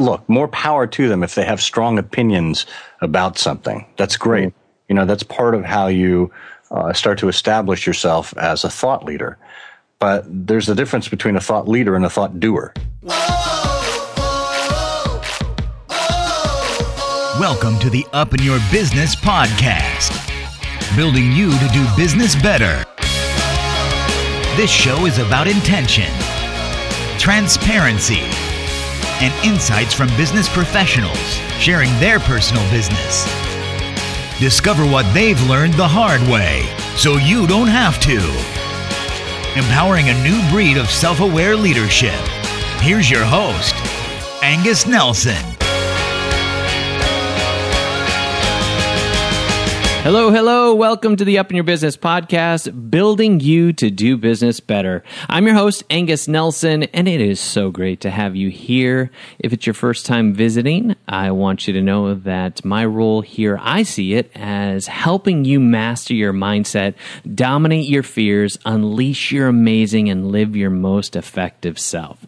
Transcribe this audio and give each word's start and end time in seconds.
look, 0.00 0.28
more 0.28 0.48
power 0.48 0.86
to 0.86 1.08
them 1.08 1.22
if 1.22 1.34
they 1.34 1.44
have 1.44 1.60
strong 1.60 1.98
opinions 1.98 2.66
about 3.00 3.38
something. 3.38 3.86
That's 3.96 4.16
great. 4.16 4.48
Mm. 4.48 4.54
You 4.88 4.94
know, 4.96 5.04
that's 5.04 5.22
part 5.22 5.54
of 5.54 5.64
how 5.64 5.86
you 5.86 6.32
uh, 6.70 6.92
start 6.92 7.18
to 7.18 7.28
establish 7.28 7.86
yourself 7.86 8.36
as 8.36 8.64
a 8.64 8.70
thought 8.70 9.04
leader. 9.04 9.38
But 9.98 10.24
there's 10.26 10.68
a 10.68 10.74
difference 10.74 11.08
between 11.08 11.36
a 11.36 11.40
thought 11.40 11.68
leader 11.68 11.94
and 11.94 12.04
a 12.04 12.10
thought 12.10 12.40
doer. 12.40 12.72
Welcome 17.38 17.78
to 17.80 17.90
the 17.90 18.06
Up 18.12 18.34
in 18.34 18.42
Your 18.42 18.58
Business 18.70 19.14
podcast, 19.14 20.10
building 20.96 21.32
you 21.32 21.50
to 21.50 21.68
do 21.72 21.86
business 21.96 22.34
better. 22.34 22.84
This 24.56 24.70
show 24.70 25.06
is 25.06 25.18
about 25.18 25.46
intention, 25.46 26.12
transparency, 27.18 28.28
and 29.20 29.32
insights 29.44 29.92
from 29.92 30.08
business 30.16 30.48
professionals 30.48 31.18
sharing 31.58 31.90
their 32.00 32.18
personal 32.20 32.62
business. 32.70 33.24
Discover 34.38 34.84
what 34.84 35.12
they've 35.12 35.40
learned 35.48 35.74
the 35.74 35.86
hard 35.86 36.22
way 36.22 36.62
so 36.96 37.16
you 37.16 37.46
don't 37.46 37.68
have 37.68 38.00
to. 38.00 38.18
Empowering 39.58 40.08
a 40.08 40.22
new 40.22 40.40
breed 40.50 40.76
of 40.76 40.88
self 40.88 41.20
aware 41.20 41.56
leadership. 41.56 42.20
Here's 42.80 43.10
your 43.10 43.24
host, 43.24 43.74
Angus 44.42 44.86
Nelson. 44.86 45.49
Hello, 50.02 50.30
hello. 50.30 50.74
Welcome 50.74 51.16
to 51.16 51.26
the 51.26 51.36
Up 51.36 51.50
in 51.50 51.56
Your 51.56 51.62
Business 51.62 51.94
podcast, 51.94 52.90
building 52.90 53.38
you 53.38 53.74
to 53.74 53.90
do 53.90 54.16
business 54.16 54.58
better. 54.58 55.04
I'm 55.28 55.44
your 55.44 55.54
host, 55.54 55.84
Angus 55.90 56.26
Nelson, 56.26 56.84
and 56.84 57.06
it 57.06 57.20
is 57.20 57.38
so 57.38 57.70
great 57.70 58.00
to 58.00 58.10
have 58.10 58.34
you 58.34 58.48
here. 58.48 59.10
If 59.38 59.52
it's 59.52 59.66
your 59.66 59.74
first 59.74 60.06
time 60.06 60.32
visiting, 60.32 60.96
I 61.06 61.32
want 61.32 61.68
you 61.68 61.74
to 61.74 61.82
know 61.82 62.14
that 62.14 62.64
my 62.64 62.86
role 62.86 63.20
here, 63.20 63.58
I 63.60 63.82
see 63.82 64.14
it 64.14 64.32
as 64.34 64.86
helping 64.86 65.44
you 65.44 65.60
master 65.60 66.14
your 66.14 66.32
mindset, 66.32 66.94
dominate 67.34 67.86
your 67.86 68.02
fears, 68.02 68.58
unleash 68.64 69.30
your 69.32 69.48
amazing, 69.48 70.08
and 70.08 70.32
live 70.32 70.56
your 70.56 70.70
most 70.70 71.14
effective 71.14 71.78
self. 71.78 72.26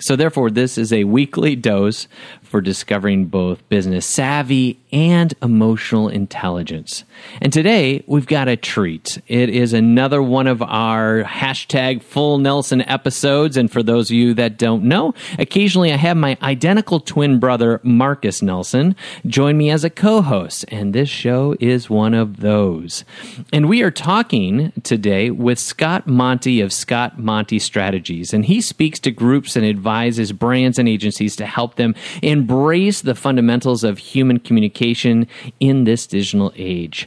So, 0.00 0.16
therefore, 0.16 0.50
this 0.50 0.78
is 0.78 0.94
a 0.94 1.04
weekly 1.04 1.54
dose 1.54 2.08
for 2.50 2.60
discovering 2.60 3.26
both 3.26 3.66
business 3.68 4.04
savvy 4.04 4.80
and 4.92 5.32
emotional 5.40 6.08
intelligence. 6.08 7.04
And 7.40 7.52
today 7.52 8.02
we've 8.08 8.26
got 8.26 8.48
a 8.48 8.56
treat. 8.56 9.22
It 9.28 9.48
is 9.48 9.72
another 9.72 10.20
one 10.20 10.48
of 10.48 10.60
our 10.60 11.22
hashtag 11.22 12.02
full 12.02 12.38
Nelson 12.38 12.82
episodes. 12.82 13.56
And 13.56 13.70
for 13.70 13.84
those 13.84 14.10
of 14.10 14.16
you 14.16 14.34
that 14.34 14.58
don't 14.58 14.82
know, 14.82 15.14
occasionally 15.38 15.92
I 15.92 15.96
have 15.96 16.16
my 16.16 16.36
identical 16.42 16.98
twin 16.98 17.38
brother, 17.38 17.80
Marcus 17.84 18.42
Nelson, 18.42 18.96
join 19.26 19.56
me 19.56 19.70
as 19.70 19.84
a 19.84 19.90
co 19.90 20.20
host. 20.20 20.64
And 20.68 20.92
this 20.92 21.08
show 21.08 21.54
is 21.60 21.88
one 21.88 22.14
of 22.14 22.40
those. 22.40 23.04
And 23.52 23.68
we 23.68 23.82
are 23.82 23.92
talking 23.92 24.72
today 24.82 25.30
with 25.30 25.60
Scott 25.60 26.08
Monty 26.08 26.60
of 26.60 26.72
Scott 26.72 27.16
Monty 27.16 27.60
Strategies. 27.60 28.34
And 28.34 28.44
he 28.44 28.60
speaks 28.60 28.98
to 29.00 29.12
groups 29.12 29.54
and 29.54 29.64
advises 29.64 30.32
brands 30.32 30.80
and 30.80 30.88
agencies 30.88 31.36
to 31.36 31.46
help 31.46 31.76
them 31.76 31.94
in 32.22 32.39
embrace 32.40 33.02
the 33.02 33.14
fundamentals 33.14 33.84
of 33.84 33.98
human 33.98 34.38
communication 34.38 35.26
in 35.58 35.84
this 35.84 36.06
digital 36.06 36.52
age. 36.56 37.06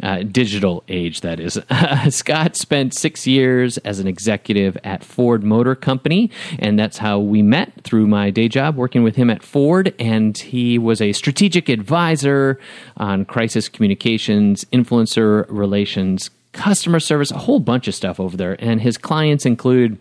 Uh, 0.00 0.22
digital 0.22 0.84
age, 0.86 1.22
that 1.22 1.40
is. 1.40 1.60
Scott 2.14 2.54
spent 2.54 2.94
six 2.94 3.26
years 3.26 3.78
as 3.78 3.98
an 3.98 4.06
executive 4.06 4.78
at 4.84 5.02
Ford 5.02 5.42
Motor 5.42 5.74
Company, 5.74 6.30
and 6.60 6.78
that's 6.78 6.98
how 6.98 7.18
we 7.18 7.42
met 7.42 7.82
through 7.82 8.06
my 8.06 8.30
day 8.30 8.46
job 8.46 8.76
working 8.76 9.02
with 9.02 9.16
him 9.16 9.28
at 9.28 9.42
Ford. 9.42 9.92
And 9.98 10.38
he 10.38 10.78
was 10.78 11.00
a 11.00 11.12
strategic 11.12 11.68
advisor 11.68 12.60
on 12.96 13.24
crisis 13.24 13.68
communications, 13.68 14.64
influencer 14.66 15.44
relations, 15.48 16.30
customer 16.52 17.00
service, 17.00 17.32
a 17.32 17.38
whole 17.38 17.58
bunch 17.58 17.88
of 17.88 17.94
stuff 17.96 18.20
over 18.20 18.36
there. 18.36 18.54
And 18.60 18.80
his 18.80 18.96
clients 18.96 19.44
include 19.44 19.98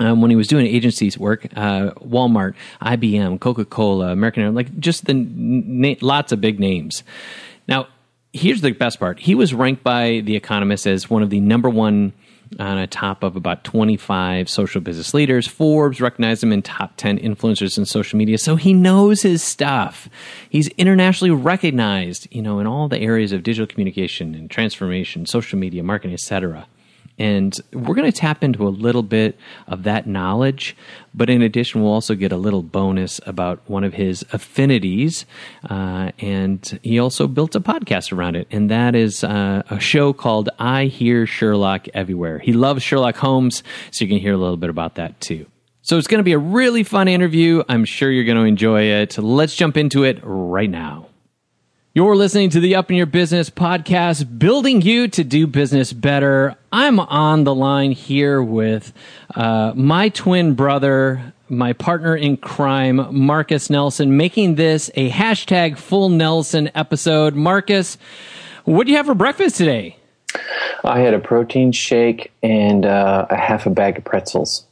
um, 0.00 0.20
when 0.20 0.30
he 0.30 0.36
was 0.36 0.46
doing 0.46 0.66
agencies 0.66 1.18
work, 1.18 1.46
uh, 1.56 1.90
Walmart, 1.96 2.54
IBM, 2.82 3.40
Coca 3.40 3.64
Cola, 3.64 4.12
American 4.12 4.42
Airlines, 4.42 4.56
like 4.56 4.78
just 4.78 5.06
the 5.06 5.14
na- 5.14 5.94
lots 6.00 6.32
of 6.32 6.40
big 6.40 6.60
names. 6.60 7.02
Now, 7.66 7.88
here's 8.32 8.60
the 8.60 8.72
best 8.72 8.98
part: 8.98 9.20
he 9.20 9.34
was 9.34 9.52
ranked 9.52 9.82
by 9.82 10.20
The 10.20 10.36
Economist 10.36 10.86
as 10.86 11.10
one 11.10 11.22
of 11.22 11.30
the 11.30 11.40
number 11.40 11.68
one 11.68 12.12
on 12.58 12.78
a 12.78 12.86
top 12.86 13.22
of 13.22 13.36
about 13.36 13.64
25 13.64 14.48
social 14.48 14.80
business 14.80 15.12
leaders. 15.12 15.46
Forbes 15.46 16.00
recognized 16.00 16.42
him 16.42 16.52
in 16.52 16.62
top 16.62 16.96
10 16.96 17.18
influencers 17.18 17.76
in 17.76 17.84
social 17.84 18.16
media. 18.16 18.38
So 18.38 18.56
he 18.56 18.72
knows 18.72 19.22
his 19.22 19.42
stuff. 19.42 20.08
He's 20.48 20.68
internationally 20.68 21.30
recognized, 21.30 22.26
you 22.30 22.42
know, 22.42 22.58
in 22.58 22.66
all 22.66 22.88
the 22.88 22.98
areas 22.98 23.32
of 23.32 23.42
digital 23.42 23.66
communication 23.66 24.34
and 24.34 24.50
transformation, 24.50 25.26
social 25.26 25.58
media, 25.58 25.82
marketing, 25.82 26.14
etc. 26.14 26.66
And 27.18 27.54
we're 27.72 27.94
going 27.94 28.10
to 28.10 28.16
tap 28.16 28.44
into 28.44 28.66
a 28.66 28.70
little 28.70 29.02
bit 29.02 29.38
of 29.66 29.82
that 29.82 30.06
knowledge. 30.06 30.76
But 31.14 31.28
in 31.28 31.42
addition, 31.42 31.82
we'll 31.82 31.92
also 31.92 32.14
get 32.14 32.32
a 32.32 32.36
little 32.36 32.62
bonus 32.62 33.20
about 33.26 33.60
one 33.68 33.84
of 33.84 33.94
his 33.94 34.24
affinities. 34.32 35.26
Uh, 35.68 36.12
and 36.20 36.78
he 36.82 36.98
also 36.98 37.26
built 37.26 37.54
a 37.56 37.60
podcast 37.60 38.12
around 38.12 38.36
it. 38.36 38.46
And 38.50 38.70
that 38.70 38.94
is 38.94 39.24
uh, 39.24 39.62
a 39.68 39.80
show 39.80 40.12
called 40.12 40.48
I 40.58 40.84
Hear 40.84 41.26
Sherlock 41.26 41.88
Everywhere. 41.94 42.38
He 42.38 42.52
loves 42.52 42.82
Sherlock 42.82 43.16
Holmes. 43.16 43.62
So 43.90 44.04
you 44.04 44.08
can 44.08 44.18
hear 44.18 44.34
a 44.34 44.38
little 44.38 44.56
bit 44.56 44.70
about 44.70 44.94
that 44.94 45.20
too. 45.20 45.46
So 45.82 45.96
it's 45.96 46.06
going 46.06 46.18
to 46.18 46.24
be 46.24 46.34
a 46.34 46.38
really 46.38 46.82
fun 46.82 47.08
interview. 47.08 47.62
I'm 47.68 47.86
sure 47.86 48.10
you're 48.10 48.24
going 48.24 48.36
to 48.36 48.44
enjoy 48.44 48.82
it. 48.82 49.16
Let's 49.16 49.56
jump 49.56 49.76
into 49.76 50.04
it 50.04 50.20
right 50.22 50.68
now. 50.68 51.06
You're 51.98 52.14
listening 52.14 52.50
to 52.50 52.60
the 52.60 52.76
Up 52.76 52.92
in 52.92 52.96
Your 52.96 53.06
Business 53.06 53.50
podcast, 53.50 54.38
building 54.38 54.82
you 54.82 55.08
to 55.08 55.24
do 55.24 55.48
business 55.48 55.92
better. 55.92 56.54
I'm 56.70 57.00
on 57.00 57.42
the 57.42 57.52
line 57.52 57.90
here 57.90 58.40
with 58.40 58.92
uh, 59.34 59.72
my 59.74 60.08
twin 60.10 60.54
brother, 60.54 61.34
my 61.48 61.72
partner 61.72 62.14
in 62.14 62.36
crime, 62.36 63.04
Marcus 63.10 63.68
Nelson, 63.68 64.16
making 64.16 64.54
this 64.54 64.92
a 64.94 65.10
hashtag 65.10 65.76
full 65.76 66.08
Nelson 66.08 66.70
episode. 66.76 67.34
Marcus, 67.34 67.98
what 68.62 68.86
do 68.86 68.92
you 68.92 68.96
have 68.96 69.06
for 69.06 69.16
breakfast 69.16 69.56
today? 69.56 69.96
I 70.84 71.00
had 71.00 71.14
a 71.14 71.18
protein 71.18 71.72
shake 71.72 72.30
and 72.44 72.86
uh, 72.86 73.26
a 73.28 73.36
half 73.36 73.66
a 73.66 73.70
bag 73.70 73.98
of 73.98 74.04
pretzels. 74.04 74.68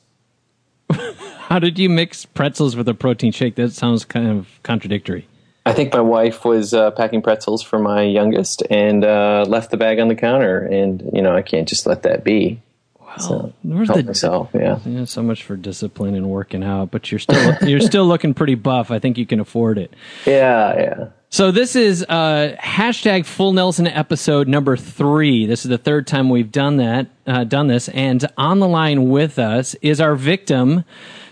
How 0.92 1.58
did 1.58 1.76
you 1.76 1.90
mix 1.90 2.24
pretzels 2.24 2.76
with 2.76 2.88
a 2.88 2.94
protein 2.94 3.32
shake? 3.32 3.56
That 3.56 3.72
sounds 3.72 4.04
kind 4.04 4.28
of 4.28 4.60
contradictory. 4.62 5.26
I 5.66 5.72
think 5.72 5.92
my 5.92 6.00
wife 6.00 6.44
was 6.44 6.72
uh, 6.72 6.92
packing 6.92 7.22
pretzels 7.22 7.60
for 7.60 7.80
my 7.80 8.02
youngest 8.02 8.62
and 8.70 9.04
uh, 9.04 9.44
left 9.48 9.72
the 9.72 9.76
bag 9.76 9.98
on 9.98 10.06
the 10.06 10.14
counter, 10.14 10.60
and 10.60 11.10
you 11.12 11.20
know 11.20 11.34
I 11.34 11.42
can't 11.42 11.68
just 11.68 11.86
let 11.86 12.04
that 12.04 12.22
be. 12.22 12.62
Well, 13.00 13.18
so, 13.18 13.52
where's 13.62 13.88
the 13.88 14.04
myself? 14.04 14.50
Yeah. 14.54 14.78
yeah, 14.86 15.06
so 15.06 15.22
much 15.24 15.42
for 15.42 15.56
discipline 15.56 16.14
and 16.14 16.30
working 16.30 16.62
out, 16.62 16.92
but 16.92 17.10
you're 17.10 17.18
still 17.18 17.56
you're 17.68 17.80
still 17.80 18.06
looking 18.06 18.32
pretty 18.32 18.54
buff. 18.54 18.92
I 18.92 19.00
think 19.00 19.18
you 19.18 19.26
can 19.26 19.40
afford 19.40 19.78
it. 19.78 19.92
Yeah, 20.24 20.78
yeah. 20.78 21.08
So 21.30 21.50
this 21.50 21.74
is 21.74 22.04
uh, 22.08 22.56
hashtag 22.60 23.26
Full 23.26 23.52
Nelson 23.52 23.88
episode 23.88 24.46
number 24.46 24.76
three. 24.76 25.46
This 25.46 25.64
is 25.64 25.68
the 25.68 25.78
third 25.78 26.06
time 26.06 26.30
we've 26.30 26.52
done 26.52 26.76
that, 26.76 27.08
uh, 27.26 27.42
done 27.42 27.66
this, 27.66 27.88
and 27.88 28.24
on 28.38 28.60
the 28.60 28.68
line 28.68 29.08
with 29.08 29.40
us 29.40 29.74
is 29.82 30.00
our 30.00 30.14
victim. 30.14 30.84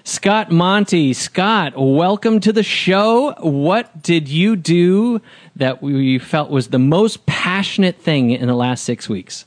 Scott 0.06 0.50
Monty. 0.50 1.14
Scott, 1.14 1.72
welcome 1.78 2.38
to 2.40 2.52
the 2.52 2.62
show. 2.62 3.32
What 3.40 4.02
did 4.02 4.28
you 4.28 4.54
do 4.54 5.22
that 5.56 5.82
we 5.82 6.18
felt 6.18 6.50
was 6.50 6.68
the 6.68 6.78
most 6.78 7.24
passionate 7.24 7.96
thing 7.96 8.30
in 8.30 8.46
the 8.46 8.54
last 8.54 8.84
six 8.84 9.08
weeks? 9.08 9.46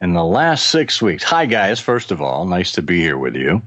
In 0.00 0.14
the 0.14 0.24
last 0.24 0.70
six 0.70 1.02
weeks. 1.02 1.24
Hi, 1.24 1.44
guys. 1.44 1.78
First 1.78 2.10
of 2.10 2.22
all, 2.22 2.46
nice 2.46 2.72
to 2.72 2.80
be 2.80 3.00
here 3.00 3.18
with 3.18 3.36
you. 3.36 3.60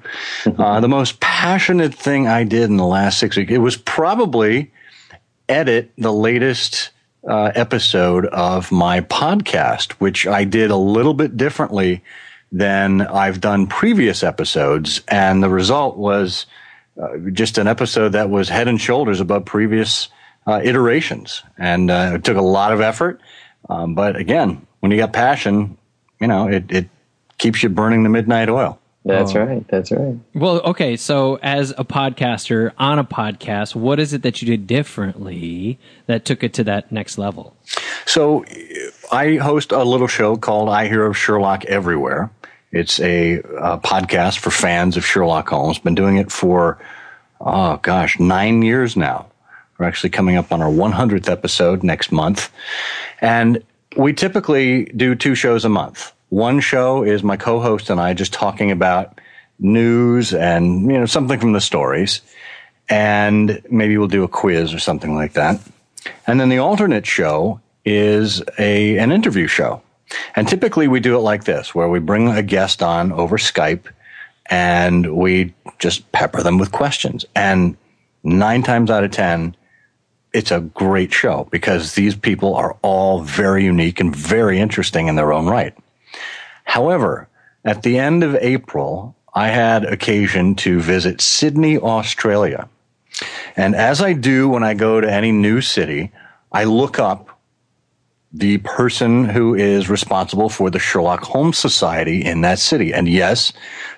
Uh, 0.58 0.80
the 0.80 0.88
most 0.88 1.20
passionate 1.20 1.94
thing 1.94 2.28
I 2.28 2.44
did 2.44 2.64
in 2.64 2.78
the 2.78 2.86
last 2.86 3.20
six 3.20 3.38
weeks, 3.38 3.52
it 3.52 3.60
was 3.60 3.78
probably 3.78 4.72
edit 5.48 5.92
the 5.98 6.12
latest 6.12 6.90
uh, 7.28 7.52
episode 7.54 8.26
of 8.28 8.72
my 8.72 9.02
podcast, 9.02 9.92
which 9.94 10.26
I 10.26 10.44
did 10.44 10.72
a 10.72 10.76
little 10.76 11.14
bit 11.14 11.38
differently 11.38 12.04
than 12.52 13.02
I've 13.02 13.42
done 13.42 13.68
previous 13.68 14.24
episodes. 14.24 15.02
And 15.08 15.44
the 15.44 15.50
result 15.50 15.98
was 15.98 16.46
uh, 17.02 17.18
just 17.32 17.58
an 17.58 17.68
episode 17.68 18.10
that 18.10 18.30
was 18.30 18.50
head 18.50 18.68
and 18.68 18.80
shoulders 18.80 19.20
above 19.20 19.46
previous 19.46 20.10
uh, 20.48 20.62
iterations. 20.64 21.44
And 21.58 21.92
uh, 21.92 22.14
it 22.16 22.24
took 22.24 22.38
a 22.38 22.42
lot 22.42 22.74
of 22.74 22.82
effort. 22.82 23.22
Um, 23.70 23.94
but 23.94 24.16
again, 24.16 24.66
when 24.80 24.92
you 24.92 24.98
got 24.98 25.14
passion, 25.14 25.78
you 26.20 26.28
know, 26.28 26.48
it, 26.48 26.72
it 26.72 26.90
keeps 27.38 27.62
you 27.62 27.70
burning 27.70 28.04
the 28.04 28.10
midnight 28.10 28.50
oil. 28.50 28.80
That's 29.06 29.36
oh. 29.36 29.46
right. 29.46 29.68
That's 29.70 29.92
right. 29.92 30.18
Well, 30.34 30.60
okay. 30.62 30.98
So, 30.98 31.40
as 31.42 31.72
a 31.72 31.86
podcaster 31.86 32.74
on 32.78 33.00
a 33.00 33.06
podcast, 33.06 33.74
what 33.74 34.00
is 34.00 34.14
it 34.14 34.24
that 34.24 34.42
you 34.42 34.46
did 34.46 34.68
differently 34.68 35.80
that 36.08 36.26
took 36.26 36.44
it 36.44 36.54
to 36.56 36.66
that 36.66 36.92
next 36.92 37.18
level? 37.18 37.56
So, 38.06 38.44
I 39.12 39.36
host 39.36 39.72
a 39.72 39.84
little 39.84 40.08
show 40.08 40.36
called 40.36 40.70
I 40.70 40.88
Hear 40.88 41.06
of 41.06 41.18
Sherlock 41.18 41.64
Everywhere. 41.66 42.30
It's 42.72 43.00
a, 43.00 43.40
a, 43.40 43.80
podcast 43.80 44.40
for 44.40 44.52
fans 44.52 44.96
of 44.96 45.06
Sherlock 45.06 45.50
Holmes. 45.50 45.80
Been 45.80 45.96
doing 45.96 46.18
it 46.18 46.32
for 46.32 46.78
oh 47.42 47.78
gosh, 47.78 48.20
nine 48.20 48.62
years 48.62 48.96
now. 48.96 49.28
We're 49.78 49.88
actually 49.88 50.10
coming 50.12 50.36
up 50.36 50.52
on 50.52 50.62
our 50.62 50.70
100th 50.70 51.30
episode 51.30 51.84
next 51.84 52.12
month. 52.12 52.52
And 53.22 53.64
we 53.98 54.14
typically 54.14 54.86
do 54.86 55.16
two 55.16 55.36
shows 55.36 55.66
a 55.66 55.70
month. 55.70 56.12
One 56.30 56.60
show 56.60 57.04
is 57.04 57.24
my 57.24 57.38
co 57.38 57.60
host 57.60 57.90
and 57.90 58.00
I 58.00 58.14
just 58.14 58.34
talking 58.34 58.72
about 58.72 59.20
news 59.58 60.34
and, 60.34 60.84
you 60.92 61.00
know, 61.00 61.06
something 61.06 61.40
from 61.40 61.54
the 61.54 61.62
stories. 61.62 62.22
And 62.88 63.62
maybe 63.70 63.98
we'll 63.98 64.08
do 64.08 64.24
a 64.24 64.28
quiz 64.28 64.74
or 64.74 64.80
something 64.80 65.16
like 65.16 65.34
that. 65.34 65.60
And 66.28 66.40
then 66.40 66.50
the 66.50 66.60
alternate 66.60 67.06
show 67.06 67.62
is 67.86 68.42
a, 68.58 68.98
an 69.00 69.12
interview 69.12 69.48
show. 69.48 69.82
And 70.36 70.48
typically 70.48 70.88
we 70.88 71.00
do 71.00 71.16
it 71.16 71.22
like 71.22 71.44
this, 71.44 71.74
where 71.76 71.88
we 71.88 72.00
bring 72.00 72.30
a 72.30 72.44
guest 72.44 72.82
on 72.82 73.12
over 73.12 73.38
Skype 73.38 73.86
and 74.48 75.16
we 75.16 75.54
just 75.78 76.12
pepper 76.12 76.42
them 76.42 76.58
with 76.58 76.72
questions. 76.72 77.26
And 77.36 77.78
nine 78.24 78.64
times 78.64 78.90
out 78.90 79.04
of 79.04 79.12
10, 79.12 79.56
it's 80.34 80.52
a 80.52 80.60
great 80.60 81.14
show 81.14 81.48
because 81.52 81.96
these 81.96 82.16
people 82.16 82.56
are 82.56 82.78
all 82.82 83.22
very 83.22 83.64
unique 83.64 84.00
and 84.00 84.16
very 84.16 84.60
interesting 84.60 85.08
in 85.08 85.16
their 85.16 85.34
own 85.34 85.48
right. 85.48 85.76
However, 86.66 87.28
at 87.66 87.84
the 87.84 87.98
end 87.98 88.24
of 88.24 88.36
April, 88.36 89.16
I 89.34 89.50
had 89.50 89.86
occasion 89.86 90.56
to 90.56 90.80
visit 90.80 91.22
Sydney, 91.22 91.78
Australia. 91.78 92.68
And 93.56 93.76
as 93.76 94.02
I 94.02 94.14
do 94.14 94.50
when 94.50 94.64
I 94.64 94.74
go 94.74 95.02
to 95.02 95.12
any 95.12 95.32
new 95.32 95.62
city, 95.62 96.12
I 96.52 96.64
look 96.64 97.00
up 97.00 97.29
the 98.32 98.60
person 98.60 99.26
who 99.26 99.56
is 99.56 99.90
responsible 99.90 100.50
for 100.50 100.70
the 100.70 100.78
Sherlock 100.78 101.24
Holmes 101.24 101.58
Society 101.58 102.24
in 102.24 102.42
that 102.42 102.60
city. 102.60 102.94
And 102.94 103.08
yes, 103.08 103.52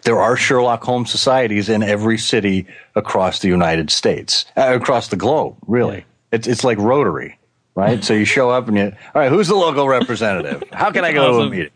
there 0.04 0.20
are 0.20 0.38
Sherlock 0.38 0.84
Holmes 0.84 1.12
societies 1.12 1.68
in 1.68 1.84
every 1.84 2.18
city 2.18 2.66
across 2.96 3.40
the 3.40 3.50
United 3.50 3.92
States, 3.92 4.46
uh, 4.56 4.74
across 4.74 5.10
the 5.10 5.18
globe, 5.18 5.58
really. 5.68 6.06
It's, 6.32 6.48
it's 6.48 6.64
like 6.64 6.78
Rotary, 6.78 7.38
right? 7.76 8.02
so 8.04 8.14
you 8.14 8.24
show 8.24 8.50
up 8.50 8.70
and 8.70 8.78
you, 8.78 8.86
all 8.86 9.22
right, 9.22 9.30
who's 9.30 9.50
the 9.50 9.56
local 9.56 9.88
representative? 9.88 10.64
How 10.72 10.92
can 10.92 11.04
I 11.04 11.12
go 11.12 11.40
to 11.40 11.48
a 11.48 11.50
meeting? 11.50 11.72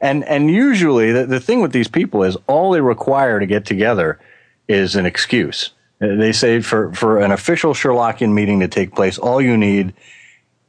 And, 0.00 0.24
and 0.24 0.48
usually 0.48 1.10
the, 1.10 1.26
the 1.26 1.40
thing 1.40 1.60
with 1.60 1.72
these 1.72 1.88
people 1.88 2.22
is 2.22 2.36
all 2.46 2.70
they 2.70 2.80
require 2.80 3.40
to 3.40 3.46
get 3.46 3.66
together 3.66 4.20
is 4.68 4.94
an 4.94 5.06
excuse. 5.06 5.70
They 5.98 6.30
say 6.30 6.60
for, 6.60 6.92
for 6.92 7.18
an 7.18 7.32
official 7.32 7.74
Sherlockian 7.74 8.32
meeting 8.32 8.60
to 8.60 8.68
take 8.68 8.94
place, 8.94 9.18
all 9.18 9.42
you 9.42 9.56
need 9.56 9.92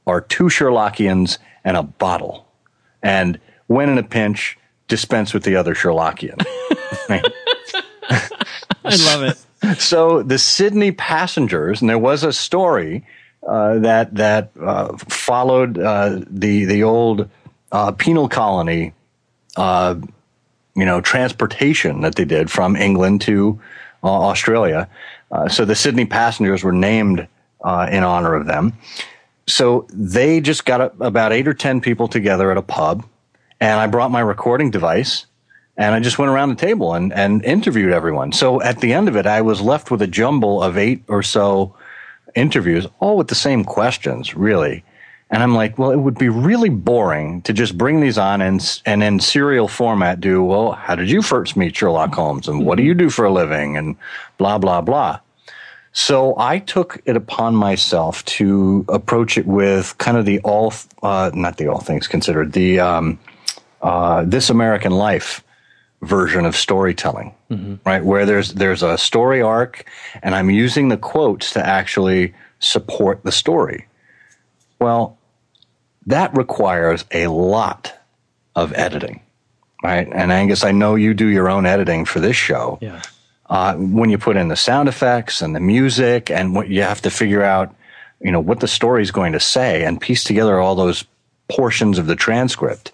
are 0.09 0.21
two 0.21 0.45
Sherlockians 0.45 1.37
and 1.63 1.77
a 1.77 1.83
bottle. 1.83 2.47
And 3.01 3.39
when 3.67 3.89
in 3.89 3.97
a 3.97 4.03
pinch, 4.03 4.57
dispense 4.89 5.33
with 5.33 5.43
the 5.43 5.55
other 5.55 5.73
Sherlockian. 5.73 6.35
I 7.09 7.21
love 8.83 9.23
it. 9.23 9.37
So 9.77 10.23
the 10.23 10.39
Sydney 10.39 10.93
passengers, 10.93 11.81
and 11.81 11.89
there 11.89 11.99
was 11.99 12.23
a 12.23 12.31
story 12.31 13.05
uh, 13.45 13.79
that 13.79 14.15
that 14.15 14.51
uh, 14.59 14.95
followed 14.97 15.77
uh, 15.77 16.21
the 16.29 16.63
the 16.63 16.83
old 16.83 17.29
uh, 17.73 17.91
penal 17.91 18.29
colony, 18.29 18.93
uh, 19.57 19.95
you 20.77 20.85
know, 20.85 21.01
transportation 21.01 21.99
that 22.01 22.15
they 22.15 22.23
did 22.23 22.49
from 22.49 22.77
England 22.77 23.19
to 23.23 23.59
uh, 24.01 24.07
Australia. 24.07 24.87
so 25.49 25.65
the 25.65 25.75
Sydney 25.75 26.05
passengers 26.05 26.63
were 26.63 26.71
named 26.71 27.19
in 27.19 28.03
honor 28.03 28.35
of 28.35 28.45
them 28.47 28.73
so 29.49 29.87
they 29.91 30.41
just 30.41 30.65
got 30.65 30.81
a, 30.81 30.91
about 30.99 31.33
eight 31.33 31.47
or 31.47 31.53
10 31.53 31.81
people 31.81 32.07
together 32.07 32.51
at 32.51 32.57
a 32.57 32.61
pub, 32.61 33.05
and 33.59 33.79
I 33.79 33.87
brought 33.87 34.11
my 34.11 34.21
recording 34.21 34.71
device 34.71 35.25
and 35.79 35.95
I 35.95 36.01
just 36.01 36.19
went 36.19 36.29
around 36.29 36.49
the 36.49 36.55
table 36.55 36.93
and, 36.93 37.13
and 37.13 37.43
interviewed 37.45 37.93
everyone. 37.93 38.33
So 38.33 38.61
at 38.61 38.81
the 38.81 38.91
end 38.91 39.07
of 39.07 39.15
it, 39.15 39.25
I 39.25 39.41
was 39.41 39.61
left 39.61 39.89
with 39.89 40.01
a 40.01 40.07
jumble 40.07 40.61
of 40.61 40.77
eight 40.77 41.03
or 41.07 41.23
so 41.23 41.73
interviews, 42.35 42.85
all 42.99 43.15
with 43.15 43.29
the 43.29 43.35
same 43.35 43.63
questions, 43.63 44.35
really. 44.35 44.83
And 45.29 45.41
I'm 45.41 45.55
like, 45.55 45.77
well, 45.77 45.91
it 45.91 45.97
would 45.97 46.17
be 46.17 46.27
really 46.27 46.67
boring 46.67 47.41
to 47.43 47.53
just 47.53 47.77
bring 47.77 48.01
these 48.01 48.17
on 48.17 48.41
and 48.41 48.81
and 48.85 49.01
in 49.01 49.21
serial 49.21 49.69
format 49.69 50.19
do, 50.19 50.43
well, 50.43 50.73
how 50.73 50.95
did 50.95 51.09
you 51.09 51.21
first 51.21 51.55
meet 51.55 51.77
Sherlock 51.77 52.13
Holmes 52.13 52.49
and 52.49 52.65
what 52.65 52.77
do 52.77 52.83
you 52.83 52.93
do 52.93 53.09
for 53.09 53.23
a 53.23 53.31
living 53.31 53.77
and 53.77 53.95
blah 54.37 54.57
blah 54.57 54.81
blah. 54.81 55.19
So 55.99 56.33
I 56.37 56.59
took 56.59 57.01
it 57.03 57.17
upon 57.17 57.55
myself 57.55 58.23
to 58.39 58.85
approach 58.87 59.37
it 59.37 59.45
with 59.45 59.97
kind 59.97 60.15
of 60.15 60.25
the 60.25 60.39
all, 60.45 60.73
uh, 61.03 61.29
not 61.33 61.57
the 61.57 61.67
all 61.67 61.81
things 61.81 62.07
considered, 62.07 62.53
the 62.53 62.79
um, 62.79 63.19
uh, 63.81 64.23
This 64.25 64.49
American 64.49 64.93
Life 64.93 65.43
version 66.01 66.45
of 66.45 66.55
storytelling, 66.55 67.35
mm-hmm. 67.51 67.75
right? 67.85 68.03
Where 68.03 68.25
there's 68.25 68.53
there's 68.53 68.81
a 68.81 68.97
story 68.97 69.41
arc, 69.41 69.85
and 70.23 70.33
I'm 70.35 70.49
using 70.49 70.87
the 70.87 70.95
quotes 70.95 71.51
to 71.51 71.63
actually 71.63 72.33
support 72.59 73.21
the 73.23 73.33
story. 73.33 73.85
Well, 74.79 75.17
that 76.05 76.35
requires 76.35 77.03
a 77.11 77.27
lot 77.27 77.93
of 78.55 78.71
editing, 78.71 79.19
right? 79.83 80.07
And 80.09 80.31
Angus, 80.31 80.63
I 80.63 80.71
know 80.71 80.95
you 80.95 81.13
do 81.13 81.27
your 81.27 81.49
own 81.49 81.65
editing 81.65 82.05
for 82.05 82.21
this 82.21 82.37
show. 82.37 82.77
Yeah 82.81 83.01
uh, 83.49 83.75
when 83.75 84.09
you 84.09 84.17
put 84.17 84.37
in 84.37 84.47
the 84.47 84.55
sound 84.55 84.87
effects 84.87 85.41
and 85.41 85.55
the 85.55 85.59
music 85.59 86.29
and 86.29 86.53
what 86.55 86.69
you 86.69 86.83
have 86.83 87.01
to 87.01 87.09
figure 87.09 87.43
out, 87.43 87.73
you 88.21 88.31
know, 88.31 88.39
what 88.39 88.59
the 88.59 88.67
story 88.67 89.01
is 89.01 89.11
going 89.11 89.33
to 89.33 89.39
say 89.39 89.83
and 89.83 89.99
piece 89.99 90.23
together 90.23 90.59
all 90.59 90.75
those 90.75 91.03
portions 91.47 91.97
of 91.97 92.05
the 92.05 92.15
transcript. 92.15 92.91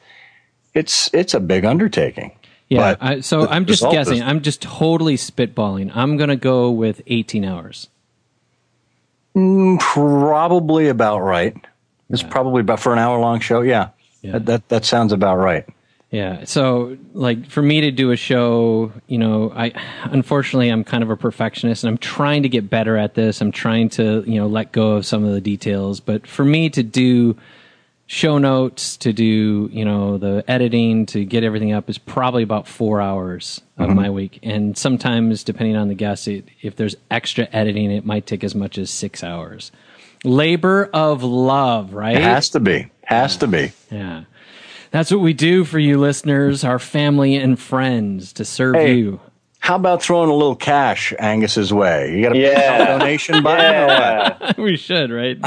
It's 0.73 1.13
it's 1.13 1.33
a 1.33 1.39
big 1.39 1.65
undertaking. 1.65 2.31
Yeah. 2.69 2.95
I, 2.99 3.19
so 3.19 3.47
I'm 3.47 3.65
just 3.65 3.83
guessing. 3.83 4.17
Is, 4.17 4.21
I'm 4.21 4.41
just 4.41 4.61
totally 4.61 5.17
spitballing. 5.17 5.91
I'm 5.93 6.17
going 6.17 6.29
to 6.29 6.35
go 6.35 6.71
with 6.71 7.01
18 7.07 7.45
hours. 7.45 7.89
Mm, 9.35 9.79
probably 9.79 10.87
about 10.87 11.19
right. 11.19 11.55
It's 12.09 12.21
yeah. 12.21 12.29
probably 12.29 12.61
about 12.61 12.79
for 12.79 12.93
an 12.93 12.99
hour 12.99 13.19
long 13.19 13.39
show. 13.39 13.61
Yeah. 13.61 13.89
yeah. 14.21 14.33
That, 14.33 14.45
that 14.45 14.69
that 14.69 14.85
sounds 14.85 15.11
about 15.11 15.37
right. 15.37 15.67
Yeah. 16.11 16.45
So, 16.45 16.97
like, 17.13 17.49
for 17.49 17.61
me 17.61 17.81
to 17.81 17.91
do 17.91 18.11
a 18.11 18.15
show, 18.15 18.91
you 19.07 19.17
know, 19.17 19.51
I 19.55 19.73
unfortunately 20.03 20.69
I'm 20.69 20.83
kind 20.83 21.03
of 21.03 21.09
a 21.09 21.17
perfectionist, 21.17 21.83
and 21.83 21.89
I'm 21.89 21.97
trying 21.97 22.43
to 22.43 22.49
get 22.49 22.69
better 22.69 22.95
at 22.95 23.15
this. 23.15 23.41
I'm 23.41 23.51
trying 23.51 23.89
to, 23.89 24.23
you 24.25 24.39
know, 24.39 24.47
let 24.47 24.71
go 24.71 24.91
of 24.91 25.05
some 25.05 25.25
of 25.25 25.33
the 25.33 25.41
details. 25.41 25.99
But 25.99 26.25
for 26.25 26.45
me 26.45 26.69
to 26.69 26.83
do 26.83 27.35
show 28.07 28.37
notes, 28.37 28.97
to 28.97 29.11
do, 29.11 29.69
you 29.73 29.83
know, 29.83 30.17
the 30.17 30.43
editing, 30.47 31.05
to 31.07 31.25
get 31.25 31.43
everything 31.43 31.73
up 31.73 31.89
is 31.89 31.97
probably 31.97 32.43
about 32.43 32.67
four 32.67 33.01
hours 33.01 33.61
of 33.77 33.87
mm-hmm. 33.87 33.95
my 33.95 34.09
week. 34.09 34.39
And 34.43 34.77
sometimes, 34.77 35.43
depending 35.43 35.75
on 35.75 35.87
the 35.87 35.95
guest, 35.95 36.27
it, 36.27 36.45
if 36.61 36.75
there's 36.75 36.95
extra 37.09 37.47
editing, 37.51 37.91
it 37.91 38.05
might 38.05 38.25
take 38.27 38.43
as 38.43 38.53
much 38.53 38.77
as 38.77 38.89
six 38.89 39.23
hours. 39.23 39.71
Labor 40.23 40.89
of 40.93 41.23
love, 41.23 41.93
right? 41.93 42.15
It 42.15 42.23
has 42.23 42.49
to 42.49 42.59
be. 42.59 42.89
Has 43.03 43.33
yeah. 43.33 43.39
to 43.39 43.47
be. 43.47 43.71
Yeah. 43.91 44.23
That's 44.91 45.11
what 45.11 45.21
we 45.21 45.33
do 45.33 45.65
for 45.65 45.79
you 45.79 45.97
listeners, 45.97 46.63
our 46.63 46.79
family 46.79 47.35
and 47.35 47.59
friends 47.59 48.33
to 48.33 48.45
serve 48.45 48.75
hey, 48.75 48.95
you. 48.95 49.19
How 49.59 49.75
about 49.75 50.01
throwing 50.01 50.29
a 50.29 50.33
little 50.33 50.55
cash 50.55 51.13
Angus's 51.17 51.73
way? 51.73 52.15
You 52.15 52.21
got 52.23 52.35
a 52.35 52.39
yeah. 52.39 52.85
donation 52.97 53.41
button? 53.41 53.65
yeah. 53.65 54.53
we 54.57 54.77
should, 54.77 55.11
right? 55.11 55.37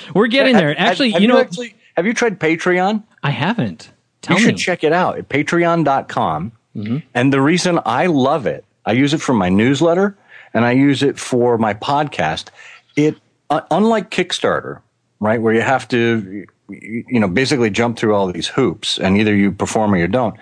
We're 0.14 0.28
getting 0.28 0.56
there. 0.56 0.78
Actually, 0.78 1.10
have, 1.10 1.14
have 1.14 1.22
you 1.22 1.28
know, 1.28 1.38
actually, 1.38 1.74
have 1.96 2.06
you 2.06 2.14
tried 2.14 2.40
Patreon? 2.40 3.02
I 3.22 3.30
haven't. 3.30 3.90
Tell 4.22 4.38
you 4.38 4.46
me. 4.46 4.50
should 4.50 4.58
check 4.58 4.82
it 4.82 4.92
out 4.92 5.18
at 5.18 5.28
patreon.com. 5.28 6.52
Mm-hmm. 6.74 6.98
And 7.14 7.32
the 7.32 7.40
reason 7.40 7.78
I 7.84 8.06
love 8.06 8.46
it, 8.46 8.64
I 8.84 8.92
use 8.92 9.12
it 9.12 9.20
for 9.20 9.34
my 9.34 9.48
newsletter 9.48 10.16
and 10.54 10.64
I 10.64 10.72
use 10.72 11.02
it 11.02 11.18
for 11.18 11.58
my 11.58 11.74
podcast. 11.74 12.48
It, 12.96 13.16
uh, 13.50 13.60
unlike 13.70 14.10
Kickstarter, 14.10 14.80
right, 15.20 15.40
where 15.40 15.52
you 15.52 15.60
have 15.60 15.86
to 15.88 16.46
you 16.68 17.20
know, 17.20 17.28
basically 17.28 17.70
jump 17.70 17.98
through 17.98 18.14
all 18.14 18.30
these 18.30 18.48
hoops 18.48 18.98
and 18.98 19.16
either 19.16 19.34
you 19.34 19.52
perform 19.52 19.94
or 19.94 19.96
you 19.96 20.08
don't. 20.08 20.36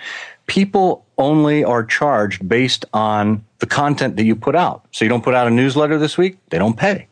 People 0.47 1.05
only 1.19 1.65
are 1.65 1.85
charged 1.85 2.47
based 2.49 2.85
on 2.93 3.45
the 3.59 3.67
content 3.67 4.17
that 4.17 4.25
you 4.25 4.37
put 4.37 4.55
out. 4.55 4.87
So 4.91 5.05
you 5.05 5.09
don't 5.09 5.25
put 5.25 5.35
out 5.35 5.47
a 5.47 5.51
newsletter 5.51 5.99
this 5.99 6.19
week, 6.19 6.37
they 6.51 6.59
don't 6.59 6.77
pay. 6.77 7.09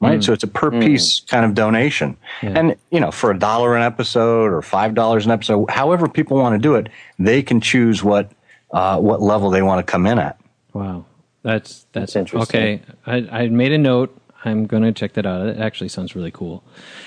Right. 0.00 0.20
Mm. 0.20 0.24
So 0.24 0.32
it's 0.32 0.44
a 0.44 0.48
per 0.48 0.70
mm. 0.70 0.80
piece 0.80 1.20
kind 1.20 1.44
of 1.44 1.54
donation. 1.54 2.16
Yeah. 2.40 2.50
And, 2.50 2.76
you 2.90 3.00
know, 3.00 3.10
for 3.10 3.32
a 3.32 3.38
dollar 3.38 3.74
an 3.74 3.82
episode 3.82 4.52
or 4.52 4.60
$5 4.60 5.24
an 5.24 5.30
episode, 5.30 5.68
however 5.70 6.08
people 6.08 6.36
want 6.36 6.54
to 6.54 6.58
do 6.58 6.76
it, 6.76 6.88
they 7.18 7.42
can 7.42 7.60
choose 7.60 8.04
what, 8.04 8.30
uh, 8.70 8.98
what 8.98 9.20
level 9.20 9.50
they 9.50 9.62
want 9.62 9.84
to 9.84 9.90
come 9.90 10.06
in 10.06 10.20
at. 10.20 10.38
Wow. 10.72 11.04
That's, 11.42 11.86
that's, 11.92 12.12
that's 12.12 12.16
interesting. 12.16 12.60
Okay. 12.60 12.82
I, 13.06 13.42
I 13.42 13.48
made 13.48 13.72
a 13.72 13.78
note. 13.78 14.16
I'm 14.48 14.66
going 14.66 14.82
to 14.82 14.92
check 14.92 15.12
that 15.14 15.26
out. 15.26 15.46
It 15.46 15.58
actually 15.58 15.88
sounds 15.88 16.16
really 16.16 16.30
cool. 16.30 16.64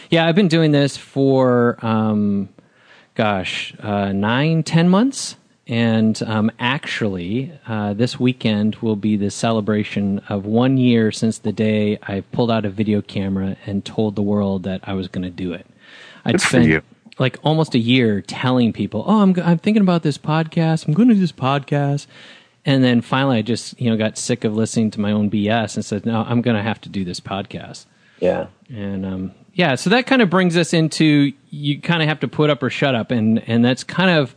Yeah, 0.10 0.26
I've 0.26 0.36
been 0.36 0.48
doing 0.48 0.72
this 0.72 0.98
for, 0.98 1.78
um, 1.82 2.50
gosh, 3.16 3.74
uh, 3.80 4.12
nine, 4.12 4.64
ten 4.64 4.90
months. 4.90 5.36
And 5.68 6.22
um, 6.24 6.52
actually, 6.60 7.54
uh, 7.68 7.94
this 7.94 8.20
weekend 8.20 8.76
will 8.78 8.96
be 8.96 9.16
the 9.16 9.30
celebration 9.30 10.20
of 10.28 10.46
one 10.46 10.78
year 10.78 11.12
since 11.12 11.38
the 11.38 11.54
day 11.54 11.98
I 12.04 12.22
pulled 12.32 12.52
out 12.52 12.66
a 12.66 12.70
video 12.70 13.02
camera 13.02 13.56
and 13.66 13.86
told 13.86 14.16
the 14.16 14.22
world 14.22 14.64
that 14.64 14.82
I 14.84 14.94
was 14.94 15.08
going 15.08 15.24
to 15.24 15.30
do 15.30 15.54
it. 15.54 15.66
I'd 16.26 16.34
Good 16.34 16.42
spent 16.42 16.84
like 17.20 17.38
almost 17.44 17.76
a 17.76 17.80
year 17.80 18.22
telling 18.22 18.74
people, 18.74 19.04
"Oh, 19.08 19.22
I'm 19.22 19.40
I'm 19.42 19.60
thinking 19.60 19.82
about 19.82 20.04
this 20.04 20.18
podcast. 20.18 20.88
I'm 20.88 20.94
going 20.94 21.08
to 21.10 21.14
do 21.14 21.22
this 21.22 21.32
podcast," 21.32 22.08
And 22.66 22.84
then 22.84 23.02
finally, 23.02 23.40
I 23.40 23.42
just 23.42 23.80
you 23.80 23.90
know 23.90 23.98
got 23.98 24.18
sick 24.18 24.44
of 24.44 24.56
listening 24.56 24.92
to 24.92 25.00
my 25.00 25.12
own 25.12 25.30
BS 25.30 25.76
and 25.76 25.84
said, 25.84 26.06
"No, 26.06 26.22
I'm 26.22 26.42
going 26.42 26.58
to 26.58 26.64
have 26.64 26.80
to 26.82 26.90
do 26.90 27.04
this 27.04 27.20
podcast." 27.20 27.86
Yeah. 28.20 28.48
And 28.70 29.06
um, 29.06 29.32
yeah, 29.54 29.76
so 29.76 29.90
that 29.90 30.08
kind 30.08 30.22
of 30.22 30.30
brings 30.30 30.56
us 30.56 30.74
into 30.74 31.34
you 31.50 31.82
kind 31.82 32.02
of 32.02 32.08
have 32.08 32.22
to 32.22 32.28
put 32.28 32.50
up 32.50 32.64
or 32.64 32.70
shut 32.70 32.96
up, 32.96 33.12
and 33.12 33.44
and 33.50 33.66
that's 33.66 33.84
kind 33.84 34.12
of 34.12 34.36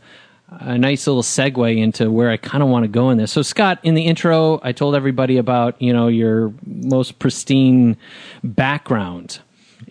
a 0.49 0.77
nice 0.77 1.07
little 1.07 1.23
segue 1.23 1.77
into 1.77 2.11
where 2.11 2.29
I 2.29 2.37
kind 2.37 2.63
of 2.63 2.69
want 2.69 2.83
to 2.83 2.87
go 2.87 3.09
in 3.09 3.17
this. 3.17 3.31
So 3.31 3.41
Scott, 3.41 3.79
in 3.83 3.95
the 3.95 4.03
intro, 4.03 4.59
I 4.63 4.73
told 4.73 4.95
everybody 4.95 5.37
about 5.37 5.81
you 5.81 5.93
know 5.93 6.07
your 6.07 6.53
most 6.65 7.19
pristine 7.19 7.95
background, 8.43 9.39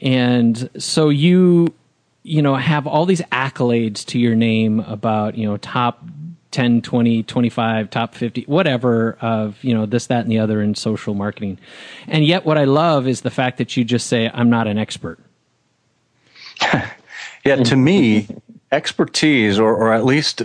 and 0.03 0.69
so 0.77 1.09
you 1.09 1.73
you 2.23 2.43
know 2.43 2.57
have 2.57 2.87
all 2.87 3.07
these 3.07 3.23
accolades 3.33 4.05
to 4.07 4.19
your 4.19 4.35
name 4.35 4.81
about 4.81 5.39
you 5.39 5.47
know 5.47 5.57
top 5.57 6.05
10 6.55 6.83
20 6.83 7.25
25 7.25 7.91
top 7.91 8.15
50 8.15 8.43
whatever 8.43 9.19
of 9.21 9.63
you 9.65 9.75
know 9.75 9.87
this 9.87 10.07
that 10.07 10.21
and 10.21 10.31
the 10.31 10.39
other 10.39 10.63
in 10.63 10.77
social 10.77 11.13
marketing. 11.13 11.59
And 12.07 12.25
yet 12.25 12.47
what 12.47 12.57
i 12.57 12.65
love 12.65 13.09
is 13.09 13.23
the 13.23 13.31
fact 13.31 13.59
that 13.59 13.77
you 13.77 13.85
just 13.85 14.07
say 14.07 14.31
i'm 14.33 14.49
not 14.49 14.67
an 14.67 14.79
expert. 14.79 15.19
Yeah 17.45 17.57
to 17.57 17.77
me 17.77 18.27
expertise 18.73 19.59
or, 19.59 19.77
or 19.77 19.93
at 19.93 20.07
least 20.07 20.41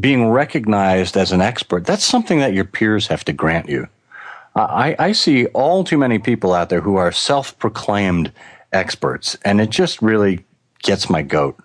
being 0.00 0.30
recognized 0.30 1.16
as 1.16 1.30
an 1.30 1.40
expert 1.40 1.84
that's 1.84 2.04
something 2.04 2.40
that 2.40 2.54
your 2.54 2.64
peers 2.64 3.06
have 3.06 3.24
to 3.26 3.32
grant 3.32 3.68
you. 3.68 3.86
I, 4.56 4.96
I 4.98 5.12
see 5.12 5.46
all 5.48 5.84
too 5.84 5.96
many 5.96 6.18
people 6.18 6.54
out 6.54 6.70
there 6.70 6.80
who 6.80 6.96
are 6.96 7.12
self-proclaimed 7.12 8.32
experts 8.72 9.36
and 9.44 9.60
it 9.60 9.70
just 9.70 10.02
really 10.02 10.44
gets 10.82 11.08
my 11.08 11.22
goat 11.22 11.56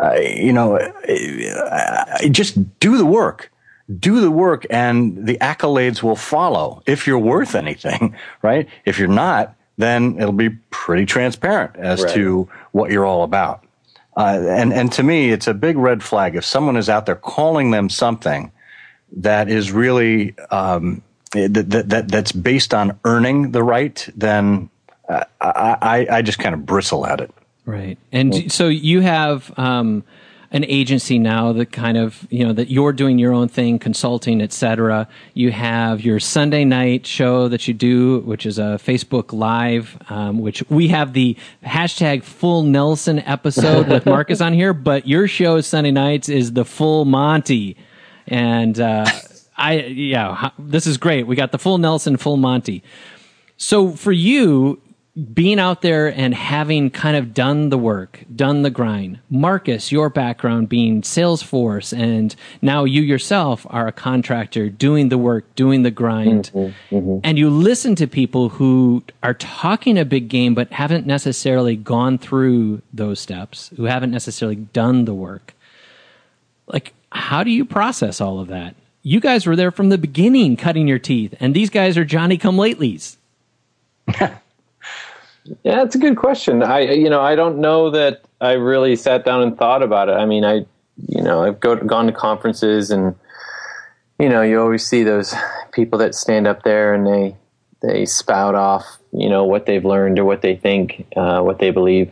uh, 0.00 0.14
you 0.14 0.52
know, 0.52 0.76
uh, 0.76 2.28
just 2.28 2.78
do 2.78 2.96
the 2.96 3.06
work. 3.06 3.50
Do 3.98 4.20
the 4.20 4.30
work, 4.30 4.64
and 4.70 5.26
the 5.26 5.36
accolades 5.38 6.02
will 6.02 6.16
follow 6.16 6.82
if 6.86 7.06
you're 7.06 7.18
worth 7.18 7.54
anything, 7.54 8.16
right? 8.42 8.68
If 8.84 8.98
you're 8.98 9.08
not, 9.08 9.54
then 9.76 10.16
it'll 10.18 10.32
be 10.32 10.50
pretty 10.70 11.04
transparent 11.04 11.76
as 11.76 12.02
right. 12.02 12.14
to 12.14 12.48
what 12.70 12.90
you're 12.90 13.04
all 13.04 13.24
about. 13.24 13.64
Uh, 14.16 14.44
and 14.48 14.72
and 14.72 14.92
to 14.92 15.02
me, 15.02 15.30
it's 15.30 15.46
a 15.46 15.54
big 15.54 15.76
red 15.76 16.02
flag 16.02 16.36
if 16.36 16.44
someone 16.44 16.76
is 16.76 16.88
out 16.88 17.06
there 17.06 17.16
calling 17.16 17.70
them 17.70 17.88
something 17.88 18.52
that 19.16 19.48
is 19.48 19.72
really 19.72 20.34
um, 20.50 21.02
that, 21.32 21.88
that 21.88 22.08
that's 22.08 22.32
based 22.32 22.74
on 22.74 22.98
earning 23.04 23.52
the 23.52 23.62
right. 23.62 24.08
Then 24.14 24.70
uh, 25.08 25.24
I, 25.40 26.06
I 26.10 26.22
just 26.22 26.38
kind 26.38 26.54
of 26.54 26.66
bristle 26.66 27.06
at 27.06 27.20
it. 27.20 27.30
Right. 27.64 27.98
And 28.10 28.50
so 28.52 28.68
you 28.68 29.00
have 29.00 29.56
um, 29.58 30.02
an 30.52 30.64
agency 30.66 31.18
now 31.18 31.52
that 31.54 31.72
kind 31.72 31.96
of, 31.96 32.26
you 32.28 32.44
know, 32.44 32.52
that 32.52 32.70
you're 32.70 32.92
doing 32.92 33.18
your 33.18 33.32
own 33.32 33.48
thing, 33.48 33.78
consulting, 33.78 34.42
etc. 34.42 35.08
You 35.32 35.50
have 35.52 36.02
your 36.02 36.20
Sunday 36.20 36.64
night 36.64 37.06
show 37.06 37.48
that 37.48 37.66
you 37.66 37.74
do, 37.74 38.20
which 38.20 38.44
is 38.44 38.58
a 38.58 38.78
Facebook 38.82 39.32
Live, 39.32 39.96
um, 40.10 40.40
which 40.40 40.62
we 40.68 40.88
have 40.88 41.14
the 41.14 41.36
hashtag 41.64 42.22
full 42.22 42.64
Nelson 42.64 43.20
episode 43.20 43.88
with 43.88 44.06
Marcus 44.06 44.40
on 44.40 44.52
here, 44.52 44.74
but 44.74 45.06
your 45.06 45.26
show 45.26 45.60
Sunday 45.60 45.92
nights 45.92 46.28
is 46.28 46.52
the 46.52 46.66
full 46.66 47.06
Monty. 47.06 47.76
And 48.26 48.78
uh, 48.78 49.06
I, 49.56 49.74
yeah, 49.84 50.50
this 50.58 50.86
is 50.86 50.98
great. 50.98 51.26
We 51.26 51.36
got 51.36 51.52
the 51.52 51.58
full 51.58 51.78
Nelson, 51.78 52.16
full 52.16 52.36
Monty. 52.36 52.82
So 53.56 53.92
for 53.92 54.12
you, 54.12 54.81
being 55.34 55.58
out 55.58 55.82
there 55.82 56.08
and 56.08 56.32
having 56.32 56.90
kind 56.90 57.18
of 57.18 57.34
done 57.34 57.68
the 57.68 57.76
work, 57.76 58.24
done 58.34 58.62
the 58.62 58.70
grind. 58.70 59.18
Marcus, 59.28 59.92
your 59.92 60.08
background 60.08 60.70
being 60.70 61.02
Salesforce, 61.02 61.96
and 61.96 62.34
now 62.62 62.84
you 62.84 63.02
yourself 63.02 63.66
are 63.68 63.86
a 63.86 63.92
contractor 63.92 64.70
doing 64.70 65.10
the 65.10 65.18
work, 65.18 65.54
doing 65.54 65.82
the 65.82 65.90
grind. 65.90 66.50
Mm-hmm, 66.54 66.96
mm-hmm. 66.96 67.18
And 67.24 67.38
you 67.38 67.50
listen 67.50 67.94
to 67.96 68.06
people 68.06 68.48
who 68.48 69.02
are 69.22 69.34
talking 69.34 69.98
a 69.98 70.06
big 70.06 70.28
game 70.28 70.54
but 70.54 70.72
haven't 70.72 71.06
necessarily 71.06 71.76
gone 71.76 72.16
through 72.16 72.80
those 72.90 73.20
steps, 73.20 73.70
who 73.76 73.84
haven't 73.84 74.10
necessarily 74.10 74.56
done 74.56 75.04
the 75.04 75.14
work. 75.14 75.52
Like, 76.66 76.94
how 77.10 77.44
do 77.44 77.50
you 77.50 77.66
process 77.66 78.18
all 78.22 78.40
of 78.40 78.48
that? 78.48 78.76
You 79.02 79.20
guys 79.20 79.46
were 79.46 79.56
there 79.56 79.72
from 79.72 79.90
the 79.90 79.98
beginning 79.98 80.56
cutting 80.56 80.88
your 80.88 80.98
teeth, 80.98 81.34
and 81.38 81.52
these 81.52 81.68
guys 81.68 81.98
are 81.98 82.04
Johnny 82.06 82.38
come 82.38 82.56
latelys. 82.56 83.16
Yeah, 85.44 85.76
that's 85.76 85.94
a 85.94 85.98
good 85.98 86.16
question. 86.16 86.62
I, 86.62 86.80
you 86.80 87.10
know, 87.10 87.20
I 87.20 87.34
don't 87.34 87.58
know 87.58 87.90
that 87.90 88.24
I 88.40 88.52
really 88.52 88.94
sat 88.96 89.24
down 89.24 89.42
and 89.42 89.56
thought 89.56 89.82
about 89.82 90.08
it. 90.08 90.12
I 90.12 90.24
mean, 90.24 90.44
I, 90.44 90.66
you 91.08 91.22
know, 91.22 91.44
I've 91.44 91.58
go, 91.58 91.76
gone 91.76 92.06
to 92.06 92.12
conferences 92.12 92.90
and, 92.90 93.14
you 94.18 94.28
know, 94.28 94.42
you 94.42 94.60
always 94.60 94.86
see 94.86 95.02
those 95.02 95.34
people 95.72 95.98
that 95.98 96.14
stand 96.14 96.46
up 96.46 96.62
there 96.62 96.94
and 96.94 97.06
they, 97.06 97.36
they 97.80 98.06
spout 98.06 98.54
off, 98.54 98.98
you 99.12 99.28
know, 99.28 99.44
what 99.44 99.66
they've 99.66 99.84
learned 99.84 100.18
or 100.18 100.24
what 100.24 100.42
they 100.42 100.54
think, 100.54 101.06
uh, 101.16 101.40
what 101.40 101.58
they 101.58 101.70
believe. 101.70 102.10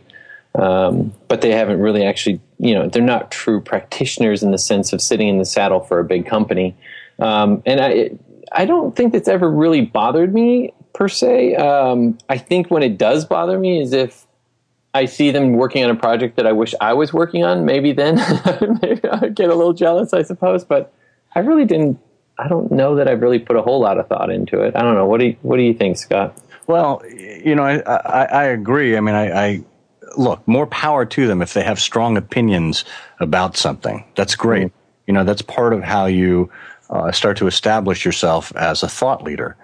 Um, 0.55 1.13
but 1.29 1.39
they 1.39 1.51
haven't 1.51 1.79
really 1.79 2.03
actually, 2.03 2.41
you 2.59 2.73
know, 2.73 2.89
they're 2.89 3.01
not 3.01 3.31
true 3.31 3.61
practitioners 3.61 4.43
in 4.43 4.51
the 4.51 4.57
sense 4.57 4.91
of 4.91 5.01
sitting 5.01 5.29
in 5.29 5.37
the 5.37 5.45
saddle 5.45 5.79
for 5.79 5.99
a 5.99 6.03
big 6.03 6.25
company. 6.25 6.75
Um, 7.19 7.63
and 7.65 7.79
I, 7.79 8.11
I 8.51 8.65
don't 8.65 8.93
think 8.93 9.13
that's 9.13 9.29
ever 9.29 9.49
really 9.49 9.81
bothered 9.81 10.33
me 10.33 10.73
per 10.93 11.07
se. 11.07 11.55
Um, 11.55 12.17
I 12.29 12.37
think 12.37 12.69
when 12.69 12.83
it 12.83 12.97
does 12.97 13.25
bother 13.25 13.57
me 13.59 13.81
is 13.81 13.93
if 13.93 14.25
I 14.93 15.05
see 15.05 15.31
them 15.31 15.53
working 15.53 15.83
on 15.83 15.89
a 15.89 15.95
project 15.95 16.35
that 16.35 16.45
I 16.45 16.51
wish 16.51 16.75
I 16.81 16.93
was 16.93 17.13
working 17.13 17.43
on. 17.43 17.65
Maybe 17.65 17.93
then 17.93 18.15
maybe 18.81 19.07
I 19.07 19.29
get 19.29 19.49
a 19.49 19.55
little 19.55 19.73
jealous, 19.73 20.13
I 20.13 20.23
suppose. 20.23 20.63
But 20.63 20.93
I 21.33 21.39
really 21.39 21.65
didn't. 21.65 21.99
I 22.37 22.47
don't 22.47 22.71
know 22.71 22.95
that 22.95 23.07
I've 23.07 23.21
really 23.21 23.39
put 23.39 23.55
a 23.55 23.61
whole 23.61 23.79
lot 23.79 23.99
of 23.99 24.07
thought 24.07 24.31
into 24.31 24.61
it. 24.61 24.75
I 24.75 24.81
don't 24.81 24.95
know. 24.95 25.05
What 25.05 25.19
do 25.19 25.27
you, 25.27 25.37
What 25.43 25.57
do 25.57 25.63
you 25.63 25.73
think, 25.73 25.97
Scott? 25.97 26.35
Well, 26.67 27.01
you 27.07 27.55
know, 27.55 27.63
I, 27.63 27.79
I, 27.79 28.25
I 28.25 28.43
agree. 28.45 28.97
I 28.97 28.99
mean, 28.99 29.15
I, 29.15 29.45
I, 29.45 29.63
look 30.17 30.45
more 30.45 30.67
power 30.67 31.05
to 31.05 31.25
them 31.25 31.41
if 31.41 31.53
they 31.53 31.63
have 31.63 31.79
strong 31.79 32.17
opinions 32.17 32.83
about 33.21 33.55
something. 33.55 34.03
That's 34.15 34.35
great. 34.35 34.67
Mm-hmm. 34.67 35.01
You 35.07 35.13
know, 35.13 35.23
that's 35.23 35.41
part 35.41 35.73
of 35.73 35.83
how 35.83 36.05
you 36.05 36.51
uh, 36.89 37.13
start 37.13 37.37
to 37.37 37.47
establish 37.47 38.03
yourself 38.03 38.53
as 38.57 38.83
a 38.83 38.89
thought 38.89 39.23
leader 39.23 39.55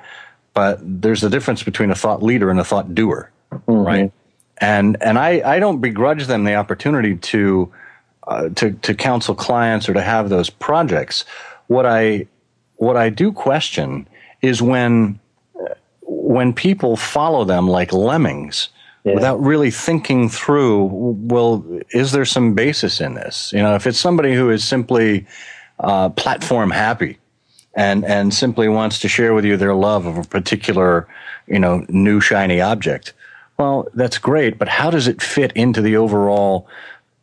but 0.58 0.80
there's 0.82 1.24
a 1.24 1.30
difference 1.30 1.62
between 1.62 1.92
a 1.92 1.96
thought 1.96 2.24
leader 2.24 2.50
and 2.50 2.60
a 2.60 2.64
thought 2.64 2.96
doer, 2.96 3.30
mm-hmm. 3.52 3.74
right? 3.74 4.12
And 4.58 4.98
and 5.04 5.20
I, 5.20 5.40
I 5.46 5.60
don't 5.60 5.82
begrudge 5.82 6.26
them 6.26 6.46
the 6.46 6.56
opportunity 6.56 7.16
to 7.16 7.72
uh, 8.26 8.50
to 8.56 8.72
to 8.72 8.96
counsel 8.96 9.36
clients 9.36 9.88
or 9.88 9.94
to 9.94 10.02
have 10.02 10.30
those 10.30 10.50
projects. 10.50 11.26
What 11.68 11.86
I 11.86 12.26
what 12.78 12.98
I 12.98 13.10
do 13.10 13.32
question 13.32 14.08
is 14.42 14.60
when 14.60 15.20
when 16.02 16.54
people 16.54 16.98
follow 16.98 17.46
them 17.46 17.68
like 17.68 17.94
lemmings 17.94 18.70
yeah. 19.04 19.14
without 19.14 19.40
really 19.40 19.70
thinking 19.70 20.28
through. 20.28 20.86
Well, 20.86 21.64
is 21.92 22.14
there 22.14 22.26
some 22.26 22.56
basis 22.56 23.00
in 23.00 23.14
this? 23.14 23.54
You 23.54 23.62
know, 23.62 23.76
if 23.76 23.86
it's 23.86 24.00
somebody 24.00 24.34
who 24.34 24.50
is 24.50 24.64
simply 24.64 25.28
uh, 25.80 26.10
platform 26.10 26.72
happy 26.72 27.20
and 27.78 28.04
and 28.04 28.34
simply 28.34 28.68
wants 28.68 29.00
to 29.00 29.08
share 29.08 29.34
with 29.34 29.46
you 29.46 29.56
their 29.56 29.76
love 29.76 30.06
of 30.06 30.18
a 30.18 30.24
particular 30.24 31.08
you 31.48 31.60
know 31.60 31.86
new 31.88 32.20
shiny 32.20 32.60
object. 32.60 33.14
Well 33.58 33.88
that's 33.94 34.18
great 34.18 34.58
but 34.58 34.68
how 34.68 34.90
does 34.90 35.08
it 35.08 35.22
fit 35.22 35.54
into 35.54 35.82
the 35.82 35.96
overall 35.96 36.68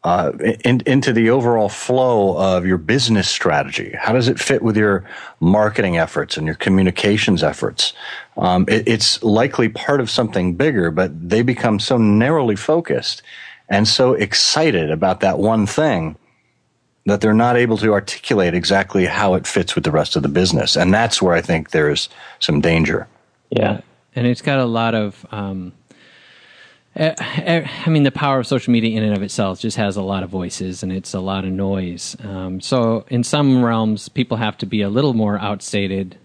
uh, 0.05 0.33
in, 0.65 0.83
into 0.85 1.15
the 1.15 1.31
overall 1.31 1.71
flow 1.71 2.37
of 2.37 2.67
your 2.67 2.77
business 2.77 3.29
strategy? 3.29 3.95
How 3.99 4.13
does 4.13 4.29
it 4.29 4.39
fit 4.39 4.63
with 4.63 4.77
your 4.77 5.03
marketing 5.41 5.97
efforts 5.97 6.37
and 6.37 6.47
your 6.47 6.57
communications 6.57 7.43
efforts? 7.43 7.95
Um, 8.37 8.67
it, 8.69 8.87
it's 8.87 9.23
likely 9.23 9.71
part 9.71 10.01
of 10.01 10.09
something 10.09 10.55
bigger 10.55 10.91
but 10.91 11.29
they 11.29 11.43
become 11.43 11.81
so 11.81 11.99
narrowly 11.99 12.57
focused 12.57 13.23
and 13.69 13.89
so 13.89 14.13
excited 14.13 14.91
about 14.91 15.21
that 15.21 15.39
one 15.39 15.67
thing 15.67 16.17
that 17.07 17.21
they're 17.21 17.35
not 17.35 17.57
able 17.57 17.77
to 17.79 17.93
articulate 17.93 18.55
exactly 18.55 19.05
how 19.05 19.35
it 19.35 19.47
fits 19.47 19.75
with 19.75 19.85
the 19.85 19.91
rest 19.91 20.17
of 20.17 20.23
the 20.23 20.29
business. 20.29 20.77
And 20.77 20.93
that's 20.93 21.21
where 21.21 21.35
I 21.35 21.43
think 21.43 21.71
there's 21.71 22.09
some 22.39 22.61
danger. 22.61 23.07
Yeah. 23.51 23.81
And 24.17 24.27
it's 24.27 24.41
got 24.41 24.59
a 24.59 24.65
lot 24.65 24.95
of, 24.95 25.27
um, 25.31 25.73
I 26.97 27.87
mean, 27.89 28.05
the 28.05 28.13
power 28.13 28.39
of 28.39 28.47
social 28.47 28.73
media 28.73 28.97
in 28.97 29.03
and 29.03 29.17
of 29.17 29.23
itself 29.23 29.61
just 29.61 29.77
has 29.77 29.97
a 29.97 30.03
lot 30.03 30.23
of 30.23 30.31
voices 30.31 30.83
and 30.83 30.93
it's 30.93 31.13
a 31.13 31.21
lot 31.21 31.45
of 31.45 31.51
noise. 31.51 32.17
Um, 32.23 32.61
so, 32.61 33.05
in 33.09 33.25
some 33.25 33.65
realms, 33.65 34.09
people 34.09 34.37
have 34.37 34.57
to 34.59 34.67
be 34.67 34.81
a 34.81 34.89
little 34.89 35.13
more 35.13 35.39
outstated 35.39 36.17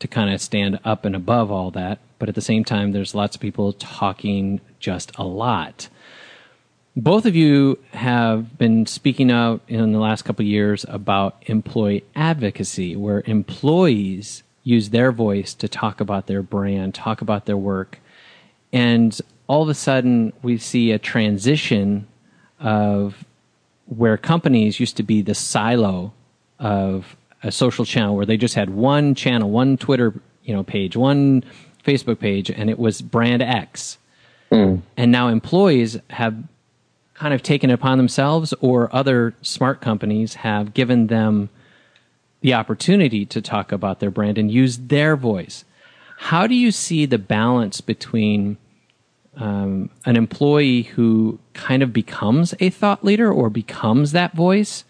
to 0.00 0.06
kind 0.06 0.32
of 0.32 0.40
stand 0.40 0.78
up 0.84 1.06
and 1.06 1.16
above 1.16 1.50
all 1.50 1.70
that. 1.72 1.98
But 2.18 2.28
at 2.28 2.34
the 2.34 2.42
same 2.42 2.62
time, 2.62 2.92
there's 2.92 3.14
lots 3.14 3.36
of 3.36 3.40
people 3.40 3.72
talking 3.72 4.60
just 4.78 5.12
a 5.16 5.24
lot 5.24 5.88
both 6.98 7.26
of 7.26 7.36
you 7.36 7.78
have 7.92 8.58
been 8.58 8.84
speaking 8.84 9.30
out 9.30 9.60
in 9.68 9.92
the 9.92 10.00
last 10.00 10.22
couple 10.22 10.44
years 10.44 10.84
about 10.88 11.40
employee 11.46 12.04
advocacy, 12.16 12.96
where 12.96 13.22
employees 13.24 14.42
use 14.64 14.90
their 14.90 15.12
voice 15.12 15.54
to 15.54 15.68
talk 15.68 16.00
about 16.00 16.26
their 16.26 16.42
brand, 16.42 16.96
talk 16.96 17.20
about 17.20 17.46
their 17.46 17.56
work. 17.56 18.00
And 18.72 19.18
all 19.46 19.62
of 19.62 19.68
a 19.68 19.74
sudden, 19.74 20.32
we 20.42 20.58
see 20.58 20.90
a 20.90 20.98
transition 20.98 22.08
of 22.58 23.24
where 23.86 24.16
companies 24.16 24.80
used 24.80 24.96
to 24.96 25.04
be 25.04 25.22
the 25.22 25.36
silo 25.36 26.12
of 26.58 27.16
a 27.44 27.52
social 27.52 27.84
channel 27.84 28.16
where 28.16 28.26
they 28.26 28.36
just 28.36 28.56
had 28.56 28.70
one 28.70 29.14
channel, 29.14 29.48
one 29.48 29.76
Twitter, 29.76 30.20
you 30.42 30.52
know, 30.52 30.64
page, 30.64 30.96
one 30.96 31.44
Facebook 31.84 32.18
page, 32.18 32.50
and 32.50 32.68
it 32.68 32.78
was 32.78 33.00
brand 33.00 33.40
X. 33.40 33.98
Mm. 34.50 34.82
And 34.96 35.12
now 35.12 35.28
employees 35.28 35.96
have 36.10 36.34
kind 37.18 37.34
of 37.34 37.42
taken 37.42 37.70
upon 37.70 37.98
themselves, 37.98 38.54
or 38.60 38.94
other 38.94 39.34
smart 39.42 39.80
companies 39.80 40.34
have 40.34 40.72
given 40.72 41.08
them 41.08 41.48
the 42.40 42.54
opportunity 42.54 43.26
to 43.26 43.42
talk 43.42 43.72
about 43.72 43.98
their 43.98 44.10
brand 44.10 44.38
and 44.38 44.50
use 44.50 44.78
their 44.78 45.16
voice. 45.16 45.64
How 46.16 46.46
do 46.46 46.54
you 46.54 46.70
see 46.70 47.06
the 47.06 47.18
balance 47.18 47.80
between 47.80 48.56
um, 49.36 49.90
an 50.04 50.16
employee 50.16 50.82
who 50.82 51.38
kind 51.54 51.82
of 51.82 51.92
becomes 51.92 52.54
a 52.60 52.70
thought 52.70 53.04
leader 53.04 53.32
or 53.32 53.50
becomes 53.50 54.12
that 54.12 54.34
voice 54.34 54.84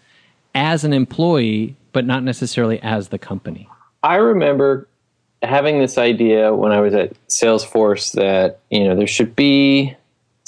as 0.53 0.83
an 0.83 0.93
employee, 0.93 1.75
but 1.93 2.05
not 2.05 2.23
necessarily 2.23 2.79
as 2.81 3.09
the 3.09 3.19
company? 3.19 3.67
I 4.03 4.15
remember 4.15 4.87
having 5.41 5.79
this 5.79 5.97
idea 5.97 6.53
when 6.53 6.71
I 6.71 6.81
was 6.81 6.93
at 6.93 7.13
Salesforce 7.27 8.13
that 8.13 8.59
you 8.69 8.83
know 8.83 8.95
there 8.95 9.07
should 9.07 9.35
be 9.35 9.95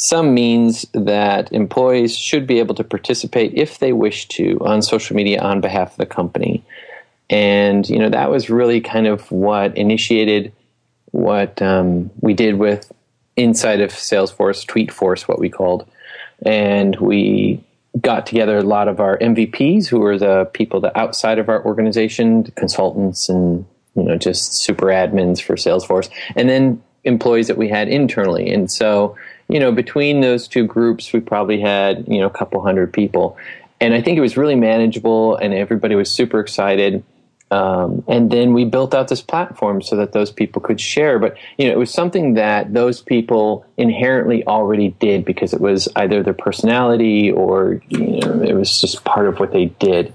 some 0.01 0.33
means 0.33 0.83
that 0.93 1.53
employees 1.53 2.17
should 2.17 2.47
be 2.47 2.57
able 2.57 2.73
to 2.73 2.83
participate 2.83 3.53
if 3.53 3.77
they 3.77 3.93
wish 3.93 4.27
to 4.29 4.57
on 4.61 4.81
social 4.81 5.15
media 5.15 5.39
on 5.39 5.61
behalf 5.61 5.91
of 5.91 5.97
the 5.97 6.07
company. 6.07 6.63
And 7.29 7.87
you 7.87 7.99
know 7.99 8.09
that 8.09 8.31
was 8.31 8.49
really 8.49 8.81
kind 8.81 9.05
of 9.05 9.31
what 9.31 9.77
initiated 9.77 10.53
what 11.11 11.61
um, 11.61 12.09
we 12.19 12.33
did 12.33 12.55
with 12.55 12.91
inside 13.37 13.79
of 13.79 13.91
Salesforce, 13.91 14.65
TweetForce, 14.65 15.27
what 15.27 15.37
we 15.37 15.49
called, 15.49 15.87
and 16.43 16.95
we 16.95 17.63
got 17.99 18.25
together 18.25 18.57
a 18.57 18.63
lot 18.63 18.87
of 18.87 18.99
our 18.99 19.19
MVPs, 19.19 19.87
who 19.87 19.99
were 19.99 20.17
the 20.17 20.45
people 20.45 20.81
that 20.81 20.97
outside 20.97 21.37
of 21.37 21.47
our 21.47 21.63
organization, 21.63 22.45
consultants, 22.55 23.29
and 23.29 23.65
you 23.95 24.01
know 24.01 24.17
just 24.17 24.53
super 24.53 24.87
admins 24.87 25.39
for 25.39 25.55
Salesforce, 25.55 26.09
and 26.35 26.49
then 26.49 26.81
employees 27.03 27.47
that 27.49 27.57
we 27.57 27.69
had 27.69 27.87
internally. 27.87 28.51
And 28.51 28.71
so, 28.71 29.15
you 29.51 29.59
know, 29.59 29.71
between 29.71 30.21
those 30.21 30.47
two 30.47 30.65
groups, 30.65 31.11
we 31.11 31.19
probably 31.19 31.59
had 31.59 32.05
you 32.07 32.19
know 32.19 32.27
a 32.27 32.31
couple 32.31 32.61
hundred 32.61 32.93
people, 32.93 33.37
and 33.81 33.93
I 33.93 34.01
think 34.01 34.17
it 34.17 34.21
was 34.21 34.37
really 34.37 34.55
manageable, 34.55 35.35
and 35.35 35.53
everybody 35.53 35.93
was 35.95 36.09
super 36.09 36.39
excited. 36.39 37.03
Um, 37.51 38.05
and 38.07 38.31
then 38.31 38.53
we 38.53 38.63
built 38.63 38.93
out 38.93 39.09
this 39.09 39.21
platform 39.21 39.81
so 39.81 39.97
that 39.97 40.13
those 40.13 40.31
people 40.31 40.61
could 40.61 40.79
share. 40.79 41.19
But 41.19 41.35
you 41.57 41.67
know, 41.67 41.73
it 41.73 41.77
was 41.77 41.91
something 41.91 42.35
that 42.35 42.73
those 42.73 43.01
people 43.01 43.65
inherently 43.75 44.47
already 44.47 44.95
did 44.99 45.25
because 45.25 45.53
it 45.53 45.59
was 45.59 45.89
either 45.97 46.23
their 46.23 46.33
personality 46.33 47.29
or 47.29 47.81
you 47.89 48.21
know, 48.21 48.41
it 48.41 48.53
was 48.53 48.79
just 48.79 49.03
part 49.03 49.27
of 49.27 49.41
what 49.41 49.51
they 49.51 49.65
did. 49.65 50.13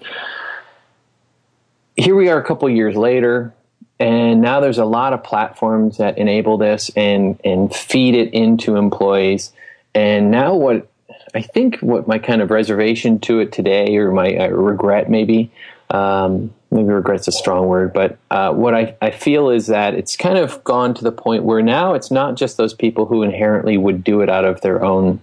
Here 1.94 2.16
we 2.16 2.30
are, 2.30 2.40
a 2.40 2.44
couple 2.44 2.68
years 2.70 2.96
later, 2.96 3.52
and 3.98 4.40
now 4.40 4.60
there's 4.60 4.78
a 4.78 4.84
lot 4.84 5.12
of 5.12 5.24
platforms 5.24 5.98
that 5.98 6.18
enable 6.18 6.58
this 6.58 6.90
and 6.96 7.40
and 7.44 7.74
feed 7.74 8.14
it 8.14 8.32
into 8.34 8.76
employees. 8.76 9.52
And 9.94 10.30
now 10.30 10.54
what 10.54 10.88
I 11.34 11.42
think 11.42 11.78
what 11.80 12.06
my 12.06 12.18
kind 12.18 12.42
of 12.42 12.50
reservation 12.50 13.18
to 13.20 13.40
it 13.40 13.52
today, 13.52 13.96
or 13.96 14.10
my 14.12 14.36
uh, 14.36 14.48
regret 14.48 15.10
maybe. 15.10 15.50
Um, 15.88 16.52
maybe 16.72 16.88
regret's 16.88 17.28
a 17.28 17.32
strong 17.32 17.68
word, 17.68 17.92
but 17.92 18.18
uh, 18.30 18.52
what 18.52 18.74
I, 18.74 18.96
I 19.00 19.10
feel 19.12 19.50
is 19.50 19.68
that 19.68 19.94
it's 19.94 20.16
kind 20.16 20.36
of 20.36 20.62
gone 20.64 20.94
to 20.94 21.04
the 21.04 21.12
point 21.12 21.44
where 21.44 21.62
now 21.62 21.94
it's 21.94 22.10
not 22.10 22.34
just 22.34 22.56
those 22.56 22.74
people 22.74 23.06
who 23.06 23.22
inherently 23.22 23.76
would 23.76 24.02
do 24.02 24.20
it 24.20 24.28
out 24.28 24.44
of 24.44 24.60
their 24.62 24.84
own, 24.84 25.20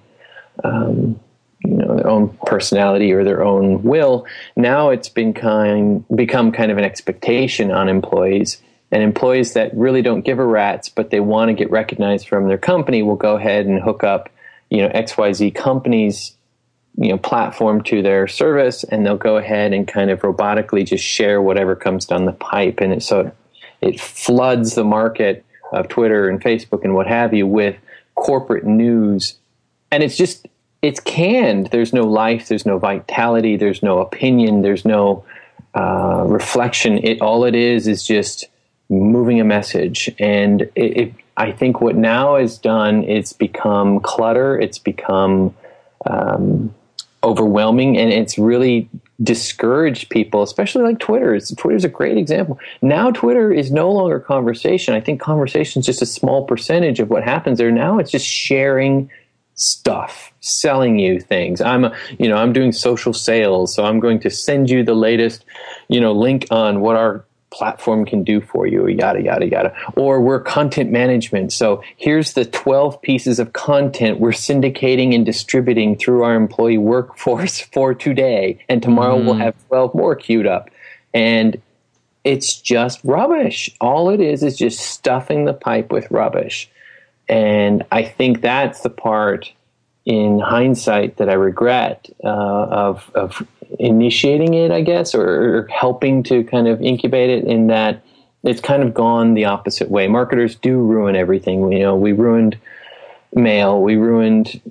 um, 0.63 1.19
you 1.63 1.75
know, 1.75 1.95
their 1.95 2.07
own 2.07 2.37
personality 2.45 3.11
or 3.11 3.23
their 3.23 3.43
own 3.43 3.83
will. 3.83 4.25
Now 4.55 4.89
it's 4.89 5.09
been 5.09 5.33
kind 5.33 6.05
become 6.13 6.51
kind 6.51 6.71
of 6.71 6.77
an 6.77 6.83
expectation 6.83 7.71
on 7.71 7.89
employees. 7.89 8.61
And 8.91 9.01
employees 9.01 9.53
that 9.53 9.75
really 9.75 10.03
don't 10.03 10.21
give 10.21 10.37
a 10.37 10.45
rat's, 10.45 10.87
but 10.87 11.09
they 11.09 11.19
want 11.19 11.49
to 11.49 11.53
get 11.53 11.71
recognized 11.71 12.27
from 12.27 12.47
their 12.47 12.59
company, 12.59 13.01
will 13.01 13.15
go 13.15 13.37
ahead 13.37 13.65
and 13.65 13.81
hook 13.81 14.03
up, 14.03 14.29
you 14.69 14.81
know, 14.81 14.89
XYZ 14.89 15.55
companies 15.55 16.35
you 16.97 17.09
know 17.09 17.17
platform 17.17 17.81
to 17.83 18.01
their 18.01 18.27
service 18.27 18.83
and 18.83 19.05
they'll 19.05 19.17
go 19.17 19.37
ahead 19.37 19.73
and 19.73 19.87
kind 19.87 20.09
of 20.09 20.21
robotically 20.21 20.85
just 20.85 21.03
share 21.03 21.41
whatever 21.41 21.75
comes 21.75 22.05
down 22.05 22.25
the 22.25 22.33
pipe 22.33 22.79
and 22.79 22.93
it, 22.93 23.03
so 23.03 23.31
it 23.81 23.99
floods 23.99 24.75
the 24.75 24.83
market 24.83 25.43
of 25.71 25.87
Twitter 25.87 26.29
and 26.29 26.41
Facebook 26.41 26.83
and 26.83 26.93
what 26.93 27.07
have 27.07 27.33
you 27.33 27.47
with 27.47 27.75
corporate 28.15 28.65
news 28.65 29.37
and 29.91 30.03
it's 30.03 30.17
just 30.17 30.47
it's 30.83 30.99
canned 30.99 31.67
there's 31.67 31.93
no 31.93 32.03
life 32.03 32.47
there's 32.47 32.65
no 32.65 32.77
vitality 32.77 33.57
there's 33.57 33.81
no 33.81 33.99
opinion 33.99 34.61
there's 34.61 34.85
no 34.85 35.25
uh, 35.73 36.23
reflection 36.27 36.99
it 36.99 37.19
all 37.21 37.45
it 37.45 37.55
is 37.55 37.87
is 37.87 38.05
just 38.05 38.45
moving 38.89 39.39
a 39.39 39.43
message 39.43 40.13
and 40.19 40.61
it, 40.75 40.97
it, 40.97 41.13
I 41.35 41.51
think 41.51 41.81
what 41.81 41.95
now 41.95 42.35
is 42.35 42.59
done 42.59 43.03
it's 43.05 43.33
become 43.33 44.01
clutter 44.01 44.59
it's 44.59 44.77
become 44.77 45.55
um, 46.05 46.75
overwhelming 47.23 47.97
and 47.97 48.11
it's 48.11 48.37
really 48.37 48.89
discouraged 49.21 50.09
people, 50.09 50.43
especially 50.43 50.83
like 50.83 50.99
Twitter. 50.99 51.39
Twitter's 51.39 51.85
a 51.85 51.89
great 51.89 52.17
example. 52.17 52.59
Now 52.81 53.11
Twitter 53.11 53.51
is 53.53 53.71
no 53.71 53.91
longer 53.91 54.19
conversation. 54.19 54.93
I 54.93 54.99
think 54.99 55.21
conversation 55.21 55.79
is 55.79 55.85
just 55.85 56.01
a 56.01 56.05
small 56.05 56.45
percentage 56.45 56.99
of 56.99 57.09
what 57.09 57.23
happens 57.23 57.57
there. 57.57 57.71
Now 57.71 57.99
it's 57.99 58.11
just 58.11 58.25
sharing 58.25 59.09
stuff, 59.55 60.33
selling 60.39 60.99
you 60.99 61.19
things. 61.19 61.61
I'm 61.61 61.85
a, 61.85 61.95
you 62.19 62.27
know, 62.27 62.37
I'm 62.37 62.53
doing 62.53 62.71
social 62.71 63.13
sales, 63.13 63.73
so 63.73 63.85
I'm 63.85 63.99
going 63.99 64.19
to 64.21 64.29
send 64.29 64.69
you 64.69 64.83
the 64.83 64.95
latest, 64.95 65.45
you 65.87 66.01
know, 66.01 66.11
link 66.11 66.47
on 66.51 66.81
what 66.81 66.95
our 66.95 67.25
platform 67.53 68.03
can 68.05 68.23
do 68.23 68.41
for 68.41 68.65
you, 68.65 68.87
yada, 68.87 69.21
yada, 69.21 69.47
yada. 69.47 69.75
Or 69.95 70.19
we're 70.19 70.39
content 70.39 70.91
management. 70.91 71.53
So 71.53 71.83
here's 71.97 72.33
the 72.33 72.45
12 72.45 73.01
pieces 73.01 73.39
of 73.39 73.53
content 73.53 74.19
we're 74.19 74.31
syndicating 74.31 75.13
and 75.13 75.25
distributing 75.25 75.95
through 75.95 76.23
our 76.23 76.35
employee 76.35 76.79
workforce 76.79 77.61
for 77.73 77.93
today. 77.93 78.59
And 78.67 78.81
tomorrow 78.81 79.19
mm. 79.19 79.25
we'll 79.25 79.35
have 79.35 79.55
12 79.67 79.93
more 79.93 80.15
queued 80.15 80.47
up. 80.47 80.69
And 81.13 81.61
it's 82.23 82.59
just 82.59 82.99
rubbish. 83.03 83.69
All 83.79 84.09
it 84.09 84.19
is 84.19 84.43
is 84.43 84.57
just 84.57 84.79
stuffing 84.79 85.45
the 85.45 85.53
pipe 85.53 85.91
with 85.91 86.09
rubbish. 86.09 86.69
And 87.29 87.83
I 87.91 88.03
think 88.03 88.41
that's 88.41 88.81
the 88.81 88.89
part 88.89 89.51
in 90.05 90.39
hindsight 90.39 91.17
that 91.17 91.29
I 91.29 91.33
regret 91.33 92.09
uh, 92.23 92.27
of, 92.27 93.09
of 93.15 93.47
initiating 93.79 94.53
it, 94.53 94.71
I 94.71 94.81
guess, 94.81 95.15
or, 95.15 95.57
or 95.57 95.67
helping 95.67 96.23
to 96.23 96.43
kind 96.43 96.67
of 96.67 96.81
incubate 96.81 97.29
it 97.29 97.45
in 97.45 97.67
that 97.67 98.03
it's 98.43 98.59
kind 98.59 98.83
of 98.83 98.93
gone 98.93 99.33
the 99.33 99.45
opposite 99.45 99.89
way. 99.89 100.07
Marketers 100.07 100.55
do 100.55 100.77
ruin 100.77 101.15
everything. 101.15 101.71
You 101.71 101.79
know, 101.79 101.95
we 101.95 102.11
ruined 102.11 102.57
mail, 103.35 103.81
we 103.81 103.95
ruined 103.95 104.61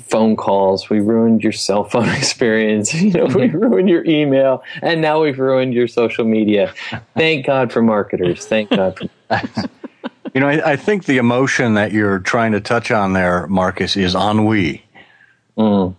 phone 0.00 0.36
calls, 0.36 0.88
we 0.88 1.00
ruined 1.00 1.42
your 1.42 1.52
cell 1.52 1.84
phone 1.84 2.08
experience, 2.16 2.94
you 3.02 3.12
know, 3.12 3.26
we 3.26 3.48
ruined 3.48 3.88
your 3.88 4.04
email, 4.04 4.62
and 4.80 5.00
now 5.00 5.22
we've 5.22 5.38
ruined 5.38 5.74
your 5.74 5.88
social 5.88 6.24
media. 6.24 6.72
Thank 7.16 7.46
God 7.46 7.72
for 7.72 7.82
marketers. 7.82 8.46
Thank 8.46 8.70
God 8.70 8.98
for. 8.98 9.70
you 10.34 10.40
know, 10.40 10.48
I, 10.48 10.72
I, 10.72 10.76
think 10.76 11.04
the 11.04 11.18
emotion 11.18 11.74
that 11.74 11.92
you're 11.92 12.18
trying 12.18 12.52
to 12.52 12.60
touch 12.60 12.90
on 12.90 13.12
there, 13.12 13.46
Marcus, 13.48 13.96
is 13.96 14.14
ennui. 14.14 14.84
Mm. 15.56 15.94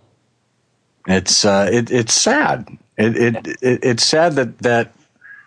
It's 1.06 1.44
uh, 1.44 1.68
it, 1.72 1.90
it's 1.90 2.14
sad. 2.14 2.68
It, 2.96 3.16
it, 3.16 3.46
it, 3.62 3.80
it's 3.82 4.04
sad 4.04 4.34
that 4.34 4.58
that 4.58 4.92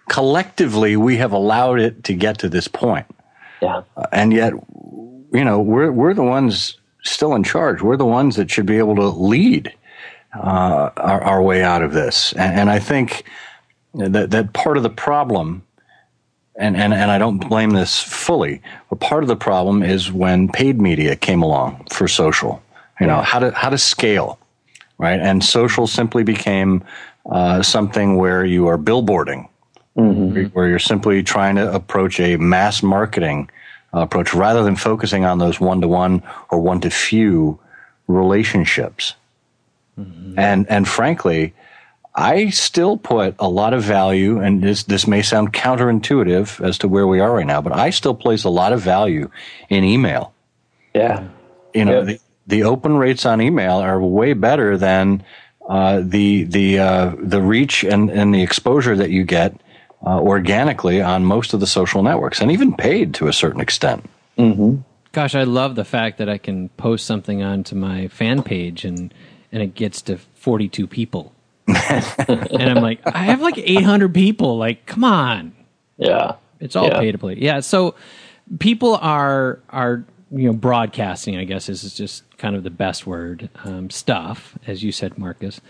collectively 0.07 0.95
we 0.95 1.17
have 1.17 1.31
allowed 1.31 1.79
it 1.79 2.03
to 2.05 2.13
get 2.13 2.39
to 2.39 2.49
this 2.49 2.67
point. 2.67 3.05
Yeah. 3.61 3.81
Uh, 3.95 4.05
and 4.11 4.31
yet, 4.31 4.53
you 4.53 5.43
know, 5.43 5.59
we're 5.59 5.91
we're 5.91 6.13
the 6.13 6.23
ones 6.23 6.77
still 7.03 7.35
in 7.35 7.43
charge. 7.43 7.81
We're 7.81 7.97
the 7.97 8.05
ones 8.05 8.35
that 8.35 8.51
should 8.51 8.65
be 8.65 8.77
able 8.77 8.95
to 8.95 9.07
lead 9.07 9.73
uh, 10.35 10.91
our, 10.97 11.23
our, 11.23 11.41
way 11.41 11.63
out 11.63 11.81
of 11.81 11.93
this. 11.93 12.33
And, 12.33 12.59
and 12.59 12.69
I 12.69 12.79
think 12.79 13.23
that 13.93 14.31
that 14.31 14.53
part 14.53 14.77
of 14.77 14.83
the 14.83 14.89
problem. 14.89 15.63
And, 16.59 16.75
and, 16.75 16.93
and 16.93 17.11
I 17.11 17.19
don't 17.19 17.37
blame 17.37 17.71
this 17.71 18.01
fully, 18.01 18.61
but 18.89 18.99
part 18.99 19.23
of 19.23 19.27
the 19.27 19.35
problem 19.35 19.83
is 19.83 20.11
when 20.11 20.49
paid 20.49 20.81
media 20.81 21.15
came 21.15 21.43
along 21.43 21.85
for 21.91 22.07
social. 22.07 22.63
You 22.99 23.05
know, 23.05 23.21
how 23.21 23.37
to 23.37 23.51
how 23.51 23.69
to 23.69 23.77
scale 23.77 24.39
right? 24.97 25.19
And 25.19 25.43
social 25.43 25.87
simply 25.87 26.23
became 26.23 26.83
uh, 27.29 27.61
something 27.61 28.15
where 28.15 28.45
you 28.45 28.67
are 28.67 28.77
billboarding, 28.77 29.47
mm-hmm. 29.95 30.45
where 30.47 30.67
you're 30.67 30.79
simply 30.79 31.23
trying 31.23 31.55
to 31.55 31.73
approach 31.73 32.19
a 32.19 32.37
mass 32.37 32.81
marketing 32.81 33.49
uh, 33.93 34.01
approach 34.01 34.33
rather 34.33 34.63
than 34.63 34.75
focusing 34.75 35.25
on 35.25 35.39
those 35.39 35.59
one 35.59 35.81
to 35.81 35.87
one 35.87 36.23
or 36.49 36.59
one 36.59 36.81
to 36.81 36.89
few 36.89 37.59
relationships. 38.07 39.13
Mm-hmm. 39.99 40.37
And 40.37 40.69
and 40.69 40.87
frankly, 40.87 41.53
I 42.17 42.49
still 42.49 42.97
put 42.97 43.35
a 43.37 43.47
lot 43.47 43.75
of 43.75 43.83
value, 43.83 44.39
and 44.39 44.63
this 44.63 44.83
this 44.83 45.05
may 45.05 45.21
sound 45.21 45.53
counterintuitive 45.53 46.65
as 46.65 46.79
to 46.79 46.87
where 46.87 47.05
we 47.05 47.19
are 47.19 47.31
right 47.31 47.45
now, 47.45 47.61
but 47.61 47.73
I 47.73 47.91
still 47.91 48.15
place 48.15 48.43
a 48.43 48.49
lot 48.49 48.73
of 48.73 48.81
value 48.81 49.29
in 49.69 49.83
email. 49.83 50.33
Yeah, 50.95 51.27
you 51.75 51.85
know, 51.85 51.99
yep. 51.99 52.05
the, 52.07 52.19
the 52.47 52.63
open 52.63 52.97
rates 52.97 53.23
on 53.27 53.39
email 53.39 53.77
are 53.77 54.01
way 54.01 54.33
better 54.33 54.77
than 54.77 55.23
uh, 55.69 56.01
the 56.03 56.43
the 56.45 56.79
uh, 56.79 57.15
the 57.19 57.39
reach 57.39 57.83
and, 57.83 58.09
and 58.09 58.33
the 58.33 58.41
exposure 58.41 58.95
that 58.95 59.11
you 59.11 59.23
get 59.23 59.53
uh, 60.03 60.19
organically 60.19 61.01
on 61.01 61.23
most 61.23 61.53
of 61.53 61.59
the 61.59 61.67
social 61.67 62.01
networks 62.01 62.41
and 62.41 62.51
even 62.51 62.75
paid 62.75 63.13
to 63.13 63.27
a 63.27 63.33
certain 63.33 63.61
extent. 63.61 64.09
Mm-hmm. 64.39 64.77
Gosh, 65.11 65.35
I 65.35 65.43
love 65.43 65.75
the 65.75 65.85
fact 65.85 66.17
that 66.17 66.29
I 66.29 66.39
can 66.39 66.69
post 66.69 67.05
something 67.05 67.43
onto 67.43 67.75
my 67.75 68.07
fan 68.07 68.41
page 68.41 68.85
and 68.85 69.13
and 69.51 69.61
it 69.61 69.75
gets 69.75 70.01
to 70.03 70.17
42 70.17 70.87
people. 70.87 71.33
and 71.67 72.63
I'm 72.69 72.81
like, 72.81 73.01
I 73.05 73.25
have 73.25 73.41
like 73.41 73.57
800 73.57 74.13
people. 74.13 74.57
Like, 74.57 74.85
come 74.85 75.03
on. 75.03 75.53
Yeah. 75.97 76.35
It's 76.59 76.75
all 76.75 76.87
Yeah. 76.87 76.99
pay 76.99 77.11
to 77.11 77.17
play. 77.17 77.35
Yeah. 77.37 77.59
So 77.59 77.95
people 78.59 78.95
are 78.97 79.59
are 79.69 80.05
you 80.31 80.47
know 80.47 80.53
broadcasting. 80.53 81.37
I 81.37 81.43
guess 81.43 81.69
is 81.69 81.93
just 81.95 82.23
kind 82.37 82.55
of 82.55 82.63
the 82.63 82.69
best 82.69 83.05
word. 83.05 83.49
Um, 83.63 83.89
stuff, 83.89 84.57
as 84.65 84.83
you 84.83 84.91
said, 84.91 85.17
Marcus. 85.17 85.61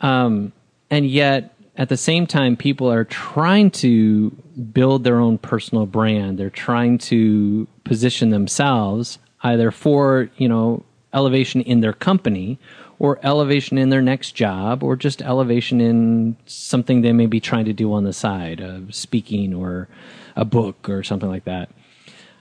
Um, 0.00 0.52
and 0.90 1.06
yet, 1.08 1.54
at 1.76 1.88
the 1.88 1.96
same 1.96 2.26
time, 2.26 2.56
people 2.56 2.90
are 2.90 3.04
trying 3.04 3.70
to 3.72 4.30
build 4.72 5.04
their 5.04 5.18
own 5.20 5.38
personal 5.38 5.86
brand. 5.86 6.38
They're 6.38 6.50
trying 6.50 6.98
to 6.98 7.66
position 7.84 8.30
themselves 8.30 9.18
either 9.42 9.70
for 9.70 10.30
you 10.36 10.48
know 10.48 10.84
elevation 11.14 11.60
in 11.62 11.80
their 11.80 11.92
company 11.92 12.58
or 13.02 13.18
elevation 13.24 13.78
in 13.78 13.88
their 13.88 14.00
next 14.00 14.30
job 14.30 14.80
or 14.84 14.94
just 14.94 15.20
elevation 15.22 15.80
in 15.80 16.36
something 16.46 17.02
they 17.02 17.12
may 17.12 17.26
be 17.26 17.40
trying 17.40 17.64
to 17.64 17.72
do 17.72 17.92
on 17.92 18.04
the 18.04 18.12
side 18.12 18.60
of 18.60 18.94
speaking 18.94 19.52
or 19.52 19.88
a 20.36 20.44
book 20.44 20.88
or 20.88 21.02
something 21.02 21.28
like 21.28 21.44
that. 21.44 21.68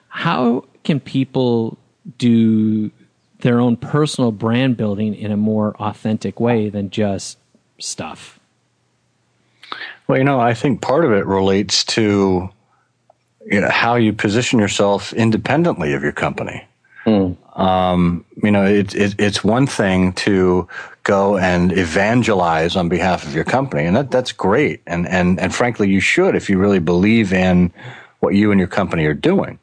How 0.10 0.66
can 0.84 1.00
people 1.00 1.80
do 2.20 2.92
their 3.40 3.60
own 3.60 3.76
personal 3.76 4.32
brand 4.32 4.78
building 4.78 5.16
in 5.16 5.32
a 5.32 5.38
more 5.38 5.76
authentic 5.78 6.40
way 6.40 6.70
than 6.70 6.92
just 6.92 7.40
stuff? 7.80 8.40
Well, 10.08 10.20
you 10.20 10.24
know, 10.24 10.40
I 10.40 10.54
think 10.54 10.80
part 10.80 11.06
of 11.06 11.12
it 11.12 11.26
relates 11.26 11.84
to 11.86 12.52
you 13.48 13.60
know, 13.62 13.70
how 13.72 13.96
you 13.96 14.14
position 14.14 14.60
yourself 14.60 15.12
independently 15.14 15.94
of 15.94 16.04
your 16.04 16.12
company. 16.12 16.68
Hmm. 17.04 17.32
Um, 17.62 18.26
you 18.42 18.52
know, 18.52 18.66
it, 18.66 18.96
it, 18.96 19.16
it's 19.20 19.44
one 19.44 19.68
thing 19.68 20.14
to 20.14 20.68
go 21.04 21.38
and 21.38 21.72
evangelize 21.72 22.76
on 22.76 22.90
behalf 22.90 23.24
of 23.24 23.36
your 23.36 23.44
company, 23.44 23.86
and 23.86 23.96
that, 23.96 24.10
that's 24.10 24.32
great. 24.32 24.82
And, 24.88 25.08
and, 25.08 25.40
and 25.40 25.54
frankly, 25.54 25.88
you 25.90 26.00
should 26.00 26.36
if 26.36 26.50
you 26.50 26.58
really 26.58 26.80
believe 26.80 27.32
in 27.34 27.72
what 28.20 28.34
you 28.34 28.52
and 28.52 28.60
your 28.60 28.68
company 28.68 29.06
are 29.06 29.14
doing. 29.14 29.60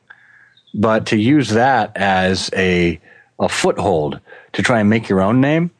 But 0.74 1.06
to 1.06 1.16
use 1.16 1.48
that 1.50 1.96
as 1.96 2.50
a, 2.54 3.00
a 3.40 3.48
foothold 3.48 4.20
to 4.52 4.62
try 4.62 4.78
and 4.80 4.88
make 4.88 5.08
your 5.08 5.20
own 5.20 5.40
name, 5.40 5.70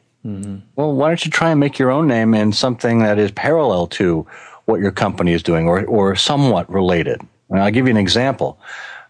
well, 0.75 0.93
why 0.95 1.09
don't 1.09 1.25
you 1.25 1.31
try 1.31 1.51
and 1.51 1.61
make 1.61 1.79
your 1.79 1.91
own 1.91 2.09
name 2.09 2.35
in 2.35 2.53
something 2.53 2.99
that 3.01 3.19
is 3.19 3.31
parallel 3.31 3.87
to 3.89 4.27
what 4.65 4.81
your 4.81 4.91
company 4.91 5.33
is 5.33 5.43
doing 5.43 5.69
or, 5.69 5.85
or 5.87 6.17
somewhat 6.17 6.69
related? 6.69 7.21
And 7.49 7.61
I'll 7.61 7.71
give 7.71 7.87
you 7.87 7.93
an 7.93 7.97
example. 7.97 8.59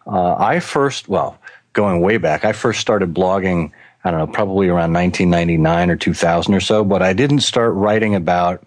Uh, 0.07 0.35
I 0.39 0.61
first, 0.61 1.09
well, 1.09 1.39
going 1.79 2.01
way 2.01 2.17
back, 2.17 2.45
I 2.45 2.51
first 2.51 2.81
started 2.81 3.15
blogging, 3.15 3.71
I 4.03 4.11
don't 4.11 4.19
know, 4.19 4.27
probably 4.27 4.67
around 4.67 4.93
1999 4.95 5.91
or 5.91 5.97
2000 5.97 6.53
or 6.53 6.59
so, 6.59 6.83
but 6.83 7.03
I 7.03 7.13
didn't 7.13 7.43
start 7.43 7.73
writing 7.75 8.17
about 8.17 8.67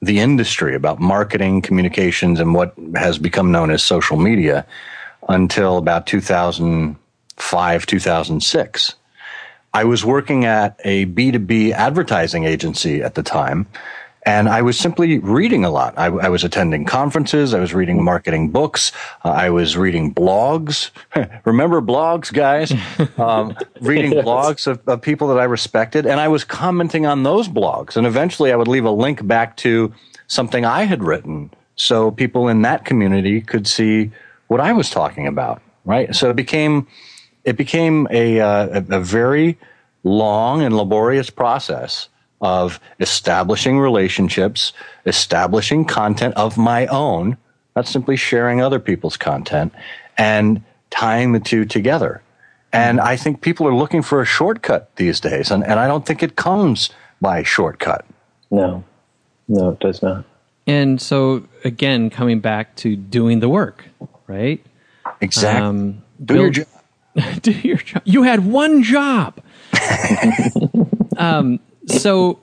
the 0.00 0.20
industry, 0.20 0.76
about 0.76 1.00
marketing, 1.00 1.60
communications, 1.60 2.38
and 2.38 2.54
what 2.54 2.72
has 2.94 3.18
become 3.18 3.50
known 3.50 3.72
as 3.72 3.82
social 3.82 4.16
media 4.16 4.64
until 5.28 5.76
about 5.76 6.06
2005, 6.06 7.86
2006. 7.86 8.94
I 9.74 9.82
was 9.82 10.04
working 10.04 10.44
at 10.44 10.80
a 10.84 11.06
B2B 11.06 11.72
advertising 11.72 12.44
agency 12.44 13.02
at 13.02 13.16
the 13.16 13.24
time, 13.24 13.66
and 14.26 14.48
I 14.48 14.60
was 14.60 14.76
simply 14.76 15.18
reading 15.20 15.64
a 15.64 15.70
lot. 15.70 15.94
I, 15.96 16.06
I 16.06 16.28
was 16.28 16.42
attending 16.42 16.84
conferences, 16.84 17.54
I 17.54 17.60
was 17.60 17.72
reading 17.72 18.02
marketing 18.02 18.50
books, 18.50 18.90
uh, 19.24 19.30
I 19.30 19.50
was 19.50 19.76
reading 19.76 20.12
blogs. 20.12 20.90
Remember 21.44 21.80
blogs, 21.80 22.32
guys? 22.32 22.72
Um, 23.16 23.56
reading 23.80 24.12
blogs 24.12 24.66
of, 24.66 24.86
of 24.86 25.00
people 25.00 25.28
that 25.28 25.38
I 25.38 25.44
respected, 25.44 26.06
and 26.06 26.20
I 26.20 26.28
was 26.28 26.44
commenting 26.44 27.06
on 27.06 27.22
those 27.22 27.48
blogs. 27.48 27.96
And 27.96 28.06
eventually 28.06 28.52
I 28.52 28.56
would 28.56 28.68
leave 28.68 28.84
a 28.84 28.90
link 28.90 29.26
back 29.26 29.56
to 29.58 29.92
something 30.26 30.64
I 30.64 30.84
had 30.84 31.02
written 31.02 31.50
so 31.76 32.10
people 32.10 32.48
in 32.48 32.62
that 32.62 32.84
community 32.84 33.40
could 33.40 33.66
see 33.66 34.10
what 34.48 34.60
I 34.60 34.72
was 34.72 34.90
talking 34.90 35.26
about, 35.26 35.62
right? 35.84 36.14
So 36.14 36.30
it 36.30 36.36
became 36.36 36.86
it 37.44 37.56
became 37.56 38.08
a, 38.10 38.40
uh, 38.40 38.82
a, 38.90 38.96
a 38.96 39.00
very 39.00 39.56
long 40.02 40.62
and 40.62 40.76
laborious 40.76 41.30
process 41.30 42.08
of 42.40 42.78
establishing 43.00 43.78
relationships, 43.78 44.72
establishing 45.06 45.84
content 45.84 46.34
of 46.36 46.56
my 46.58 46.86
own, 46.86 47.36
not 47.74 47.86
simply 47.86 48.16
sharing 48.16 48.60
other 48.60 48.78
people's 48.78 49.16
content, 49.16 49.72
and 50.18 50.62
tying 50.90 51.32
the 51.32 51.40
two 51.40 51.64
together. 51.64 52.22
And 52.72 53.00
I 53.00 53.16
think 53.16 53.40
people 53.40 53.66
are 53.66 53.74
looking 53.74 54.02
for 54.02 54.20
a 54.20 54.26
shortcut 54.26 54.94
these 54.96 55.18
days, 55.20 55.50
and, 55.50 55.64
and 55.64 55.80
I 55.80 55.86
don't 55.86 56.04
think 56.04 56.22
it 56.22 56.36
comes 56.36 56.90
by 57.20 57.42
shortcut. 57.42 58.04
No. 58.50 58.84
No, 59.48 59.70
it 59.70 59.78
does 59.80 60.02
not. 60.02 60.24
and 60.66 61.00
so 61.00 61.46
again 61.64 62.10
coming 62.10 62.40
back 62.40 62.74
to 62.76 62.96
doing 62.96 63.38
the 63.38 63.48
work 63.48 63.84
right 64.26 64.60
Exactly. 65.20 65.62
Um, 65.62 66.02
Do 66.24 66.34
your 66.34 66.50
build- 66.50 66.54
job. 66.54 66.66
do 67.42 67.52
your 67.52 67.76
job. 67.76 68.02
You 68.04 68.24
had 68.24 68.44
one 68.44 68.82
job. 68.82 69.40
um, 71.16 71.60
so 71.86 72.38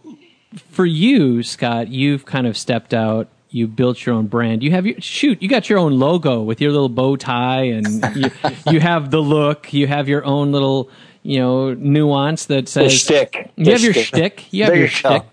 for 0.71 0.85
you, 0.85 1.43
Scott, 1.43 1.87
you've 1.89 2.25
kind 2.25 2.47
of 2.47 2.57
stepped 2.57 2.93
out. 2.93 3.27
You 3.49 3.67
built 3.67 4.05
your 4.05 4.15
own 4.15 4.27
brand. 4.27 4.63
You 4.63 4.71
have 4.71 4.85
your 4.85 4.99
shoot. 4.99 5.41
You 5.41 5.47
got 5.47 5.69
your 5.69 5.77
own 5.79 5.99
logo 5.99 6.41
with 6.41 6.59
your 6.59 6.71
little 6.71 6.89
bow 6.89 7.15
tie, 7.15 7.63
and 7.65 7.85
you, 8.15 8.31
you 8.71 8.79
have 8.79 9.11
the 9.11 9.19
look. 9.21 9.71
You 9.73 9.85
have 9.87 10.09
your 10.09 10.25
own 10.25 10.51
little, 10.51 10.89
you 11.21 11.39
know, 11.39 11.73
nuance 11.73 12.45
that 12.45 12.65
The 12.65 12.71
says 12.71 12.93
shtick. 12.93 13.51
You 13.55 13.65
The 13.65 13.71
have 13.73 13.81
your 13.83 13.93
shtick. 13.93 14.39
shtick. 14.39 14.53
You 14.53 14.63
have 14.63 14.71
There 14.71 14.77
your 14.77 14.85
you 14.85 14.89
shtick. 14.89 15.23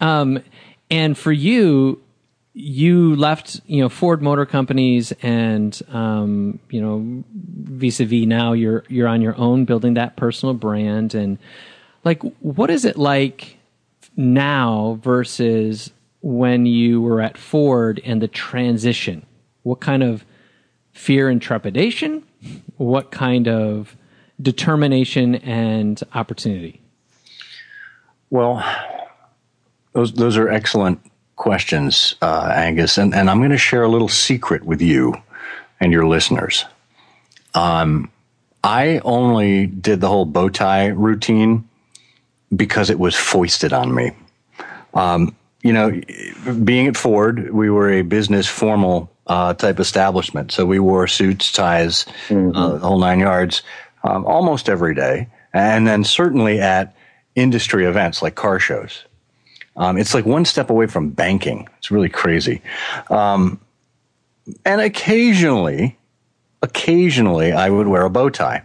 Um, 0.00 0.40
and 0.90 1.16
for 1.18 1.32
you, 1.32 2.00
you 2.54 3.14
left, 3.16 3.60
you 3.66 3.82
know, 3.82 3.88
Ford 3.90 4.22
Motor 4.22 4.46
Companies, 4.46 5.12
and 5.22 5.78
um, 5.92 6.58
you 6.70 6.80
know, 6.80 7.22
vis-a-vis 7.34 8.26
now 8.26 8.52
you're 8.54 8.84
you're 8.88 9.08
on 9.08 9.20
your 9.20 9.36
own, 9.36 9.64
building 9.66 9.94
that 9.94 10.16
personal 10.16 10.54
brand, 10.54 11.14
and 11.14 11.38
like, 12.08 12.22
what 12.40 12.70
is 12.70 12.86
it 12.86 12.96
like 12.96 13.58
now 14.16 14.98
versus 15.02 15.90
when 16.22 16.64
you 16.64 17.02
were 17.02 17.20
at 17.20 17.36
Ford 17.36 18.00
and 18.02 18.22
the 18.22 18.28
transition? 18.28 19.26
What 19.62 19.80
kind 19.80 20.02
of 20.02 20.24
fear 20.92 21.28
and 21.28 21.40
trepidation? 21.42 22.22
What 22.78 23.10
kind 23.10 23.46
of 23.46 23.94
determination 24.40 25.34
and 25.34 26.02
opportunity? 26.14 26.80
Well, 28.30 28.64
those 29.92 30.14
those 30.14 30.38
are 30.38 30.48
excellent 30.48 31.00
questions, 31.36 32.14
uh, 32.22 32.50
Angus, 32.54 32.96
and, 32.96 33.14
and 33.14 33.28
I'm 33.28 33.38
going 33.38 33.50
to 33.50 33.58
share 33.58 33.82
a 33.82 33.88
little 33.88 34.08
secret 34.08 34.64
with 34.64 34.80
you 34.80 35.14
and 35.78 35.92
your 35.92 36.06
listeners. 36.06 36.64
Um, 37.54 38.10
I 38.64 39.00
only 39.04 39.66
did 39.66 40.00
the 40.00 40.08
whole 40.08 40.24
bow 40.24 40.48
tie 40.48 40.86
routine 40.86 41.68
because 42.54 42.90
it 42.90 42.98
was 42.98 43.14
foisted 43.14 43.72
on 43.72 43.94
me. 43.94 44.12
Um, 44.94 45.36
you 45.62 45.72
know, 45.72 46.00
being 46.64 46.86
at 46.86 46.96
Ford, 46.96 47.50
we 47.52 47.68
were 47.68 47.90
a 47.90 48.02
business 48.02 48.46
formal 48.46 49.10
uh, 49.26 49.54
type 49.54 49.80
establishment, 49.80 50.52
so 50.52 50.64
we 50.64 50.78
wore 50.78 51.06
suits, 51.06 51.52
ties, 51.52 52.06
uh, 52.56 52.72
the 52.72 52.78
whole 52.78 52.98
nine 52.98 53.20
yards, 53.20 53.62
um, 54.04 54.24
almost 54.24 54.68
every 54.68 54.94
day, 54.94 55.28
and 55.52 55.86
then 55.86 56.04
certainly 56.04 56.60
at 56.60 56.96
industry 57.34 57.84
events 57.84 58.22
like 58.22 58.34
car 58.34 58.58
shows. 58.58 59.04
Um, 59.76 59.96
it's 59.96 60.14
like 60.14 60.26
one 60.26 60.44
step 60.44 60.70
away 60.70 60.86
from 60.86 61.10
banking. 61.10 61.68
It's 61.78 61.90
really 61.90 62.08
crazy. 62.08 62.62
Um, 63.10 63.60
and 64.64 64.80
occasionally, 64.80 65.98
occasionally, 66.62 67.52
I 67.52 67.70
would 67.70 67.86
wear 67.86 68.04
a 68.04 68.10
bow 68.10 68.30
tie. 68.30 68.62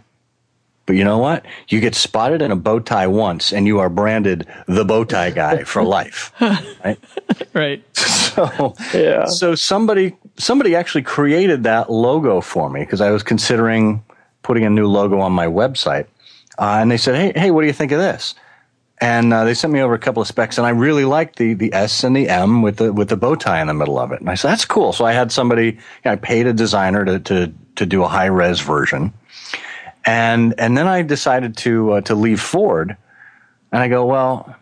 But 0.86 0.96
you 0.96 1.04
know 1.04 1.16
what? 1.18 1.46
You 1.68 1.80
get 1.80 1.94
spotted 1.94 2.42
in 2.42 2.50
a 2.50 2.56
bow 2.56 2.78
tie 2.78 3.06
once, 3.06 3.52
and 3.52 3.66
you 3.66 3.78
are 3.78 3.88
branded 3.88 4.46
the 4.66 4.84
bow 4.84 5.04
tie 5.04 5.30
guy 5.30 5.64
for 5.64 5.82
life. 5.98 6.32
Right? 6.40 6.98
Right. 7.54 7.82
So, 8.34 8.74
Yeah. 8.92 9.26
so 9.26 9.54
somebody 9.54 10.16
somebody 10.38 10.74
actually 10.74 11.02
created 11.02 11.62
that 11.64 11.88
logo 11.90 12.40
for 12.40 12.68
me 12.68 12.80
because 12.80 13.00
I 13.00 13.10
was 13.10 13.22
considering 13.22 14.02
putting 14.42 14.64
a 14.64 14.70
new 14.70 14.88
logo 14.88 15.20
on 15.20 15.32
my 15.32 15.46
website, 15.46 16.06
uh, 16.58 16.78
and 16.80 16.90
they 16.90 16.96
said, 16.96 17.14
"Hey, 17.14 17.32
hey, 17.40 17.50
what 17.52 17.60
do 17.60 17.68
you 17.68 17.72
think 17.72 17.92
of 17.92 18.00
this?" 18.00 18.34
And 19.00 19.32
uh, 19.32 19.44
they 19.44 19.54
sent 19.54 19.72
me 19.72 19.80
over 19.80 19.94
a 19.94 19.98
couple 20.00 20.20
of 20.20 20.26
specs, 20.26 20.58
and 20.58 20.66
I 20.66 20.70
really 20.70 21.04
liked 21.04 21.36
the 21.38 21.54
the 21.54 21.72
S 21.72 22.02
and 22.02 22.16
the 22.16 22.28
M 22.28 22.60
with 22.62 22.78
the 22.78 22.92
with 22.92 23.08
the 23.08 23.16
bow 23.16 23.36
tie 23.36 23.60
in 23.60 23.68
the 23.68 23.74
middle 23.74 23.98
of 24.00 24.10
it. 24.10 24.20
And 24.20 24.28
I 24.28 24.34
said, 24.34 24.50
"That's 24.50 24.64
cool." 24.64 24.92
So 24.92 25.04
I 25.04 25.12
had 25.12 25.30
somebody, 25.30 25.66
you 25.66 25.78
know, 26.04 26.12
I 26.12 26.16
paid 26.16 26.46
a 26.48 26.52
designer 26.52 27.04
to 27.04 27.20
to 27.20 27.52
to 27.76 27.86
do 27.86 28.02
a 28.02 28.08
high 28.08 28.26
res 28.26 28.58
version, 28.60 29.12
and 30.04 30.54
and 30.58 30.76
then 30.76 30.86
I 30.86 31.02
decided 31.02 31.56
to 31.58 31.92
uh, 31.92 32.00
to 32.02 32.14
leave 32.14 32.40
Ford, 32.40 32.96
and 33.72 33.82
I 33.82 33.88
go, 33.88 34.06
"Well, 34.06 34.54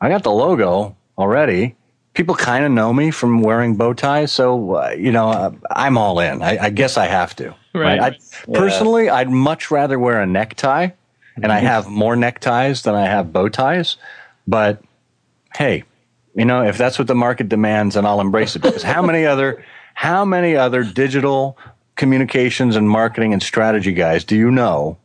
I 0.00 0.08
got 0.08 0.22
the 0.22 0.32
logo 0.32 0.96
already." 1.16 1.76
people 2.18 2.34
kind 2.34 2.64
of 2.64 2.72
know 2.72 2.92
me 2.92 3.12
from 3.12 3.42
wearing 3.42 3.76
bow 3.76 3.94
ties, 3.94 4.32
so 4.32 4.74
uh, 4.74 4.90
you 4.90 5.12
know 5.12 5.28
uh, 5.28 5.52
I'm 5.70 5.96
all 5.96 6.18
in. 6.18 6.42
I, 6.42 6.64
I, 6.64 6.70
guess 6.70 6.96
I 6.96 7.06
have 7.06 7.34
to. 7.36 7.54
Right. 7.72 8.00
I, 8.00 8.18
yeah. 8.48 8.58
Personally, 8.58 9.08
I'd 9.08 9.30
much 9.30 9.70
rather 9.70 9.98
wear 10.00 10.20
a 10.20 10.26
necktie, 10.26 10.88
and 11.36 11.52
I 11.52 11.58
mm-hmm. 11.58 11.66
have 11.66 11.86
more 11.86 12.16
neckties 12.16 12.82
than 12.82 12.96
I 12.96 13.06
have 13.06 13.32
bow 13.32 13.48
ties. 13.48 13.96
But 14.48 14.82
hey, 15.54 15.84
you 16.34 16.44
know 16.44 16.64
if 16.64 16.76
that's 16.76 16.98
what 16.98 17.06
the 17.06 17.14
market 17.14 17.48
demands, 17.48 17.94
then 17.94 18.04
I'll 18.04 18.20
embrace 18.20 18.56
it. 18.56 18.62
Because 18.62 18.82
how 18.82 19.00
many 19.00 19.24
other 19.24 19.64
how 19.94 20.24
many 20.24 20.56
other 20.56 20.82
digital 20.82 21.56
communications 21.98 22.76
and 22.76 22.88
marketing 22.88 23.34
and 23.34 23.42
strategy 23.42 23.92
guys 23.92 24.24
do 24.24 24.36
you 24.36 24.50
know 24.50 24.96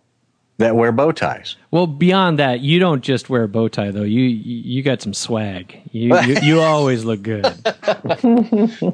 that 0.59 0.75
wear 0.75 0.91
bow 0.91 1.11
ties. 1.11 1.55
Well, 1.71 1.87
beyond 1.87 2.37
that, 2.37 2.59
you 2.59 2.79
don't 2.79 3.01
just 3.01 3.29
wear 3.29 3.43
a 3.43 3.47
bow 3.47 3.67
tie 3.67 3.91
though. 3.91 4.03
You 4.03 4.21
you 4.21 4.83
got 4.83 5.01
some 5.01 5.13
swag. 5.13 5.81
You 5.91 6.17
you, 6.21 6.37
you 6.43 6.61
always 6.61 7.03
look 7.03 7.23
good. 7.23 7.43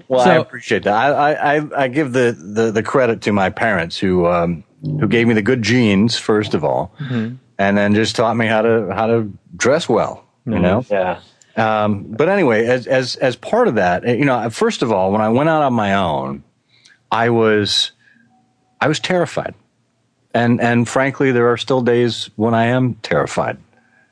well, 0.07 0.23
so, 0.23 0.31
I 0.31 0.35
appreciate 0.35 0.83
that. 0.83 0.95
I, 0.95 1.57
I 1.57 1.83
I 1.83 1.87
give 1.89 2.13
the, 2.13 2.31
the, 2.31 2.71
the 2.71 2.81
credit 2.81 3.21
to 3.23 3.33
my 3.33 3.49
parents 3.49 3.97
who 3.97 4.25
um, 4.25 4.63
who 4.81 5.07
gave 5.07 5.27
me 5.27 5.33
the 5.33 5.41
good 5.41 5.61
genes 5.61 6.17
first 6.17 6.53
of 6.53 6.63
all, 6.63 6.93
mm-hmm. 6.99 7.35
and 7.57 7.77
then 7.77 7.93
just 7.93 8.15
taught 8.15 8.35
me 8.35 8.47
how 8.47 8.61
to 8.61 8.93
how 8.93 9.07
to 9.07 9.31
dress 9.55 9.89
well. 9.89 10.25
You 10.45 10.53
mm-hmm. 10.53 10.61
know. 10.61 10.85
Yeah. 10.89 11.19
Um, 11.57 12.05
but 12.05 12.29
anyway, 12.29 12.65
as 12.65 12.87
as 12.87 13.17
as 13.17 13.35
part 13.35 13.67
of 13.67 13.75
that, 13.75 14.07
you 14.07 14.23
know, 14.23 14.49
first 14.49 14.81
of 14.81 14.93
all, 14.93 15.11
when 15.11 15.21
I 15.21 15.27
went 15.27 15.49
out 15.49 15.61
on 15.61 15.73
my 15.73 15.93
own, 15.93 16.43
I 17.11 17.29
was 17.29 17.91
I 18.81 18.87
was 18.87 18.99
terrified 18.99 19.55
and 20.33 20.61
and 20.61 20.87
frankly, 20.87 21.31
there 21.31 21.51
are 21.51 21.57
still 21.57 21.81
days 21.81 22.29
when 22.35 22.53
I 22.53 22.65
am 22.65 22.95
terrified, 22.95 23.57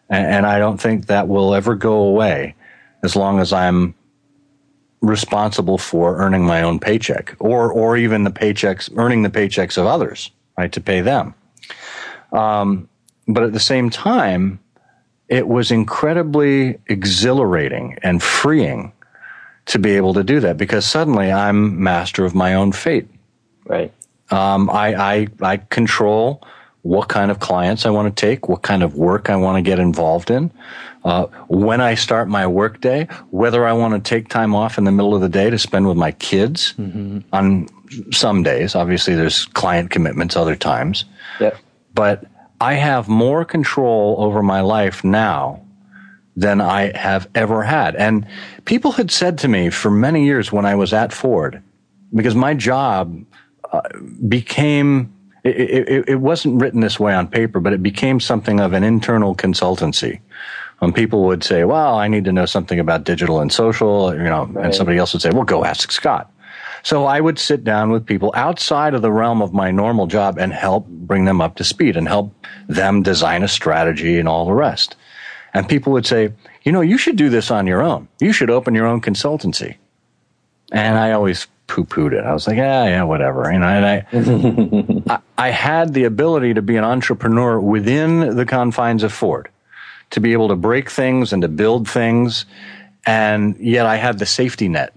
and, 0.09 0.25
and 0.25 0.45
I 0.45 0.59
don't 0.59 0.79
think 0.79 1.07
that 1.07 1.27
will 1.27 1.53
ever 1.53 1.75
go 1.75 2.01
away 2.01 2.55
as 3.03 3.15
long 3.15 3.39
as 3.39 3.53
I'm 3.53 3.93
responsible 5.01 5.77
for 5.77 6.17
earning 6.17 6.43
my 6.43 6.63
own 6.63 6.79
paycheck, 6.79 7.35
or 7.39 7.71
or 7.71 7.97
even 7.97 8.23
the 8.23 8.31
paychecks, 8.31 8.89
earning 8.97 9.21
the 9.21 9.29
paychecks 9.29 9.77
of 9.77 9.85
others, 9.85 10.31
right, 10.57 10.71
to 10.71 10.81
pay 10.81 11.01
them. 11.01 11.35
Um, 12.31 12.89
but 13.27 13.43
at 13.43 13.53
the 13.53 13.59
same 13.59 13.89
time, 13.89 14.59
it 15.29 15.47
was 15.47 15.69
incredibly 15.69 16.79
exhilarating 16.87 17.97
and 18.01 18.23
freeing 18.23 18.91
to 19.67 19.79
be 19.79 19.91
able 19.91 20.13
to 20.13 20.23
do 20.23 20.39
that 20.39 20.57
because 20.57 20.85
suddenly 20.85 21.31
I'm 21.31 21.81
master 21.81 22.25
of 22.25 22.33
my 22.33 22.55
own 22.55 22.71
fate. 22.71 23.07
Right. 23.65 23.93
Um, 24.31 24.69
I, 24.69 24.95
I, 24.95 25.27
I 25.41 25.57
control 25.57 26.45
what 26.81 27.09
kind 27.09 27.31
of 27.31 27.39
clients 27.39 27.85
I 27.85 27.89
want 27.89 28.13
to 28.13 28.19
take, 28.19 28.47
what 28.47 28.61
kind 28.61 28.81
of 28.81 28.95
work 28.95 29.29
I 29.29 29.35
want 29.35 29.57
to 29.57 29.61
get 29.61 29.77
involved 29.79 30.31
in, 30.31 30.51
uh, 31.03 31.25
when 31.47 31.81
I 31.81 31.95
start 31.95 32.29
my 32.29 32.47
workday, 32.47 33.07
whether 33.29 33.65
I 33.65 33.73
want 33.73 33.93
to 33.93 34.09
take 34.09 34.29
time 34.29 34.55
off 34.55 34.77
in 34.77 34.85
the 34.85 34.91
middle 34.91 35.13
of 35.13 35.21
the 35.21 35.29
day 35.29 35.49
to 35.49 35.59
spend 35.59 35.87
with 35.87 35.97
my 35.97 36.11
kids 36.13 36.73
mm-hmm. 36.77 37.19
on 37.33 37.67
some 38.11 38.43
days. 38.43 38.73
Obviously, 38.73 39.15
there's 39.15 39.45
client 39.47 39.91
commitments 39.91 40.37
other 40.37 40.55
times. 40.55 41.05
Yep. 41.41 41.57
But 41.93 42.25
I 42.61 42.75
have 42.75 43.09
more 43.09 43.43
control 43.43 44.15
over 44.19 44.41
my 44.41 44.61
life 44.61 45.03
now 45.03 45.61
than 46.37 46.61
I 46.61 46.95
have 46.95 47.27
ever 47.35 47.63
had. 47.63 47.95
And 47.95 48.25
people 48.65 48.93
had 48.93 49.11
said 49.11 49.39
to 49.39 49.47
me 49.47 49.71
for 49.71 49.89
many 49.89 50.25
years 50.25 50.51
when 50.51 50.65
I 50.65 50.75
was 50.75 50.93
at 50.93 51.11
Ford, 51.11 51.61
because 52.13 52.35
my 52.35 52.53
job 52.53 53.25
uh, 53.73 53.81
became 54.29 55.13
it, 55.43 55.89
it, 55.89 56.09
it, 56.09 56.15
wasn't 56.15 56.61
written 56.61 56.81
this 56.81 56.99
way 56.99 57.13
on 57.13 57.27
paper, 57.27 57.59
but 57.59 57.71
it 57.71 57.81
became 57.81 58.19
something 58.19 58.59
of 58.59 58.73
an 58.73 58.83
internal 58.83 59.33
consultancy. 59.33 60.19
When 60.79 60.91
people 60.93 61.23
would 61.23 61.43
say, 61.43 61.63
"Well, 61.63 61.97
I 61.97 62.07
need 62.07 62.25
to 62.25 62.31
know 62.31 62.45
something 62.45 62.79
about 62.79 63.03
digital 63.03 63.39
and 63.39 63.51
social," 63.51 64.13
you 64.13 64.23
know, 64.23 64.45
right. 64.45 64.65
and 64.65 64.75
somebody 64.75 64.97
else 64.97 65.13
would 65.13 65.21
say, 65.21 65.31
"Well, 65.31 65.43
go 65.43 65.65
ask 65.65 65.91
Scott." 65.91 66.31
So 66.83 67.05
I 67.05 67.19
would 67.19 67.39
sit 67.39 67.63
down 67.63 67.89
with 67.89 68.05
people 68.05 68.31
outside 68.35 68.93
of 68.93 69.01
the 69.01 69.11
realm 69.11 69.41
of 69.41 69.53
my 69.53 69.71
normal 69.71 70.05
job 70.05 70.37
and 70.37 70.53
help 70.53 70.87
bring 70.87 71.25
them 71.25 71.41
up 71.41 71.55
to 71.55 71.63
speed 71.63 71.97
and 71.97 72.07
help 72.07 72.33
them 72.67 73.01
design 73.01 73.41
a 73.41 73.47
strategy 73.47 74.19
and 74.19 74.27
all 74.27 74.45
the 74.45 74.53
rest. 74.53 74.95
And 75.53 75.67
people 75.67 75.93
would 75.93 76.05
say, 76.05 76.33
"You 76.63 76.71
know, 76.71 76.81
you 76.81 76.97
should 76.97 77.15
do 77.15 77.29
this 77.29 77.51
on 77.51 77.67
your 77.67 77.81
own. 77.81 78.07
You 78.19 78.33
should 78.33 78.49
open 78.49 78.75
your 78.75 78.85
own 78.85 79.01
consultancy." 79.01 79.77
And 80.71 80.97
I 80.97 81.11
always 81.11 81.47
poo 81.67 81.83
pooed 81.83 82.13
it. 82.13 82.23
I 82.23 82.33
was 82.33 82.47
like, 82.47 82.57
yeah, 82.57 82.85
yeah, 82.85 83.03
whatever. 83.03 83.51
You 83.51 83.59
know, 83.59 83.67
and 83.67 83.85
I, 83.85 85.13
I, 85.37 85.47
I 85.47 85.49
had 85.51 85.93
the 85.93 86.05
ability 86.05 86.55
to 86.55 86.61
be 86.61 86.77
an 86.77 86.83
entrepreneur 86.83 87.59
within 87.59 88.35
the 88.35 88.45
confines 88.45 89.03
of 89.03 89.13
Ford, 89.13 89.49
to 90.11 90.19
be 90.19 90.33
able 90.33 90.47
to 90.47 90.55
break 90.55 90.89
things 90.89 91.33
and 91.33 91.41
to 91.41 91.47
build 91.47 91.87
things, 91.87 92.45
and 93.05 93.57
yet 93.59 93.85
I 93.85 93.97
had 93.97 94.19
the 94.19 94.25
safety 94.25 94.67
net, 94.69 94.93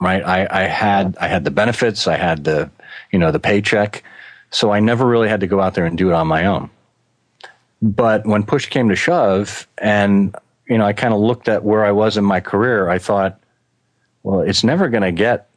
right? 0.00 0.22
I, 0.24 0.46
I 0.50 0.62
had 0.62 1.16
I 1.20 1.28
had 1.28 1.44
the 1.44 1.50
benefits, 1.50 2.06
I 2.06 2.16
had 2.16 2.44
the 2.44 2.70
you 3.10 3.18
know 3.18 3.32
the 3.32 3.40
paycheck, 3.40 4.04
so 4.50 4.70
I 4.70 4.80
never 4.80 5.06
really 5.06 5.28
had 5.28 5.40
to 5.40 5.46
go 5.46 5.60
out 5.60 5.74
there 5.74 5.86
and 5.86 5.98
do 5.98 6.10
it 6.10 6.14
on 6.14 6.26
my 6.26 6.46
own. 6.46 6.70
But 7.82 8.24
when 8.24 8.44
push 8.44 8.66
came 8.66 8.88
to 8.88 8.96
shove, 8.96 9.66
and 9.76 10.34
you 10.68 10.78
know, 10.78 10.86
I 10.86 10.92
kind 10.92 11.12
of 11.12 11.20
looked 11.20 11.48
at 11.48 11.64
where 11.64 11.84
I 11.84 11.90
was 11.90 12.16
in 12.16 12.24
my 12.24 12.40
career, 12.40 12.88
I 12.88 12.98
thought, 12.98 13.40
well, 14.22 14.40
it's 14.40 14.62
never 14.62 14.88
going 14.88 15.02
to 15.02 15.12
get 15.12 15.48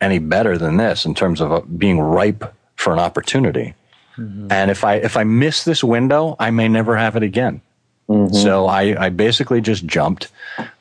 any 0.00 0.20
better 0.20 0.56
than 0.56 0.76
this 0.76 1.04
in 1.04 1.14
terms 1.14 1.40
of 1.40 1.52
uh, 1.52 1.60
being 1.62 2.00
ripe 2.00 2.54
for 2.76 2.92
an 2.92 3.00
opportunity. 3.00 3.74
Mm-hmm. 4.16 4.52
And 4.52 4.70
if 4.70 4.84
I 4.84 4.94
if 4.96 5.16
I 5.16 5.24
miss 5.24 5.64
this 5.64 5.82
window, 5.82 6.36
I 6.38 6.50
may 6.50 6.68
never 6.68 6.96
have 6.96 7.16
it 7.16 7.24
again. 7.24 7.60
Mm-hmm. 8.08 8.34
So 8.34 8.66
I, 8.66 9.06
I 9.06 9.08
basically 9.08 9.60
just 9.60 9.84
jumped. 9.84 10.28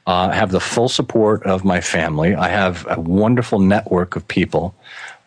Uh, 0.06 0.29
have 0.32 0.51
the 0.51 0.60
full 0.60 0.89
support 0.89 1.43
of 1.43 1.63
my 1.63 1.79
family. 1.79 2.36
I 2.36 2.49
have 2.49 2.86
a 2.89 2.99
wonderful 2.99 3.60
network 3.60 4.17
of 4.17 4.27
people, 4.27 4.75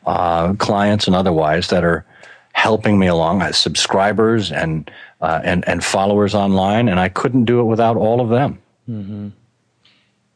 uh, 0.05 0.53
clients 0.55 1.07
and 1.07 1.17
otherwise, 1.17 1.69
that 1.69 1.83
are 1.83 2.05
helping 2.53 2.99
me 2.99 3.07
along. 3.07 3.41
I 3.41 3.47
have 3.47 3.57
subscribers 3.57 4.53
and 4.53 4.91
uh, 5.21 5.41
and 5.43 5.67
and 5.69 5.83
followers 5.83 6.35
online, 6.35 6.89
and 6.89 7.01
I 7.01 7.09
couldn't 7.09 7.45
do 7.45 7.61
it 7.61 7.65
without 7.65 7.97
all 7.97 8.21
of 8.21 8.29
them. 8.29 8.59
Mm-hmm. 8.89 9.29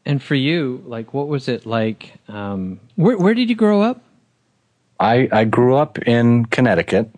And 0.05 0.21
for 0.21 0.35
you, 0.35 0.83
like, 0.87 1.13
what 1.13 1.27
was 1.27 1.47
it 1.47 1.65
like? 1.65 2.13
Um, 2.27 2.79
where, 2.95 3.17
where 3.17 3.33
did 3.33 3.49
you 3.49 3.55
grow 3.55 3.81
up? 3.81 4.01
I, 4.99 5.29
I 5.31 5.45
grew 5.45 5.75
up 5.75 5.99
in 5.99 6.45
Connecticut, 6.45 7.09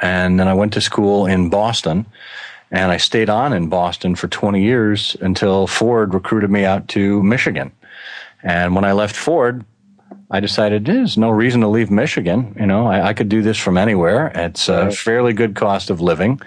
and 0.00 0.38
then 0.38 0.48
I 0.48 0.54
went 0.54 0.72
to 0.74 0.80
school 0.80 1.26
in 1.26 1.50
Boston, 1.50 2.06
and 2.70 2.92
I 2.92 2.98
stayed 2.98 3.30
on 3.30 3.52
in 3.52 3.68
Boston 3.68 4.14
for 4.14 4.28
20 4.28 4.62
years 4.62 5.16
until 5.20 5.66
Ford 5.66 6.14
recruited 6.14 6.50
me 6.50 6.64
out 6.64 6.88
to 6.88 7.22
Michigan. 7.22 7.72
And 8.42 8.74
when 8.74 8.84
I 8.84 8.92
left 8.92 9.16
Ford, 9.16 9.64
I 10.30 10.40
decided 10.40 10.84
there's 10.84 11.16
no 11.16 11.30
reason 11.30 11.60
to 11.60 11.68
leave 11.68 11.90
Michigan. 11.90 12.54
You 12.58 12.66
know, 12.66 12.86
I, 12.86 13.08
I 13.08 13.12
could 13.12 13.28
do 13.28 13.42
this 13.42 13.58
from 13.58 13.78
anywhere. 13.78 14.32
It's 14.34 14.68
a 14.68 14.90
fairly 14.90 15.32
good 15.32 15.54
cost 15.54 15.88
of 15.88 16.00
living. 16.00 16.40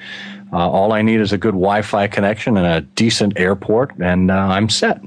Uh, 0.51 0.69
all 0.69 0.93
I 0.93 1.01
need 1.01 1.19
is 1.21 1.31
a 1.31 1.37
good 1.37 1.53
Wi-Fi 1.53 2.07
connection 2.07 2.57
and 2.57 2.65
a 2.65 2.81
decent 2.81 3.37
airport, 3.37 3.95
and 3.99 4.31
uh, 4.31 4.33
I'm 4.33 4.69
set. 4.69 5.01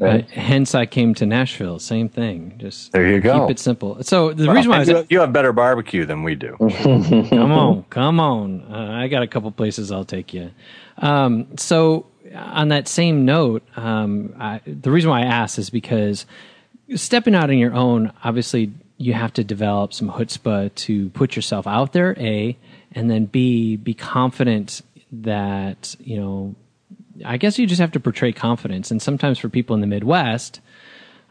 Uh, 0.00 0.22
hence, 0.32 0.74
I 0.74 0.86
came 0.86 1.14
to 1.14 1.26
Nashville. 1.26 1.78
Same 1.78 2.08
thing. 2.08 2.54
Just 2.58 2.92
there 2.92 3.06
you 3.06 3.20
go. 3.20 3.46
Keep 3.46 3.52
it 3.52 3.58
simple. 3.58 4.02
So 4.02 4.32
the 4.32 4.46
well, 4.46 4.56
reason 4.56 4.70
why 4.70 4.82
you, 4.82 5.06
you, 5.08 5.20
have 5.20 5.32
better 5.32 5.52
barbecue 5.52 6.04
than 6.04 6.24
we 6.24 6.34
do. 6.34 6.56
come 6.82 7.52
on, 7.52 7.84
come 7.84 8.20
on. 8.20 8.62
Uh, 8.62 8.90
I 8.92 9.08
got 9.08 9.22
a 9.22 9.26
couple 9.26 9.50
places 9.52 9.92
I'll 9.92 10.04
take 10.04 10.34
you. 10.34 10.50
Um, 10.98 11.56
so 11.56 12.06
on 12.34 12.68
that 12.68 12.88
same 12.88 13.24
note, 13.24 13.62
um, 13.76 14.34
I, 14.38 14.60
the 14.66 14.90
reason 14.90 15.10
why 15.10 15.20
I 15.20 15.26
asked 15.26 15.58
is 15.58 15.70
because 15.70 16.26
stepping 16.96 17.34
out 17.34 17.50
on 17.50 17.58
your 17.58 17.74
own, 17.74 18.12
obviously, 18.24 18.72
you 18.96 19.12
have 19.12 19.32
to 19.34 19.44
develop 19.44 19.92
some 19.92 20.10
chutzpah 20.10 20.74
to 20.74 21.10
put 21.10 21.36
yourself 21.36 21.66
out 21.66 21.92
there. 21.92 22.14
A 22.18 22.56
and 22.92 23.10
then 23.10 23.26
B, 23.26 23.76
be 23.76 23.94
confident 23.94 24.82
that 25.10 25.96
you 26.00 26.16
know 26.16 26.54
I 27.24 27.36
guess 27.36 27.58
you 27.58 27.66
just 27.66 27.80
have 27.80 27.92
to 27.92 28.00
portray 28.00 28.32
confidence. 28.32 28.90
And 28.90 29.00
sometimes 29.00 29.38
for 29.38 29.48
people 29.48 29.74
in 29.74 29.80
the 29.80 29.86
Midwest, 29.86 30.60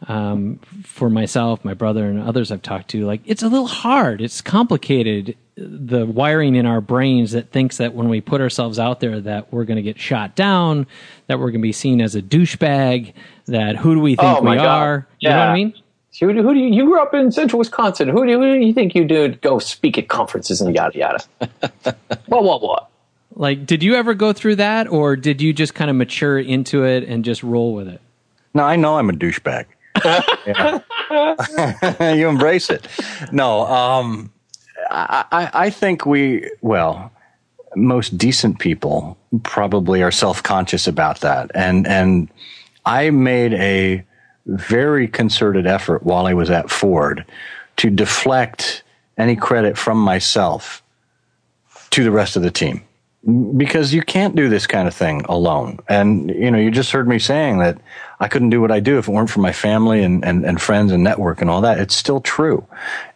um, 0.08 0.58
for 0.82 1.10
myself, 1.10 1.64
my 1.64 1.74
brother, 1.74 2.08
and 2.08 2.20
others 2.20 2.50
I've 2.50 2.62
talked 2.62 2.88
to, 2.90 3.06
like 3.06 3.20
it's 3.24 3.42
a 3.42 3.48
little 3.48 3.66
hard. 3.66 4.20
It's 4.20 4.40
complicated. 4.40 5.36
The 5.56 6.04
wiring 6.04 6.56
in 6.56 6.66
our 6.66 6.80
brains 6.80 7.32
that 7.32 7.50
thinks 7.50 7.76
that 7.76 7.94
when 7.94 8.08
we 8.08 8.20
put 8.20 8.40
ourselves 8.40 8.78
out 8.78 9.00
there, 9.00 9.20
that 9.20 9.52
we're 9.52 9.64
going 9.64 9.76
to 9.76 9.82
get 9.82 9.98
shot 9.98 10.34
down, 10.34 10.86
that 11.26 11.38
we're 11.38 11.50
going 11.50 11.60
to 11.60 11.66
be 11.66 11.72
seen 11.72 12.00
as 12.00 12.14
a 12.14 12.22
douchebag. 12.22 13.14
That 13.46 13.76
who 13.76 13.94
do 13.94 14.00
we 14.00 14.16
think 14.16 14.38
oh 14.38 14.40
we 14.42 14.56
God. 14.56 14.66
are? 14.66 15.08
Yeah. 15.20 15.28
You 15.28 15.34
know 15.34 15.40
what 15.40 15.48
I 15.48 15.54
mean? 15.54 15.74
Who 16.20 16.32
do, 16.32 16.42
who 16.42 16.54
do 16.54 16.60
you, 16.60 16.72
you 16.72 16.84
grew 16.84 17.02
up 17.02 17.14
in 17.14 17.32
central 17.32 17.58
Wisconsin? 17.58 18.08
Who 18.08 18.26
do, 18.26 18.38
who 18.38 18.58
do 18.58 18.66
you 18.66 18.72
think 18.72 18.94
you 18.94 19.04
do 19.04 19.28
go 19.28 19.58
speak 19.58 19.98
at 19.98 20.08
conferences 20.08 20.60
and 20.60 20.74
yada 20.74 20.96
yada? 20.96 21.24
what 22.26 22.44
what 22.44 22.62
what? 22.62 22.88
Like, 23.36 23.66
did 23.66 23.82
you 23.82 23.96
ever 23.96 24.14
go 24.14 24.32
through 24.32 24.56
that, 24.56 24.88
or 24.88 25.16
did 25.16 25.42
you 25.42 25.52
just 25.52 25.74
kind 25.74 25.90
of 25.90 25.96
mature 25.96 26.38
into 26.38 26.84
it 26.84 27.02
and 27.04 27.24
just 27.24 27.42
roll 27.42 27.74
with 27.74 27.88
it? 27.88 28.00
No, 28.54 28.62
I 28.62 28.76
know 28.76 28.96
I'm 28.96 29.10
a 29.10 29.12
douchebag. 29.12 29.66
you 32.16 32.28
embrace 32.28 32.70
it. 32.70 32.86
No, 33.32 33.66
um, 33.66 34.32
I, 34.90 35.50
I 35.52 35.70
think 35.70 36.06
we, 36.06 36.48
well, 36.60 37.10
most 37.74 38.16
decent 38.16 38.60
people 38.60 39.18
probably 39.42 40.02
are 40.02 40.12
self 40.12 40.42
conscious 40.42 40.86
about 40.86 41.20
that. 41.20 41.50
And, 41.54 41.86
and 41.88 42.28
I 42.86 43.10
made 43.10 43.54
a 43.54 44.04
very 44.46 45.08
concerted 45.08 45.66
effort 45.66 46.02
while 46.02 46.26
I 46.26 46.34
was 46.34 46.50
at 46.50 46.70
Ford 46.70 47.24
to 47.76 47.90
deflect 47.90 48.82
any 49.16 49.36
credit 49.36 49.78
from 49.78 49.98
myself 49.98 50.82
to 51.90 52.04
the 52.04 52.10
rest 52.10 52.36
of 52.36 52.42
the 52.42 52.50
team 52.50 52.84
because 53.56 53.94
you 53.94 54.02
can't 54.02 54.36
do 54.36 54.48
this 54.48 54.66
kind 54.66 54.86
of 54.86 54.94
thing 54.94 55.22
alone. 55.28 55.78
And, 55.88 56.28
you 56.30 56.50
know, 56.50 56.58
you 56.58 56.70
just 56.70 56.92
heard 56.92 57.08
me 57.08 57.18
saying 57.18 57.58
that 57.58 57.78
I 58.20 58.28
couldn't 58.28 58.50
do 58.50 58.60
what 58.60 58.70
I 58.70 58.80
do 58.80 58.98
if 58.98 59.08
it 59.08 59.10
weren't 59.10 59.30
for 59.30 59.40
my 59.40 59.52
family 59.52 60.02
and, 60.02 60.24
and, 60.24 60.44
and 60.44 60.60
friends 60.60 60.92
and 60.92 61.02
network 61.02 61.40
and 61.40 61.48
all 61.48 61.62
that. 61.62 61.78
It's 61.78 61.94
still 61.96 62.20
true. 62.20 62.66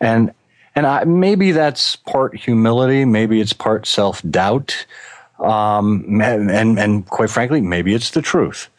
And, 0.01 0.33
and 0.75 0.87
I, 0.87 1.05
maybe 1.05 1.53
that's 1.53 1.97
part 1.97 2.37
humility. 2.37 3.05
Maybe 3.05 3.41
it's 3.41 3.53
part 3.53 3.87
self 3.87 4.23
doubt. 4.23 4.87
Um, 5.39 6.21
and, 6.23 6.51
and, 6.51 6.79
and 6.79 7.07
quite 7.07 7.31
frankly, 7.31 7.61
maybe 7.61 7.95
it's 7.95 8.11
the 8.11 8.23
truth. 8.23 8.71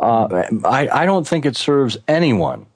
Uh, 0.00 0.44
I, 0.64 0.88
I 0.88 1.06
don't 1.06 1.28
think 1.28 1.44
it 1.44 1.56
serves 1.56 1.98
anyone 2.08 2.66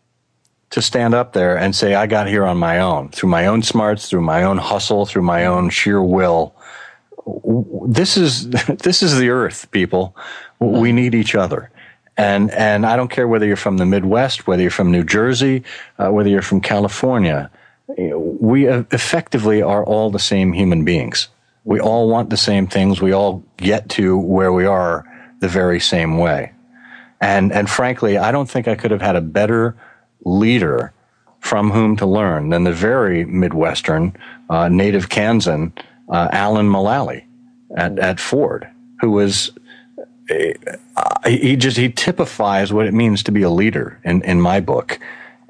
to 0.71 0.83
stand 0.83 1.15
up 1.15 1.33
there 1.33 1.57
and 1.57 1.75
say, 1.75 1.95
I 1.95 2.07
got 2.07 2.27
here 2.27 2.45
on 2.45 2.59
my 2.59 2.81
own, 2.81 3.09
through 3.11 3.31
my 3.31 3.47
own 3.47 3.63
smarts, 3.63 4.09
through 4.09 4.23
my 4.23 4.43
own 4.43 4.59
hustle, 4.59 5.07
through 5.07 5.23
my 5.23 5.47
own 5.47 5.71
sheer 5.71 6.03
will. 6.03 6.55
This 7.87 8.17
is, 8.17 8.51
this 8.51 9.03
is 9.03 9.17
the 9.17 9.31
earth, 9.31 9.71
people. 9.71 10.17
We 10.59 10.93
need 10.93 11.15
each 11.15 11.35
other. 11.35 11.71
And, 12.17 12.51
and 12.51 12.85
I 12.87 12.97
don't 12.97 13.11
care 13.11 13.27
whether 13.27 13.47
you're 13.47 13.57
from 13.57 13.77
the 13.79 13.87
Midwest, 13.87 14.47
whether 14.47 14.63
you're 14.63 14.71
from 14.71 14.91
New 14.91 15.05
Jersey, 15.05 15.65
uh, 15.99 16.11
whether 16.11 16.29
you're 16.29 16.43
from 16.43 16.61
California. 16.61 17.51
We 17.87 18.67
effectively 18.67 19.63
are 19.63 19.85
all 19.85 20.11
the 20.11 20.19
same 20.19 20.53
human 20.53 20.85
beings. 20.85 21.29
We 21.65 21.81
all 21.81 22.09
want 22.09 22.31
the 22.31 22.37
same 22.37 22.67
things. 22.67 23.01
We 23.01 23.13
all 23.13 23.43
get 23.57 23.89
to 23.91 24.19
where 24.19 24.53
we 24.53 24.67
are 24.67 25.05
the 25.41 25.49
very 25.49 25.81
same 25.81 26.19
way. 26.19 26.54
And, 27.21 27.53
and 27.53 27.71
frankly, 27.71 28.19
I 28.19 28.33
don't 28.33 28.51
think 28.51 28.69
I 28.69 28.75
could 28.75 28.91
have 28.91 29.01
had 29.01 29.17
a 29.17 29.21
better 29.21 29.77
leader 30.25 30.93
from 31.41 31.71
whom 31.71 31.97
to 31.97 32.07
learn 32.07 32.49
than 32.49 32.65
the 32.65 32.73
very 32.73 33.25
Midwestern, 33.25 34.17
uh, 34.49 34.69
native 34.69 35.09
Kansan, 35.09 35.73
uh, 36.09 36.29
Alan 36.33 36.69
Mulally 36.69 37.25
at, 37.77 37.99
at 37.99 38.21
Ford, 38.21 38.67
who 39.01 39.11
was, 39.11 39.51
uh, 40.31 41.29
he 41.29 41.57
just, 41.57 41.77
he 41.77 41.91
typifies 41.91 42.73
what 42.73 42.87
it 42.87 42.95
means 42.95 43.23
to 43.23 43.33
be 43.33 43.43
a 43.43 43.51
leader 43.51 44.01
in, 44.05 44.23
in 44.23 44.41
my 44.41 44.61
book. 44.61 44.99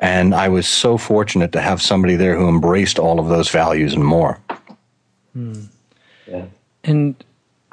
And 0.00 0.34
I 0.34 0.48
was 0.48 0.66
so 0.66 0.98
fortunate 0.98 1.52
to 1.52 1.60
have 1.60 1.80
somebody 1.80 2.16
there 2.16 2.36
who 2.36 2.48
embraced 2.48 2.98
all 2.98 3.20
of 3.20 3.28
those 3.28 3.48
values 3.48 3.94
and 3.94 4.04
more. 4.04 4.40
Hmm. 5.32 5.66
Yeah. 6.26 6.46
And 6.82 7.24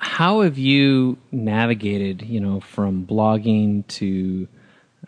how 0.01 0.41
have 0.41 0.57
you 0.57 1.17
navigated, 1.31 2.23
you 2.23 2.39
know, 2.39 2.59
from 2.59 3.05
blogging 3.05 3.85
to 3.87 4.47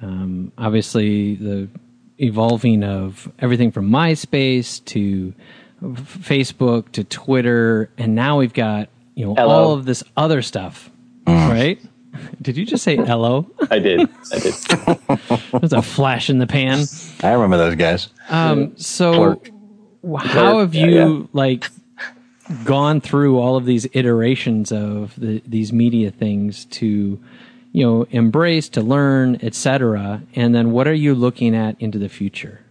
um, 0.02 0.52
obviously 0.56 1.36
the 1.36 1.68
evolving 2.20 2.84
of 2.84 3.30
everything 3.40 3.72
from 3.72 3.90
MySpace 3.90 4.86
to 4.86 5.34
Facebook 5.82 6.92
to 6.92 7.04
Twitter, 7.04 7.90
and 7.98 8.14
now 8.14 8.38
we've 8.38 8.54
got 8.54 8.90
you 9.16 9.26
know 9.26 9.34
Ello. 9.34 9.54
all 9.54 9.74
of 9.74 9.86
this 9.86 10.04
other 10.16 10.44
stuff, 10.44 10.92
mm. 11.26 11.50
right? 11.50 11.82
Did 12.40 12.56
you 12.56 12.66
just 12.66 12.84
say 12.84 12.96
hello? 12.96 13.50
I 13.72 13.80
did. 13.80 14.08
I 14.32 14.40
did. 14.40 14.54
That's 15.60 15.74
a 15.74 15.82
flash 15.82 16.30
in 16.30 16.38
the 16.38 16.46
pan. 16.46 16.86
I 17.24 17.32
remember 17.32 17.58
those 17.58 17.76
guys. 17.76 18.10
Um, 18.30 18.78
so, 18.78 19.14
Plurk. 19.14 19.50
how 20.20 20.60
have 20.60 20.76
you 20.76 20.90
yeah, 20.92 21.08
yeah. 21.08 21.24
like 21.34 21.70
gone 22.64 23.02
through 23.02 23.40
all 23.40 23.56
of 23.56 23.66
these 23.66 23.88
iterations 23.94 24.72
of 24.72 25.14
the, 25.18 25.42
these 25.48 25.72
media 25.72 26.12
things 26.12 26.66
to 26.66 27.20
you 27.72 27.86
know 27.86 28.06
embrace 28.12 28.70
to 28.70 28.82
learn 28.82 29.40
etc 29.42 30.22
and 30.36 30.54
then 30.54 30.72
what 30.72 30.88
are 30.88 30.94
you 30.94 31.16
looking 31.16 31.56
at 31.56 31.80
into 31.80 31.98
the 31.98 32.10
future? 32.10 32.62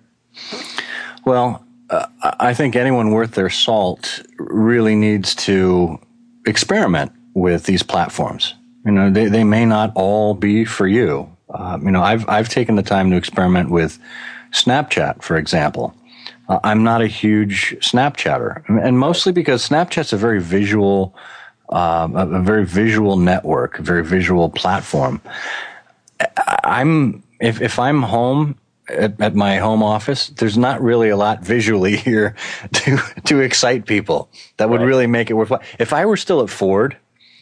Well 1.24 1.64
uh, 1.90 2.06
i 2.20 2.54
think 2.54 2.76
anyone 2.76 3.10
worth 3.10 3.32
their 3.32 3.50
salt 3.50 4.22
really 4.38 4.94
needs 4.94 5.34
to 5.34 5.98
experiment 6.46 7.12
with 7.34 7.64
these 7.64 7.82
platforms. 7.82 8.54
You 8.84 8.92
know 8.92 9.10
they, 9.10 9.26
they 9.26 9.44
may 9.44 9.64
not 9.64 9.92
all 9.94 10.34
be 10.34 10.64
for 10.64 10.86
you. 10.86 11.34
Uh, 11.48 11.78
you 11.82 11.90
know 11.90 12.02
i've 12.02 12.26
i've 12.28 12.48
taken 12.48 12.76
the 12.76 12.82
time 12.82 13.10
to 13.10 13.16
experiment 13.16 13.70
with 13.70 13.98
snapchat 14.52 15.22
for 15.22 15.36
example 15.36 15.94
uh, 16.52 16.60
i'm 16.64 16.82
not 16.82 17.00
a 17.02 17.06
huge 17.06 17.76
snapchatter 17.80 18.62
and 18.68 18.98
mostly 18.98 19.32
because 19.32 19.66
snapchat's 19.68 20.12
a 20.12 20.16
very 20.16 20.40
visual 20.40 21.14
um, 21.72 22.16
a, 22.16 22.40
very 22.42 22.66
visual 22.66 23.16
network, 23.16 23.78
a 23.78 23.82
very 23.82 24.04
visual 24.04 24.50
platform. 24.50 25.20
I'm 26.64 27.22
if 27.40 27.60
if 27.60 27.78
I'm 27.78 28.02
home 28.02 28.56
at, 28.88 29.20
at, 29.20 29.34
my 29.34 29.56
home 29.56 29.82
office, 29.82 30.28
there's 30.28 30.58
not 30.58 30.82
really 30.82 31.08
a 31.08 31.16
lot 31.16 31.42
visually 31.42 31.96
here 32.08 32.36
to 32.72 32.98
to 33.24 33.40
excite 33.40 33.86
people 33.86 34.28
that 34.58 34.68
would 34.68 34.80
right. 34.80 34.86
really 34.86 35.06
make 35.06 35.30
it 35.30 35.34
worthwhile. 35.34 35.62
If 35.78 35.92
I 35.92 36.04
were 36.04 36.16
still 36.16 36.42
at 36.42 36.50
Ford 36.50 36.96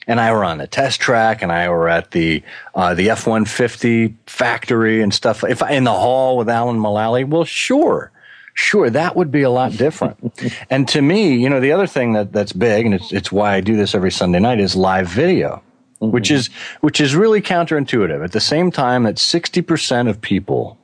and 0.06 0.20
I 0.20 0.32
were 0.32 0.44
on 0.44 0.58
the 0.58 0.66
test 0.66 1.00
track 1.00 1.42
and 1.42 1.50
I 1.50 1.68
were 1.68 1.88
at 1.88 2.12
the 2.12 2.42
uh, 2.74 2.94
the 2.94 3.10
F 3.10 3.26
one 3.26 3.44
fifty 3.44 4.16
factory 4.26 5.02
and 5.02 5.12
stuff, 5.12 5.42
if 5.42 5.62
I 5.62 5.72
in 5.72 5.84
the 5.84 5.92
hall 5.92 6.36
with 6.36 6.48
Alan 6.48 6.78
Mulally, 6.78 7.28
well, 7.28 7.44
sure 7.44 8.12
sure, 8.54 8.90
that 8.90 9.16
would 9.16 9.30
be 9.30 9.42
a 9.42 9.50
lot 9.50 9.72
different. 9.72 10.18
and 10.70 10.88
to 10.88 11.02
me, 11.02 11.36
you 11.36 11.48
know, 11.48 11.60
the 11.60 11.72
other 11.72 11.86
thing 11.86 12.12
that, 12.12 12.32
that's 12.32 12.52
big, 12.52 12.86
and 12.86 12.94
it's, 12.94 13.12
it's 13.12 13.32
why 13.32 13.54
I 13.54 13.60
do 13.60 13.76
this 13.76 13.94
every 13.94 14.10
Sunday 14.10 14.40
night, 14.40 14.60
is 14.60 14.76
live 14.76 15.08
video. 15.08 15.62
Mm-hmm. 16.00 16.12
Which 16.12 16.30
is 16.30 16.48
which 16.80 16.98
is 16.98 17.14
really 17.14 17.42
counterintuitive. 17.42 18.24
At 18.24 18.32
the 18.32 18.40
same 18.40 18.70
time 18.70 19.02
that 19.02 19.18
sixty 19.18 19.60
percent 19.60 20.08
of 20.08 20.18
people 20.18 20.78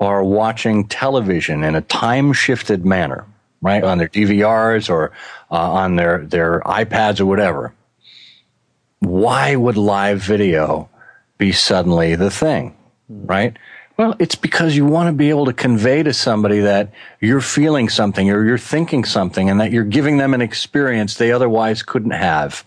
are 0.00 0.24
watching 0.24 0.88
television 0.88 1.62
in 1.62 1.74
a 1.74 1.82
time 1.82 2.32
shifted 2.32 2.86
manner, 2.86 3.26
right, 3.60 3.84
on 3.84 3.98
their 3.98 4.08
DVRs 4.08 4.88
or 4.88 5.12
uh, 5.50 5.72
on 5.72 5.96
their 5.96 6.24
their 6.24 6.60
iPads 6.60 7.20
or 7.20 7.26
whatever. 7.26 7.74
Why 9.00 9.56
would 9.56 9.76
live 9.76 10.22
video 10.22 10.88
be 11.36 11.52
suddenly 11.52 12.14
the 12.14 12.30
thing, 12.30 12.74
mm-hmm. 13.12 13.26
right? 13.26 13.56
Well, 14.00 14.16
it's 14.18 14.34
because 14.34 14.74
you 14.74 14.86
want 14.86 15.08
to 15.08 15.12
be 15.12 15.28
able 15.28 15.44
to 15.44 15.52
convey 15.52 16.02
to 16.02 16.14
somebody 16.14 16.60
that 16.60 16.90
you're 17.20 17.42
feeling 17.42 17.90
something 17.90 18.30
or 18.30 18.46
you're 18.46 18.56
thinking 18.56 19.04
something 19.04 19.50
and 19.50 19.60
that 19.60 19.72
you're 19.72 19.84
giving 19.84 20.16
them 20.16 20.32
an 20.32 20.40
experience 20.40 21.16
they 21.16 21.32
otherwise 21.32 21.82
couldn't 21.82 22.12
have 22.12 22.64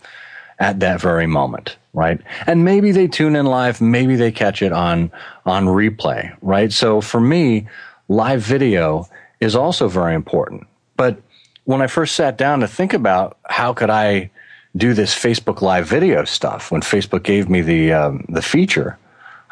at 0.60 0.78
that 0.78 1.00
very 1.00 1.26
moment, 1.26 1.76
right? 1.92 2.20
And 2.46 2.64
maybe 2.64 2.92
they 2.92 3.08
tune 3.08 3.34
in 3.34 3.46
live, 3.46 3.80
maybe 3.80 4.14
they 4.14 4.30
catch 4.30 4.62
it 4.62 4.70
on 4.70 5.10
on 5.44 5.66
replay, 5.66 6.36
right? 6.40 6.72
So 6.72 7.00
for 7.00 7.20
me, 7.20 7.66
live 8.06 8.40
video 8.40 9.08
is 9.40 9.56
also 9.56 9.88
very 9.88 10.14
important. 10.14 10.68
But 10.96 11.20
when 11.64 11.82
I 11.82 11.88
first 11.88 12.14
sat 12.14 12.38
down 12.38 12.60
to 12.60 12.68
think 12.68 12.92
about 12.92 13.38
how 13.46 13.74
could 13.74 13.90
I 13.90 14.30
do 14.76 14.94
this 14.94 15.12
Facebook 15.12 15.62
live 15.62 15.88
video 15.88 16.26
stuff 16.26 16.70
when 16.70 16.80
Facebook 16.80 17.24
gave 17.24 17.48
me 17.48 17.60
the 17.60 17.92
um, 17.92 18.24
the 18.28 18.40
feature, 18.40 18.98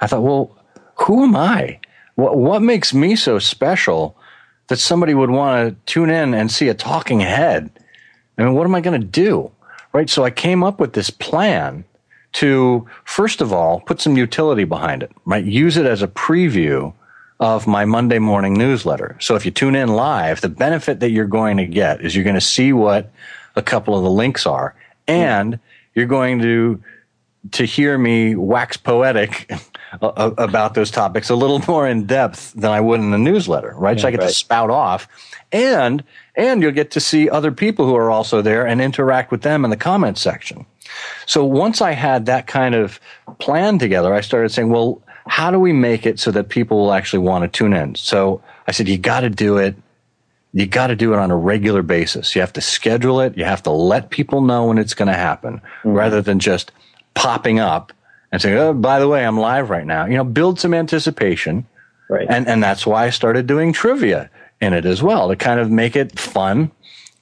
I 0.01 0.07
thought, 0.07 0.23
well, 0.23 0.57
who 1.03 1.25
am 1.25 1.37
I? 1.37 1.81
What, 2.15 2.37
what 2.37 2.63
makes 2.63 2.93
me 2.93 3.17
so 3.17 3.39
special 3.39 4.17
that 4.69 4.79
somebody 4.79 5.15
would 5.15 5.31
want 5.31 5.69
to 5.69 5.93
tune 5.93 6.11
in 6.11 6.35
and 6.35 6.51
see 6.51 6.69
a 6.69 6.75
talking 6.75 7.21
head? 7.21 7.71
I 8.39 8.45
mean, 8.45 8.55
what 8.55 8.67
am 8.67 8.75
I 8.75 8.81
going 8.81 9.01
to 9.01 9.07
do? 9.07 9.51
Right. 9.93 10.09
So 10.09 10.25
I 10.25 10.31
came 10.31 10.63
up 10.63 10.81
with 10.81 10.95
this 10.95 11.11
plan 11.11 11.85
to, 12.33 12.89
first 13.05 13.41
of 13.41 13.53
all, 13.53 13.81
put 13.81 14.01
some 14.01 14.17
utility 14.17 14.65
behind 14.65 15.03
it, 15.03 15.13
right? 15.27 15.45
Use 15.45 15.77
it 15.77 15.85
as 15.85 16.03
a 16.03 16.09
preview 16.09 16.95
of 17.41 17.67
my 17.67 17.85
Monday 17.85 18.19
morning 18.19 18.55
newsletter. 18.55 19.17
So 19.21 19.35
if 19.35 19.45
you 19.45 19.51
tune 19.51 19.75
in 19.75 19.89
live, 19.89 20.41
the 20.41 20.49
benefit 20.49 21.01
that 21.01 21.11
you're 21.11 21.27
going 21.27 21.59
to 21.59 21.67
get 21.67 22.01
is 22.01 22.15
you're 22.15 22.25
going 22.25 22.35
to 22.35 22.41
see 22.41 22.73
what 22.73 23.11
a 23.57 23.63
couple 23.63 23.97
of 23.97 24.03
the 24.03 24.11
links 24.11 24.47
are 24.47 24.75
and 25.07 25.59
you're 25.95 26.07
going 26.07 26.41
to 26.41 26.83
to 27.51 27.65
hear 27.65 27.99
me 27.99 28.37
wax 28.37 28.77
poetic 28.77 29.51
about 30.01 30.75
those 30.75 30.91
topics 30.91 31.29
a 31.29 31.37
little 31.37 31.59
more 31.69 31.87
in 31.87 32.07
depth 32.07 32.53
than 32.55 32.71
I 32.71 32.81
would 32.81 33.01
in 33.01 33.11
the 33.11 33.19
newsletter, 33.19 33.75
right? 33.77 33.97
Yeah, 33.97 34.03
so 34.03 34.09
I 34.09 34.11
get 34.13 34.21
right. 34.21 34.29
to 34.29 34.35
spout 34.35 34.71
off, 34.71 35.09
and 35.51 36.03
and 36.35 36.63
you'll 36.63 36.73
get 36.73 36.91
to 36.93 37.01
see 37.01 37.29
other 37.29 37.53
people 37.53 37.87
who 37.87 37.95
are 37.97 38.11
also 38.11 38.41
there 38.41 38.67
and 38.67 38.81
interact 38.81 39.31
with 39.31 39.43
them 39.43 39.65
in 39.65 39.71
the 39.71 39.77
comment 39.77 40.19
section. 40.19 40.65
So 41.27 41.45
once 41.45 41.81
I 41.81 41.93
had 41.93 42.27
that 42.27 42.47
kind 42.47 42.75
of 42.75 43.01
plan 43.39 43.79
together, 43.79 44.15
I 44.15 44.21
started 44.21 44.51
saying, 44.51 44.71
well, 44.71 45.03
how 45.27 45.51
do 45.51 45.59
we 45.59 45.73
make 45.73 46.07
it 46.07 46.19
so 46.19 46.31
that 46.31 46.49
people 46.49 46.79
will 46.79 46.93
actually 46.93 47.21
want 47.21 47.43
to 47.43 47.49
tune 47.49 47.73
in? 47.73 47.95
So 47.95 48.43
I 48.67 48.73
said, 48.73 48.89
you 48.89 48.99
got 48.99 49.21
to 49.21 49.31
do 49.31 49.59
it. 49.59 49.77
You 50.53 50.67
got 50.67 50.89
to 50.89 50.97
do 50.97 51.15
it 51.15 51.19
on 51.19 51.31
a 51.31 51.37
regular 51.37 51.83
basis. 51.83 52.35
You 52.35 52.41
have 52.43 52.53
to 52.55 52.61
schedule 52.61 53.21
it. 53.21 53.37
You 53.37 53.45
have 53.45 53.63
to 53.63 53.71
let 53.71 54.11
people 54.11 54.43
know 54.43 54.67
when 54.67 54.79
it's 54.79 54.95
going 54.95 55.09
to 55.09 55.15
happen 55.15 55.59
mm-hmm. 55.59 55.91
rather 55.91 56.21
than 56.21 56.39
just 56.39 56.73
popping 57.15 57.59
up 57.59 57.93
and 58.33 58.43
say, 58.43 58.55
oh, 58.57 58.73
by 58.73 58.99
the 58.99 59.07
way, 59.07 59.25
I'm 59.25 59.39
live 59.39 59.71
right 59.71 59.87
now. 59.87 60.07
You 60.07 60.17
know, 60.17 60.25
build 60.25 60.59
some 60.59 60.75
anticipation. 60.75 61.67
Right. 62.09 62.27
And, 62.29 62.49
and 62.49 62.63
that's 62.63 62.87
why 62.87 63.07
I 63.07 63.11
started 63.11 63.47
doing 63.47 63.73
trivia 63.73 64.31
in 64.61 64.73
it 64.73 64.85
as 64.85 65.03
well 65.03 65.29
to 65.29 65.37
kind 65.37 65.61
of 65.61 65.71
make 65.71 65.97
it 65.97 66.19
fun 66.19 66.71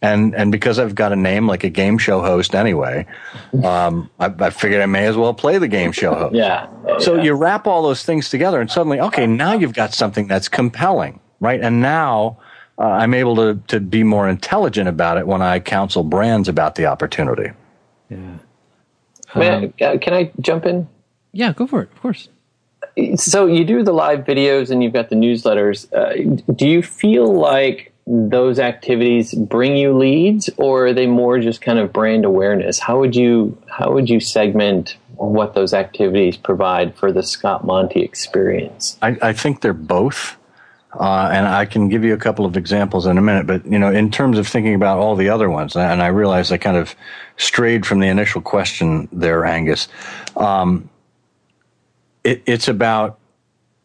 and 0.03 0.35
and 0.35 0.51
because 0.51 0.79
I've 0.79 0.95
got 0.95 1.13
a 1.13 1.17
name 1.17 1.47
like 1.47 1.65
a 1.65 1.69
game 1.69 1.99
show 1.99 2.21
host 2.21 2.55
anyway, 2.55 3.07
um, 3.65 4.11
I, 4.19 4.33
I, 4.39 4.51
figured 4.51 4.81
I 4.81 4.87
may 4.87 5.07
as 5.07 5.17
well 5.17 5.35
play 5.35 5.59
the 5.59 5.69
game 5.69 5.93
show 5.93 6.15
host. 6.15 6.35
yeah. 6.35 6.69
So 6.99 7.17
yeah. 7.17 7.23
you 7.23 7.35
wrap 7.35 7.67
all 7.67 7.83
those 7.83 8.03
things 8.03 8.31
together, 8.31 8.61
and 8.61 8.71
suddenly, 8.71 9.01
okay, 9.01 9.27
now 9.27 9.53
you've 9.53 9.75
got 9.75 9.93
something 9.93 10.27
that's 10.27 10.49
compelling, 10.49 11.21
right? 11.41 11.61
And 11.61 11.83
now 11.83 12.39
uh, 12.79 12.85
I'm 12.85 13.15
able 13.15 13.37
to 13.37 13.61
to 13.69 13.81
be 13.81 14.03
more 14.03 14.29
intelligent 14.29 14.89
about 14.89 15.19
it 15.19 15.27
when 15.27 15.43
I 15.43 15.61
counsel 15.61 16.03
brands 16.03 16.49
about 16.49 16.77
the 16.77 16.87
opportunity. 16.87 17.53
Yeah. 18.09 18.39
Man, 19.37 19.73
uh, 19.81 19.97
can 19.99 20.15
I 20.15 20.33
jump 20.41 20.67
in? 20.67 20.89
Yeah, 21.33 21.53
go 21.53 21.67
for 21.67 21.83
it. 21.83 21.91
Of 21.93 22.01
course. 22.01 22.29
So 23.17 23.47
you 23.47 23.65
do 23.65 23.83
the 23.83 23.93
live 23.93 24.21
videos 24.21 24.71
and 24.71 24.83
you've 24.83 24.93
got 24.93 25.11
the 25.11 25.17
newsletters. 25.17 25.93
Uh, 25.93 26.43
do 26.53 26.67
you 26.67 26.83
feel 26.83 27.33
like 27.33 27.93
those 28.07 28.59
activities 28.59 29.33
bring 29.35 29.77
you 29.77 29.97
leads, 29.97 30.51
or 30.57 30.87
are 30.87 30.93
they 30.93 31.07
more 31.07 31.39
just 31.39 31.61
kind 31.61 31.79
of 31.79 31.93
brand 31.93 32.25
awareness? 32.25 32.79
How 32.79 32.99
would 32.99 33.15
you 33.15 33.57
how 33.69 33.93
would 33.93 34.11
you 34.11 34.19
segment 34.19 34.97
what 35.15 35.55
those 35.55 35.73
activities 35.75 36.37
provide 36.37 36.97
for 36.97 37.13
the 37.13 37.23
Scott 37.23 37.65
Monty 37.65 38.01
experience? 38.01 38.99
I, 39.03 39.17
I 39.23 39.33
think 39.33 39.61
they're 39.61 39.73
both. 39.73 40.37
Uh, 40.93 41.31
and 41.33 41.47
I 41.47 41.67
can 41.67 41.89
give 41.89 42.03
you 42.03 42.15
a 42.15 42.19
couple 42.19 42.45
of 42.45 42.57
examples 42.57 43.07
in 43.07 43.17
a 43.17 43.23
minute, 43.23 43.47
but 43.47 43.65
you 43.65 43.79
know, 43.79 43.93
in 43.93 44.11
terms 44.11 44.39
of 44.39 44.49
thinking 44.49 44.75
about 44.75 44.99
all 44.99 45.15
the 45.15 45.29
other 45.29 45.49
ones, 45.49 45.77
and 45.77 46.03
I 46.03 46.09
realize 46.09 46.51
I 46.51 46.57
kind 46.59 46.77
of 46.77 46.97
strayed 47.37 47.87
from 47.87 48.01
the 48.01 48.09
initial 48.09 48.41
question 48.41 49.09
there, 49.13 49.45
Angus. 49.45 49.87
Um, 50.37 50.90
it, 52.25 52.43
it's 52.47 52.69
about 52.69 53.19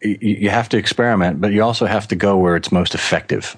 you, 0.01 0.49
have 0.49 0.69
to 0.69 0.77
experiment, 0.77 1.41
but 1.41 1.51
you 1.51 1.63
also 1.63 1.85
have 1.85 2.07
to 2.09 2.15
go 2.15 2.37
where 2.37 2.55
it's 2.55 2.71
most 2.71 2.93
effective 2.93 3.57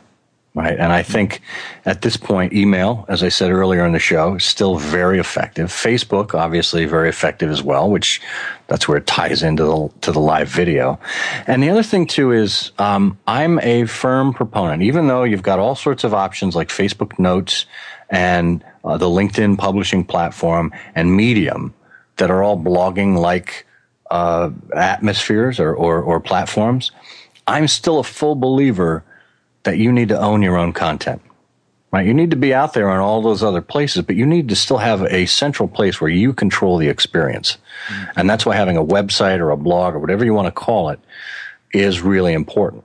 right? 0.57 0.79
And 0.79 0.91
I 0.91 1.03
think 1.03 1.41
at 1.85 2.01
this 2.01 2.17
point, 2.17 2.51
email, 2.51 3.05
as 3.07 3.21
I 3.21 3.29
said 3.29 3.51
earlier 3.51 3.85
in 3.85 3.93
the 3.93 3.99
show, 3.99 4.35
is 4.35 4.43
still 4.43 4.77
very 4.77 5.19
effective. 5.19 5.69
Facebook, 5.69 6.33
obviously, 6.33 6.85
very 6.85 7.09
effective 7.09 7.51
as 7.51 7.61
well, 7.61 7.91
which 7.91 8.19
that's 8.65 8.87
where 8.87 8.97
it 8.97 9.05
ties 9.05 9.43
into 9.43 9.63
the 9.63 9.89
to 10.01 10.11
the 10.11 10.19
live 10.19 10.49
video. 10.49 10.99
And 11.45 11.61
the 11.61 11.69
other 11.69 11.83
thing 11.83 12.07
too 12.07 12.31
is 12.31 12.71
um, 12.79 13.19
I'm 13.27 13.59
a 13.59 13.85
firm 13.85 14.33
proponent, 14.33 14.81
even 14.81 15.07
though 15.07 15.23
you've 15.23 15.43
got 15.43 15.59
all 15.59 15.75
sorts 15.75 16.03
of 16.03 16.15
options 16.15 16.55
like 16.55 16.69
Facebook 16.69 17.19
Notes 17.19 17.67
and 18.09 18.65
uh, 18.83 18.97
the 18.97 19.05
LinkedIn 19.05 19.59
publishing 19.59 20.03
platform 20.03 20.73
and 20.95 21.15
Medium 21.15 21.71
that 22.15 22.31
are 22.31 22.41
all 22.41 22.57
blogging 22.57 23.15
like 23.15 23.66
uh, 24.11 24.49
atmospheres 24.75 25.59
or, 25.59 25.73
or, 25.73 26.01
or 26.01 26.19
platforms. 26.19 26.91
I'm 27.47 27.67
still 27.67 27.99
a 27.99 28.03
full 28.03 28.35
believer 28.35 29.03
that 29.63 29.77
you 29.77 29.91
need 29.91 30.09
to 30.09 30.19
own 30.19 30.41
your 30.41 30.57
own 30.57 30.73
content. 30.73 31.21
Right? 31.91 32.05
You 32.05 32.13
need 32.13 32.31
to 32.31 32.37
be 32.37 32.53
out 32.53 32.73
there 32.73 32.89
on 32.89 32.99
all 32.99 33.21
those 33.21 33.41
other 33.41 33.61
places, 33.61 34.03
but 34.03 34.17
you 34.17 34.25
need 34.25 34.49
to 34.49 34.55
still 34.55 34.77
have 34.77 35.03
a 35.03 35.25
central 35.25 35.69
place 35.69 36.01
where 36.01 36.09
you 36.09 36.33
control 36.33 36.77
the 36.77 36.89
experience. 36.89 37.57
Mm-hmm. 37.87 38.19
And 38.19 38.29
that's 38.29 38.45
why 38.45 38.55
having 38.55 38.75
a 38.75 38.83
website 38.83 39.39
or 39.39 39.51
a 39.51 39.57
blog 39.57 39.95
or 39.95 39.99
whatever 39.99 40.25
you 40.25 40.33
want 40.33 40.47
to 40.47 40.51
call 40.51 40.89
it 40.89 40.99
is 41.73 42.01
really 42.01 42.33
important. 42.33 42.83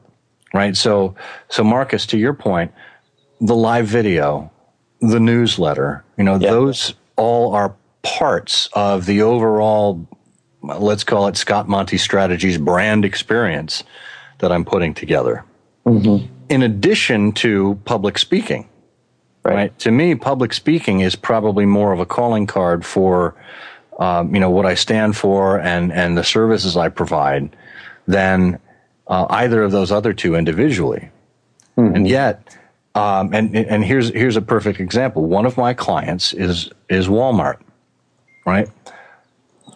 Right? 0.55 0.77
So 0.77 1.17
so 1.49 1.65
Marcus, 1.65 2.07
to 2.07 2.19
your 2.19 2.33
point, 2.33 2.73
the 3.41 3.57
live 3.57 3.87
video, 3.87 4.53
the 5.01 5.19
newsletter, 5.19 6.05
you 6.17 6.23
know, 6.23 6.39
those 6.39 6.95
all 7.17 7.55
are 7.55 7.75
parts 8.03 8.69
of 8.73 9.07
the 9.07 9.23
overall 9.23 10.07
let's 10.63 11.05
call 11.05 11.27
it 11.29 11.37
Scott 11.37 11.69
Monty 11.69 11.99
Strategies 11.99 12.59
brand 12.59 13.05
experience 13.05 13.85
that 14.39 14.53
I'm 14.53 14.65
putting 14.65 14.95
together. 14.95 15.45
Mm-hmm 15.87 16.27
in 16.53 16.63
addition 16.63 17.33
to 17.33 17.81
public 17.87 18.19
speaking. 18.19 18.69
Right. 19.43 19.55
right. 19.55 19.79
To 19.79 19.91
me, 19.91 20.15
public 20.15 20.53
speaking 20.53 21.01
is 21.01 21.17
probably 21.17 21.65
more 21.65 21.93
of 21.93 21.99
a 21.99 22.05
calling 22.05 22.47
card 22.47 22.85
for, 22.85 23.35
um, 23.99 24.35
you 24.35 24.41
know, 24.41 24.51
what 24.51 24.67
I 24.67 24.75
stand 24.75 25.17
for 25.17 25.59
and 25.59 25.91
and 25.91 26.17
the 26.17 26.23
services 26.23 26.77
I 26.77 26.91
provide 26.91 27.57
than 28.07 28.59
uh, 29.09 29.27
either 29.31 29.63
of 29.63 29.73
those 29.73 29.91
other 29.91 30.13
two 30.13 30.35
individually. 30.35 31.11
Mm-hmm. 31.79 31.97
And 31.97 32.07
yet, 32.07 32.57
um, 32.95 33.33
and 33.33 33.57
and 33.57 33.83
here's 33.83 34.11
here's 34.11 34.37
a 34.37 34.43
perfect 34.43 34.79
example. 34.79 35.25
One 35.25 35.47
of 35.47 35.57
my 35.57 35.73
clients 35.73 36.35
is 36.35 36.71
is 36.91 37.09
Walmart, 37.09 37.61
right? 38.45 38.69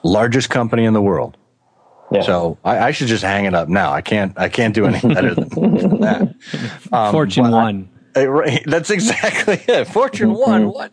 Largest 0.06 0.50
company 0.50 0.84
in 0.84 0.94
the 0.94 1.02
world. 1.02 1.36
Yeah. 2.12 2.22
So 2.22 2.58
I, 2.64 2.78
I, 2.78 2.90
should 2.92 3.08
just 3.08 3.24
hang 3.24 3.46
it 3.46 3.54
up 3.54 3.68
now. 3.68 3.92
I 3.92 4.00
can't. 4.00 4.32
I 4.38 4.48
can't 4.48 4.74
do 4.74 4.86
any 4.86 5.00
better 5.00 5.34
than, 5.34 5.48
than 5.48 6.00
that. 6.00 6.34
Um, 6.92 7.12
Fortune 7.12 7.50
one. 7.50 7.88
I, 8.16 8.62
that's 8.64 8.90
exactly 8.90 9.54
it. 9.68 9.86
Fortune 9.86 10.30
mm-hmm. 10.30 10.50
one. 10.50 10.68
What? 10.70 10.92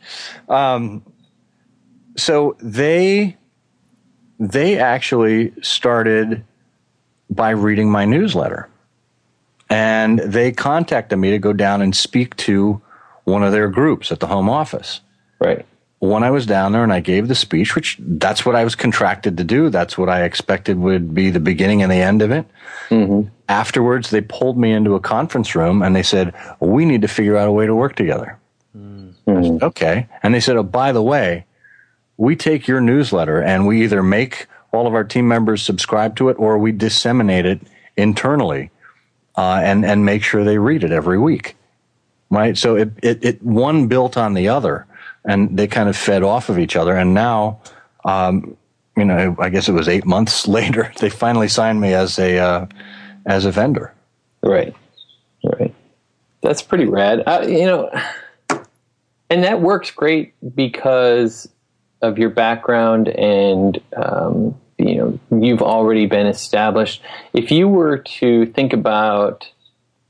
Um, 0.49 1.03
so 2.17 2.57
they 2.59 3.37
they 4.39 4.79
actually 4.79 5.53
started 5.61 6.43
by 7.29 7.51
reading 7.51 7.91
my 7.91 8.05
newsletter, 8.05 8.67
and 9.69 10.17
they 10.19 10.51
contacted 10.51 11.19
me 11.19 11.29
to 11.29 11.37
go 11.37 11.53
down 11.53 11.83
and 11.83 11.95
speak 11.95 12.35
to 12.37 12.81
one 13.25 13.43
of 13.43 13.51
their 13.51 13.69
groups 13.69 14.11
at 14.11 14.19
the 14.19 14.27
home 14.27 14.49
office. 14.49 15.01
Right 15.39 15.63
when 16.09 16.21
I 16.21 16.31
was 16.31 16.45
down 16.45 16.73
there 16.73 16.83
and 16.83 16.91
I 16.91 16.99
gave 16.99 17.29
the 17.29 17.35
speech, 17.35 17.75
which 17.75 17.97
that's 17.97 18.45
what 18.45 18.57
I 18.57 18.65
was 18.65 18.75
contracted 18.75 19.37
to 19.37 19.43
do. 19.45 19.69
That's 19.69 19.97
what 19.97 20.09
I 20.09 20.23
expected 20.23 20.77
would 20.77 21.13
be 21.13 21.29
the 21.29 21.39
beginning 21.39 21.81
and 21.81 21.89
the 21.89 21.95
end 21.95 22.21
of 22.21 22.29
it. 22.29 22.45
Mm-hmm. 22.89 23.29
Afterwards, 23.47 24.09
they 24.09 24.19
pulled 24.19 24.57
me 24.57 24.73
into 24.73 24.95
a 24.95 24.99
conference 24.99 25.55
room 25.55 25.81
and 25.81 25.95
they 25.95 26.03
said, 26.03 26.33
We 26.59 26.83
need 26.83 27.03
to 27.03 27.07
figure 27.07 27.37
out 27.37 27.47
a 27.47 27.53
way 27.53 27.65
to 27.65 27.73
work 27.73 27.95
together. 27.95 28.37
Mm-hmm. 28.77 29.43
Said, 29.43 29.63
okay. 29.63 30.07
And 30.21 30.33
they 30.33 30.41
said, 30.41 30.57
Oh, 30.57 30.63
by 30.63 30.91
the 30.91 31.01
way, 31.01 31.45
we 32.17 32.35
take 32.35 32.67
your 32.67 32.81
newsletter 32.81 33.41
and 33.41 33.65
we 33.65 33.83
either 33.83 34.03
make 34.03 34.47
all 34.73 34.87
of 34.87 34.93
our 34.93 35.05
team 35.05 35.29
members 35.29 35.61
subscribe 35.61 36.17
to 36.17 36.27
it 36.27 36.35
or 36.37 36.57
we 36.57 36.73
disseminate 36.73 37.45
it 37.45 37.61
internally 37.95 38.71
uh, 39.37 39.61
and, 39.63 39.85
and 39.85 40.03
make 40.03 40.21
sure 40.21 40.43
they 40.43 40.57
read 40.57 40.83
it 40.83 40.91
every 40.91 41.17
week. 41.17 41.55
Right. 42.29 42.57
So 42.57 42.75
it, 42.75 42.91
it, 43.01 43.23
it 43.23 43.41
one 43.41 43.87
built 43.87 44.17
on 44.17 44.33
the 44.33 44.49
other 44.49 44.85
and 45.25 45.57
they 45.57 45.67
kind 45.67 45.89
of 45.89 45.95
fed 45.95 46.23
off 46.23 46.49
of 46.49 46.59
each 46.59 46.75
other. 46.75 46.95
And 46.95 47.13
now, 47.13 47.61
um, 48.05 48.57
you 48.95 49.05
know, 49.05 49.35
I 49.39 49.49
guess 49.49 49.69
it 49.69 49.73
was 49.73 49.87
eight 49.87 50.05
months 50.05 50.47
later, 50.59 50.91
they 50.99 51.09
finally 51.09 51.47
signed 51.47 51.81
me 51.81 51.93
as 51.93 52.19
a 52.19 52.37
uh, 52.37 52.67
as 53.25 53.45
a 53.45 53.51
vendor. 53.51 53.93
Right, 54.41 54.75
right. 55.43 55.73
That's 56.41 56.61
pretty 56.61 56.85
rad. 56.85 57.23
You 57.47 57.65
know, 57.65 58.01
and 59.29 59.43
that 59.43 59.61
works 59.61 59.91
great 59.91 60.33
because 60.55 61.47
of 62.01 62.17
your 62.17 62.29
background 62.29 63.07
and 63.07 63.81
um, 63.95 64.53
you 64.77 64.95
know 64.95 65.19
you've 65.31 65.61
already 65.61 66.05
been 66.05 66.27
established. 66.27 67.01
If 67.33 67.49
you 67.49 67.67
were 67.67 67.97
to 67.97 68.45
think 68.47 68.73
about 68.73 69.49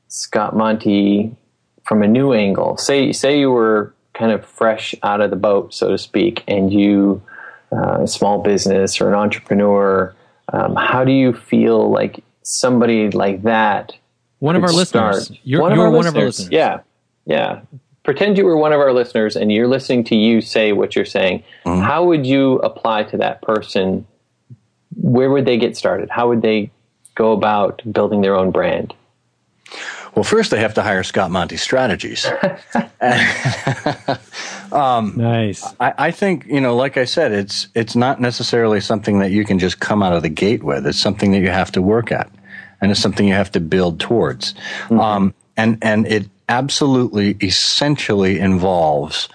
Scott 0.08 0.56
Monty 0.56 1.36
from 1.84 2.02
a 2.02 2.08
new 2.08 2.34
angle, 2.34 2.78
say 2.78 3.12
say 3.12 3.40
you 3.40 3.52
were 3.52 3.94
kind 4.24 4.32
of 4.32 4.46
fresh 4.46 4.96
out 5.04 5.20
of 5.20 5.32
the 5.32 5.36
boat, 5.36 5.74
so 5.74 5.90
to 5.90 5.98
speak, 5.98 6.46
and 6.48 6.72
you, 6.72 7.22
uh, 7.74 8.04
a 8.04 8.08
small 8.08 8.42
business 8.42 9.02
or 9.02 9.10
an 9.10 9.16
entrepreneur, 9.16 10.16
um, 10.54 10.78
how 10.78 11.04
do 11.04 11.12
you 11.12 11.34
feel 11.34 11.92
like 11.92 12.24
somebody 12.42 13.10
like 13.10 13.44
that? 13.44 13.92
One 14.40 14.56
of 14.56 14.64
our 14.64 14.70
start? 14.70 15.16
listeners. 15.16 15.40
You're, 15.44 15.60
one, 15.60 15.74
of, 15.74 15.78
you're 15.78 15.88
our 15.88 15.92
one 15.92 16.08
of 16.08 16.16
our 16.16 16.24
listeners. 16.24 16.50
Yeah. 16.50 16.80
Yeah. 17.26 17.64
Pretend 18.06 18.38
you 18.38 18.46
were 18.46 18.56
one 18.56 18.72
of 18.72 18.80
our 18.80 18.94
listeners 18.94 19.36
and 19.36 19.52
you're 19.52 19.68
listening 19.68 20.06
to 20.06 20.16
you 20.16 20.40
say 20.40 20.72
what 20.72 20.96
you're 20.96 21.04
saying. 21.04 21.44
Mm-hmm. 21.66 21.82
How 21.82 22.06
would 22.06 22.26
you 22.26 22.60
apply 22.60 23.04
to 23.04 23.18
that 23.18 23.42
person? 23.42 24.08
Where 24.96 25.32
would 25.32 25.46
they 25.46 25.58
get 25.58 25.76
started? 25.76 26.10
How 26.10 26.30
would 26.30 26.42
they 26.42 26.72
go 27.16 27.34
about 27.34 27.82
building 27.92 28.22
their 28.22 28.38
own 28.38 28.52
brand? 28.52 28.94
Well, 30.16 30.24
first 30.24 30.52
they 30.52 30.60
have 30.60 30.76
to 30.76 30.84
hire 30.84 31.04
Scott 31.04 31.32
Monty 31.32 31.58
Strategies. 31.58 32.26
um, 34.72 35.14
nice. 35.18 35.64
I, 35.80 35.94
I, 35.98 36.12
think 36.12 36.46
you 36.46 36.62
know, 36.62 36.76
like 36.76 36.98
I 36.98 37.06
said, 37.06 37.32
it's 37.32 37.68
it's 37.74 37.96
not 37.96 38.22
necessarily 38.22 38.80
something 38.80 39.20
that 39.20 39.32
you 39.32 39.44
can 39.44 39.58
just 39.58 39.80
come 39.80 40.04
out 40.04 40.14
of 40.14 40.22
the 40.22 40.30
gate 40.30 40.64
with. 40.64 40.86
It's 40.86 41.00
something 41.00 41.32
that 41.32 41.40
you 41.40 41.50
have 41.50 41.72
to 41.72 41.82
work 41.82 42.12
at, 42.12 42.30
and 42.80 42.92
it's 42.92 43.00
something 43.00 43.28
you 43.28 43.34
have 43.34 43.52
to 43.54 43.60
build 43.60 44.00
towards. 44.00 44.54
Mm-hmm. 44.54 45.00
Um, 45.00 45.34
and 45.58 45.80
and 45.82 46.06
it 46.06 46.30
absolutely, 46.48 47.36
essentially 47.42 48.40
involves 48.40 49.30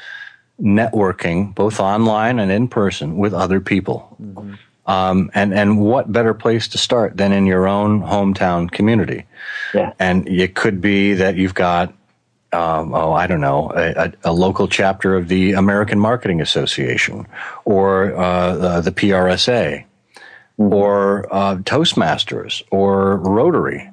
networking, 0.61 1.55
both 1.55 1.81
online 1.81 2.39
and 2.39 2.51
in 2.51 2.69
person, 2.69 3.17
with 3.17 3.35
other 3.35 3.61
people. 3.61 4.17
Mm-hmm. 4.21 4.55
Um, 4.89 5.31
and 5.35 5.53
and 5.53 5.79
what 5.79 6.11
better 6.11 6.33
place 6.33 6.67
to 6.69 6.79
start 6.79 7.19
than 7.19 7.31
in 7.31 7.45
your 7.45 7.69
own 7.69 8.01
hometown 8.01 8.71
community? 8.71 9.27
Yeah. 9.75 9.93
And 9.99 10.27
it 10.27 10.55
could 10.55 10.81
be 10.81 11.13
that 11.13 11.37
you've 11.37 11.55
got, 11.55 11.91
um, 12.53 12.95
oh, 12.95 13.13
I 13.13 13.27
don't 13.27 13.43
know, 13.43 13.71
a, 13.77 14.11
a, 14.25 14.33
local 14.33 14.67
chapter 14.67 15.15
of 15.15 15.29
the 15.29 15.53
American 15.53 15.99
Marketing 15.99 16.41
Association, 16.41 17.27
or 17.67 18.17
uh, 18.17 18.57
the, 18.57 18.81
the, 18.81 18.93
PRSA, 18.93 19.85
mm-hmm. 19.85 20.73
or 20.73 21.29
uh, 21.31 21.57
Toastmasters, 21.57 22.63
or 22.71 23.19
Rotary. 23.19 23.91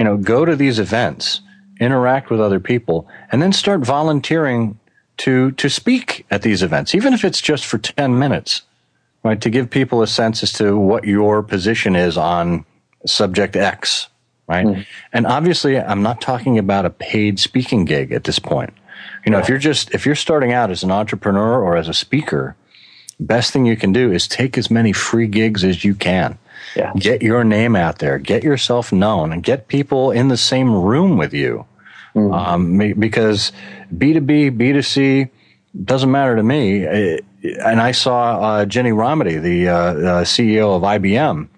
You 0.00 0.04
know, 0.04 0.16
go 0.16 0.44
to 0.44 0.56
these 0.56 0.80
events, 0.80 1.40
interact 1.78 2.30
with 2.30 2.40
other 2.40 2.58
people, 2.58 3.06
and 3.30 3.40
then 3.40 3.52
start 3.52 3.82
volunteering 3.82 4.76
to 5.18 5.52
to 5.52 5.68
speak 5.68 6.26
at 6.32 6.42
these 6.42 6.64
events, 6.64 6.96
even 6.96 7.12
if 7.12 7.24
it's 7.24 7.40
just 7.40 7.64
for 7.64 7.78
ten 7.78 8.18
minutes, 8.18 8.62
right? 9.22 9.40
To 9.40 9.50
give 9.50 9.70
people 9.70 10.02
a 10.02 10.06
sense 10.06 10.42
as 10.42 10.52
to 10.54 10.76
what 10.76 11.04
your 11.04 11.42
position 11.42 11.96
is 11.96 12.16
on 12.16 12.64
subject 13.06 13.56
X, 13.56 14.08
right? 14.46 14.66
Mm. 14.66 14.86
And 15.12 15.26
obviously, 15.26 15.78
I'm 15.78 16.02
not 16.02 16.20
talking 16.20 16.58
about 16.58 16.84
a 16.84 16.90
paid 16.90 17.38
speaking 17.38 17.84
gig 17.84 18.12
at 18.12 18.24
this 18.24 18.38
point. 18.38 18.72
You 19.24 19.32
know, 19.32 19.38
if 19.38 19.48
you're 19.48 19.58
just 19.58 19.94
if 19.94 20.04
you're 20.04 20.14
starting 20.14 20.52
out 20.52 20.70
as 20.70 20.82
an 20.82 20.90
entrepreneur 20.90 21.62
or 21.62 21.76
as 21.76 21.88
a 21.88 21.94
speaker, 21.94 22.56
best 23.20 23.52
thing 23.52 23.66
you 23.66 23.76
can 23.76 23.92
do 23.92 24.12
is 24.12 24.26
take 24.26 24.58
as 24.58 24.70
many 24.70 24.92
free 24.92 25.28
gigs 25.28 25.64
as 25.64 25.84
you 25.84 25.94
can. 25.94 26.38
Yeah. 26.76 26.92
Get 26.96 27.22
your 27.22 27.44
name 27.44 27.76
out 27.76 27.98
there, 27.98 28.18
get 28.18 28.42
yourself 28.42 28.92
known, 28.92 29.32
and 29.32 29.42
get 29.42 29.68
people 29.68 30.10
in 30.10 30.28
the 30.28 30.36
same 30.36 30.72
room 30.74 31.16
with 31.16 31.32
you. 31.32 31.66
Mm-hmm. 32.14 32.32
Um, 32.32 32.94
because 32.98 33.52
B2B, 33.94 34.58
B2C 34.58 35.30
doesn't 35.84 36.10
matter 36.10 36.36
to 36.36 36.42
me. 36.42 37.20
And 37.44 37.80
I 37.80 37.92
saw 37.92 38.40
uh, 38.40 38.64
Ginny 38.66 38.90
Rometty, 38.90 39.40
the 39.40 39.68
uh, 39.68 39.74
uh, 39.74 40.24
CEO 40.24 40.76
of 40.76 40.82
IBM, 40.82 41.48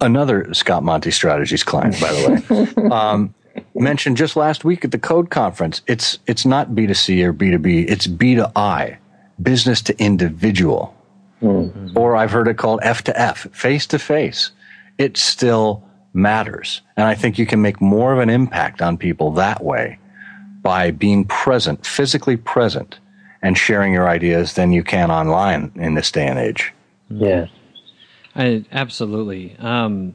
another 0.00 0.52
Scott 0.52 0.82
Monty 0.82 1.10
Strategies 1.10 1.64
client, 1.64 1.98
by 2.00 2.12
the 2.12 2.74
way, 2.76 2.90
um, 2.90 3.34
mentioned 3.74 4.16
just 4.16 4.36
last 4.36 4.64
week 4.64 4.84
at 4.84 4.90
the 4.90 4.98
Code 4.98 5.30
Conference. 5.30 5.80
It's 5.86 6.18
it's 6.26 6.44
not 6.44 6.70
B2C 6.70 7.24
or 7.24 7.32
B2B. 7.32 7.88
It's 7.88 8.06
B2I, 8.06 8.98
business 9.42 9.80
to 9.82 9.98
individual. 10.02 10.94
Mm-hmm. 11.40 11.96
Or 11.98 12.14
I've 12.14 12.30
heard 12.30 12.46
it 12.46 12.56
called 12.56 12.80
F 12.82 13.02
to 13.04 13.20
F, 13.20 13.48
face 13.52 13.86
to 13.88 13.98
face. 13.98 14.52
It 14.98 15.16
still 15.16 15.82
matters. 16.12 16.82
And 16.96 17.06
I 17.06 17.14
think 17.14 17.38
you 17.38 17.46
can 17.46 17.62
make 17.62 17.80
more 17.80 18.12
of 18.12 18.18
an 18.18 18.30
impact 18.30 18.82
on 18.82 18.96
people 18.96 19.32
that 19.32 19.64
way 19.64 19.98
by 20.62 20.92
being 20.92 21.24
present, 21.24 21.84
physically 21.84 22.36
present, 22.36 22.98
and 23.42 23.58
sharing 23.58 23.92
your 23.92 24.08
ideas 24.08 24.54
than 24.54 24.72
you 24.72 24.82
can 24.82 25.10
online 25.10 25.72
in 25.76 25.94
this 25.94 26.10
day 26.10 26.26
and 26.26 26.38
age. 26.38 26.72
Yeah. 27.08 27.46
I, 28.34 28.64
absolutely. 28.72 29.56
Um, 29.58 30.14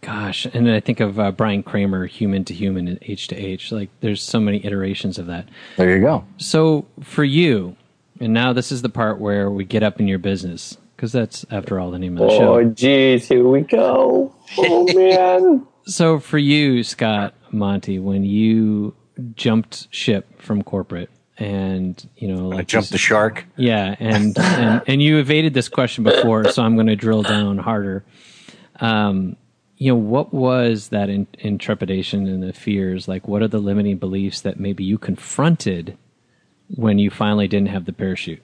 gosh, 0.00 0.46
and 0.46 0.70
I 0.70 0.80
think 0.80 1.00
of 1.00 1.18
uh, 1.18 1.32
Bryan 1.32 1.62
Kramer, 1.62 2.06
human 2.06 2.44
to 2.46 2.54
human 2.54 2.88
and 2.88 2.98
H 3.02 3.28
to 3.28 3.36
H. 3.36 3.72
Like, 3.72 3.90
there's 4.00 4.22
so 4.22 4.40
many 4.40 4.64
iterations 4.64 5.18
of 5.18 5.26
that. 5.26 5.48
There 5.76 5.94
you 5.94 6.00
go. 6.00 6.24
So, 6.38 6.86
for 7.02 7.24
you, 7.24 7.76
and 8.20 8.32
now 8.32 8.52
this 8.52 8.70
is 8.72 8.82
the 8.82 8.88
part 8.88 9.18
where 9.18 9.50
we 9.50 9.64
get 9.64 9.82
up 9.82 10.00
in 10.00 10.08
your 10.08 10.18
business 10.18 10.78
because 10.96 11.10
that's 11.10 11.44
after 11.50 11.80
all 11.80 11.90
the 11.90 11.98
name 11.98 12.16
of 12.16 12.28
the 12.28 12.34
oh, 12.34 12.38
show. 12.38 12.54
Oh, 12.54 12.64
geez, 12.64 13.26
here 13.26 13.46
we 13.46 13.62
go. 13.62 14.32
Oh 14.56 14.94
man. 14.94 15.66
so 15.84 16.20
for 16.20 16.38
you, 16.38 16.84
Scott 16.84 17.34
Monty, 17.50 17.98
when 17.98 18.22
you 18.22 18.94
jumped 19.34 19.88
ship 19.90 20.40
from 20.40 20.62
corporate 20.62 21.10
and 21.38 22.08
you 22.16 22.28
know 22.28 22.48
like 22.48 22.58
I 22.60 22.62
jumped 22.62 22.90
the 22.90 22.98
shark 22.98 23.44
yeah 23.56 23.96
and, 23.98 24.38
and 24.38 24.82
and 24.86 25.02
you 25.02 25.18
evaded 25.18 25.54
this 25.54 25.68
question 25.68 26.04
before 26.04 26.50
so 26.50 26.62
i'm 26.62 26.74
going 26.74 26.88
to 26.88 26.96
drill 26.96 27.22
down 27.22 27.56
harder 27.56 28.04
um 28.80 29.36
you 29.78 29.90
know 29.90 29.96
what 29.96 30.32
was 30.34 30.88
that 30.88 31.08
in, 31.08 31.26
intrepidation 31.38 32.26
and 32.26 32.42
the 32.42 32.52
fears 32.52 33.08
like 33.08 33.26
what 33.26 33.40
are 33.40 33.48
the 33.48 33.58
limiting 33.58 33.96
beliefs 33.96 34.42
that 34.42 34.60
maybe 34.60 34.84
you 34.84 34.98
confronted 34.98 35.96
when 36.74 36.98
you 36.98 37.10
finally 37.10 37.48
didn't 37.48 37.68
have 37.68 37.84
the 37.84 37.92
parachute? 37.92 38.42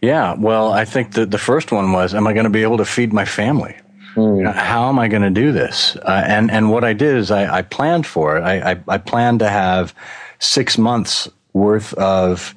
Yeah, 0.00 0.34
well, 0.36 0.72
I 0.72 0.84
think 0.84 1.12
that 1.12 1.30
the 1.30 1.38
first 1.38 1.70
one 1.70 1.92
was, 1.92 2.14
am 2.14 2.26
I 2.26 2.32
going 2.32 2.44
to 2.44 2.50
be 2.50 2.62
able 2.62 2.78
to 2.78 2.84
feed 2.84 3.12
my 3.12 3.24
family? 3.24 3.76
Mm. 4.14 4.38
You 4.38 4.42
know, 4.44 4.52
how 4.52 4.88
am 4.88 4.98
I 4.98 5.08
going 5.08 5.22
to 5.22 5.30
do 5.30 5.52
this? 5.52 5.96
Uh, 5.96 6.24
and 6.26 6.50
and 6.50 6.70
what 6.70 6.84
I 6.84 6.92
did 6.92 7.16
is 7.16 7.30
I, 7.30 7.58
I 7.58 7.62
planned 7.62 8.06
for 8.06 8.36
it. 8.36 8.42
I, 8.42 8.72
I, 8.72 8.80
I, 8.88 8.98
planned 8.98 9.38
to 9.38 9.48
have 9.48 9.94
six 10.38 10.76
months 10.76 11.28
worth 11.52 11.92
of 11.94 12.54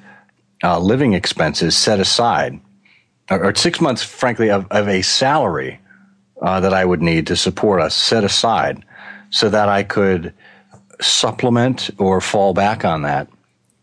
uh, 0.62 0.78
living 0.78 1.12
expenses 1.12 1.76
set 1.76 2.00
aside, 2.00 2.60
or, 3.30 3.46
or, 3.46 3.54
six 3.54 3.80
months, 3.80 4.02
frankly, 4.02 4.50
of, 4.50 4.66
of 4.70 4.88
a 4.88 5.02
salary 5.02 5.80
uh, 6.40 6.60
that 6.60 6.72
I 6.72 6.84
would 6.84 7.02
need 7.02 7.26
to 7.26 7.36
support 7.36 7.80
us 7.80 7.94
set 7.94 8.24
aside, 8.24 8.84
so 9.30 9.48
that 9.48 9.68
I 9.68 9.82
could 9.82 10.32
supplement 11.00 11.90
or 11.98 12.20
fall 12.20 12.54
back 12.54 12.84
on 12.84 13.02
that 13.02 13.28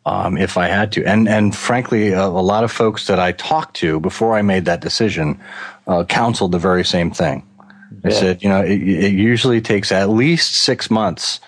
um, 0.06 0.38
if 0.38 0.58
I 0.58 0.68
had 0.68 0.92
to. 0.94 1.06
And 1.06 1.28
and 1.28 1.56
frankly, 1.56 2.10
a, 2.10 2.26
a, 2.26 2.28
lot 2.28 2.64
of 2.64 2.72
folks 2.72 3.08
that 3.08 3.20
I 3.20 3.32
talked 3.32 3.76
to 3.78 4.00
before 4.00 4.36
I 4.36 4.42
made 4.42 4.66
that 4.66 4.82
decision 4.82 5.40
uh, 5.88 6.04
counseled 6.06 6.52
the 6.52 6.60
very 6.60 6.84
same 6.84 7.12
thing. 7.12 7.48
They 7.92 8.12
yeah. 8.12 8.20
said, 8.20 8.44
you 8.44 8.50
know, 8.50 8.62
it, 8.62 8.82
it, 8.82 9.14
usually 9.14 9.62
takes 9.62 9.92
at 9.92 10.10
least 10.10 10.56
six 10.56 10.90
months 10.90 11.40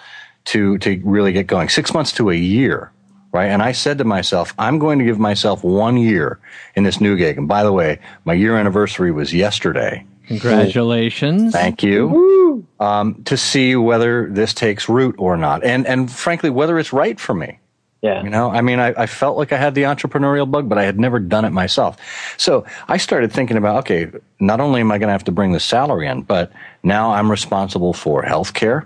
to 0.46 0.78
to 0.80 1.02
really 1.04 1.34
get 1.34 1.48
going. 1.48 1.70
Six 1.70 1.94
months 1.94 2.12
to 2.14 2.30
a 2.30 2.36
year, 2.36 2.92
right? 3.36 3.48
And 3.48 3.62
I 3.62 3.74
said 3.74 3.98
to 3.98 4.06
myself, 4.06 4.54
I'm 4.58 4.80
going 4.80 4.98
to 5.00 5.06
give 5.06 5.20
myself 5.20 5.62
one 5.62 5.98
year 5.98 6.40
in 6.76 6.84
this 6.84 7.02
new 7.02 7.18
gig. 7.18 7.38
And 7.38 7.50
by 7.50 7.64
the 7.64 7.74
way, 7.74 8.00
my 8.24 8.34
year 8.34 8.56
anniversary 8.56 9.12
was 9.12 9.34
yesterday. 9.34 10.06
Congratulations! 10.28 11.52
Thank 11.54 11.84
you. 11.84 12.66
Um, 12.80 13.24
to 13.26 13.36
see 13.36 13.76
whether 13.76 14.28
this 14.32 14.54
takes 14.54 14.88
root 14.90 15.16
or 15.20 15.38
not, 15.38 15.64
and 15.64 15.86
and 15.86 16.10
frankly, 16.10 16.50
whether 16.50 16.80
it's 16.80 16.94
right 16.94 17.20
for 17.20 17.36
me. 17.36 17.60
Yeah. 18.02 18.24
You 18.24 18.30
know, 18.30 18.52
I 18.52 18.62
mean, 18.62 18.80
I, 18.80 18.94
I, 18.96 19.06
felt 19.08 19.36
like 19.36 19.52
I 19.52 19.58
had 19.58 19.74
the 19.74 19.84
entrepreneurial 19.84 20.50
bug, 20.50 20.70
but 20.70 20.78
I 20.78 20.84
had 20.84 21.00
never 21.00 21.18
done 21.18 21.44
it 21.44 21.50
myself. 21.50 21.98
So 22.38 22.64
I 22.88 22.98
started 22.98 23.32
thinking 23.32 23.58
about, 23.58 23.78
okay, 23.78 24.12
not 24.40 24.60
only 24.60 24.82
am 24.82 24.92
I 24.92 25.00
going 25.00 25.08
to 25.08 25.14
have 25.14 25.24
to 25.24 25.32
bring 25.32 25.54
the 25.54 25.60
salary 25.60 26.06
in, 26.06 26.22
but 26.22 26.52
now 26.84 27.14
I'm 27.14 27.32
responsible 27.32 27.94
for 27.94 28.22
healthcare. 28.22 28.86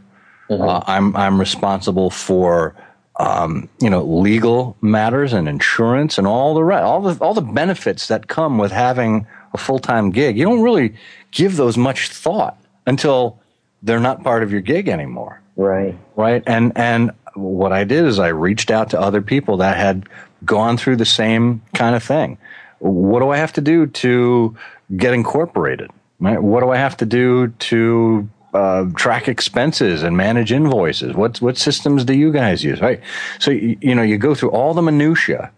Mm-hmm. 0.50 0.62
Uh, 0.62 0.84
I'm, 0.88 1.18
I'm 1.18 1.38
responsible 1.38 2.10
for, 2.10 2.76
um, 3.20 3.68
you 3.82 3.90
know, 3.90 4.04
legal 4.04 4.78
matters 4.82 5.34
and 5.34 5.48
insurance 5.48 6.18
and 6.18 6.26
all 6.26 6.54
the 6.54 6.64
re- 6.64 6.80
all 6.80 7.02
the 7.02 7.24
all 7.24 7.34
the 7.34 7.42
benefits 7.42 8.08
that 8.08 8.28
come 8.28 8.58
with 8.58 8.72
having 8.72 9.28
a 9.54 9.58
full 9.58 9.80
time 9.80 10.10
gig. 10.10 10.38
You 10.38 10.46
don't 10.46 10.62
really 10.62 10.96
give 11.32 11.58
those 11.58 11.78
much 11.78 12.10
thought 12.10 12.58
until 12.88 13.40
they're 13.84 14.00
not 14.00 14.24
part 14.24 14.42
of 14.42 14.52
your 14.52 14.62
gig 14.62 14.88
anymore. 14.88 15.42
Right. 15.58 15.98
Right. 16.16 16.42
And 16.48 16.72
and 16.78 17.12
what 17.36 17.74
I 17.74 17.84
did 17.84 18.06
is 18.06 18.20
I 18.20 18.30
reached 18.30 18.72
out 18.72 18.92
to 18.92 19.00
other 19.00 19.22
people 19.22 19.58
that 19.58 19.76
had 19.76 20.08
gone 20.46 20.78
through 20.78 20.96
the 20.96 21.06
same 21.06 21.62
kind 21.74 21.96
of 21.96 22.04
thing. 22.04 22.38
What 22.80 23.20
do 23.20 23.30
I 23.30 23.38
have 23.38 23.54
to 23.54 23.62
do 23.62 23.88
to 23.88 24.56
get 24.96 25.14
incorporated? 25.14 25.92
Right? 26.22 26.42
What 26.42 26.62
do 26.62 26.70
I 26.70 26.78
have 26.78 26.96
to 26.98 27.06
do 27.06 27.48
to 27.48 28.30
uh, 28.54 28.86
track 28.96 29.28
expenses 29.28 30.04
and 30.04 30.16
manage 30.18 30.52
invoices? 30.52 31.14
What 31.16 31.42
what 31.42 31.58
systems 31.58 32.06
do 32.06 32.14
you 32.14 32.32
guys 32.32 32.64
use? 32.64 32.82
Right. 32.82 33.02
So 33.40 33.52
you, 33.52 33.78
you 33.82 33.96
know 33.96 34.02
you 34.02 34.18
go 34.18 34.36
through 34.36 34.52
all 34.52 34.74
the 34.74 34.82
minutia 34.82 35.52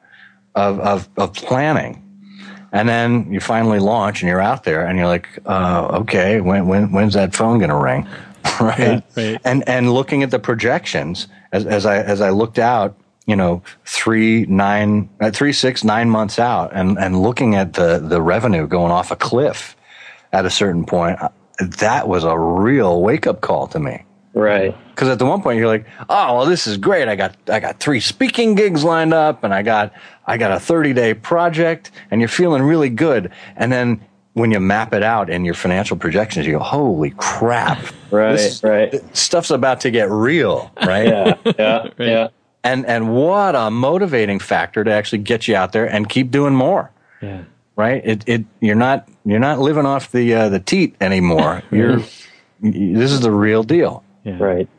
of, 0.56 0.80
of 0.80 1.10
of 1.18 1.34
planning, 1.34 2.04
and 2.72 2.88
then 2.88 3.32
you 3.32 3.40
finally 3.40 3.80
launch 3.80 4.22
and 4.22 4.30
you're 4.30 4.42
out 4.42 4.64
there 4.64 4.86
and 4.86 4.98
you're 4.98 5.08
like, 5.08 5.28
uh, 5.46 6.00
okay, 6.02 6.42
when 6.42 6.68
when 6.68 6.92
when's 6.92 7.14
that 7.14 7.36
phone 7.36 7.60
going 7.60 7.70
to 7.70 7.76
ring? 7.76 8.08
right? 8.60 8.80
Yeah, 8.80 9.02
right? 9.16 9.42
And 9.44 9.68
and 9.68 9.94
looking 9.94 10.24
at 10.24 10.32
the 10.32 10.40
projections 10.40 11.28
as, 11.52 11.66
as 11.66 11.86
I 11.86 11.98
as 11.98 12.22
I 12.22 12.30
looked 12.30 12.60
out, 12.60 12.98
you 13.26 13.36
know, 13.36 13.62
three 13.86 14.46
nine 14.46 15.10
uh, 15.20 15.32
three 15.32 15.54
six 15.54 15.84
nine 15.84 16.10
months 16.10 16.40
out, 16.40 16.72
and 16.74 16.98
and 16.98 17.22
looking 17.22 17.56
at 17.56 17.74
the 17.74 18.00
the 18.00 18.22
revenue 18.22 18.68
going 18.68 18.92
off 18.92 19.12
a 19.12 19.16
cliff 19.16 19.76
at 20.34 20.46
a 20.46 20.50
certain 20.50 20.86
point, 20.86 21.20
that 21.60 22.08
was 22.08 22.24
a 22.24 22.38
real 22.38 23.02
wake 23.02 23.28
up 23.28 23.42
call 23.42 23.68
to 23.68 23.80
me. 23.80 24.04
Right. 24.34 24.76
Because 24.90 25.10
at 25.10 25.20
the 25.20 25.26
one 25.26 25.42
point 25.42 25.58
you're 25.58 25.68
like, 25.68 25.86
oh 26.10 26.38
well, 26.38 26.46
this 26.46 26.68
is 26.68 26.78
great. 26.78 27.08
I 27.08 27.16
got 27.16 27.36
I 27.50 27.60
got 27.60 27.80
three 27.80 28.00
speaking 28.00 28.56
gigs 28.56 28.84
lined 28.84 29.14
up, 29.14 29.44
and 29.44 29.54
I 29.54 29.62
got 29.62 29.94
I 30.26 30.38
got 30.38 30.52
a 30.52 30.60
30 30.60 30.94
day 30.94 31.14
project, 31.14 31.92
and 32.10 32.22
you're 32.22 32.30
feeling 32.30 32.62
really 32.64 32.90
good. 32.90 33.32
And 33.56 33.72
then 33.72 34.02
when 34.34 34.52
you 34.52 34.60
map 34.60 34.94
it 34.94 35.04
out 35.04 35.30
in 35.30 35.44
your 35.44 35.54
financial 35.54 35.98
projections, 35.98 36.46
you 36.46 36.54
go, 36.54 36.60
"Holy 36.60 37.12
crap!" 37.18 37.84
right, 38.12 38.32
this, 38.32 38.64
right. 38.64 39.16
Stuff's 39.16 39.52
about 39.52 39.82
to 39.82 39.92
get 39.92 40.10
real, 40.10 40.72
right? 40.86 41.08
yeah, 41.08 41.36
yeah, 41.58 41.78
right. 41.98 42.08
yeah. 42.08 42.28
And 42.64 42.86
and 42.86 43.14
what 43.14 43.56
a 43.56 43.70
motivating 43.70 44.40
factor 44.40 44.84
to 44.84 44.92
actually 44.92 45.20
get 45.20 45.48
you 45.48 45.56
out 45.56 45.74
there 45.74 45.86
and 45.86 46.08
keep 46.08 46.32
doing 46.32 46.56
more. 46.56 46.92
Yeah. 47.22 47.44
Right. 47.82 48.06
It 48.06 48.24
it 48.28 48.46
you're 48.60 48.76
not 48.76 49.10
you're 49.26 49.40
not 49.40 49.60
living 49.60 49.88
off 49.88 50.12
the 50.12 50.36
uh, 50.36 50.50
the 50.50 50.60
teat 50.60 50.96
anymore. 51.02 51.64
You're 51.72 51.98
this 52.62 53.12
is 53.12 53.22
the 53.22 53.32
real 53.32 53.64
deal. 53.64 54.04
Yeah. 54.24 54.38
Right. 54.38 54.70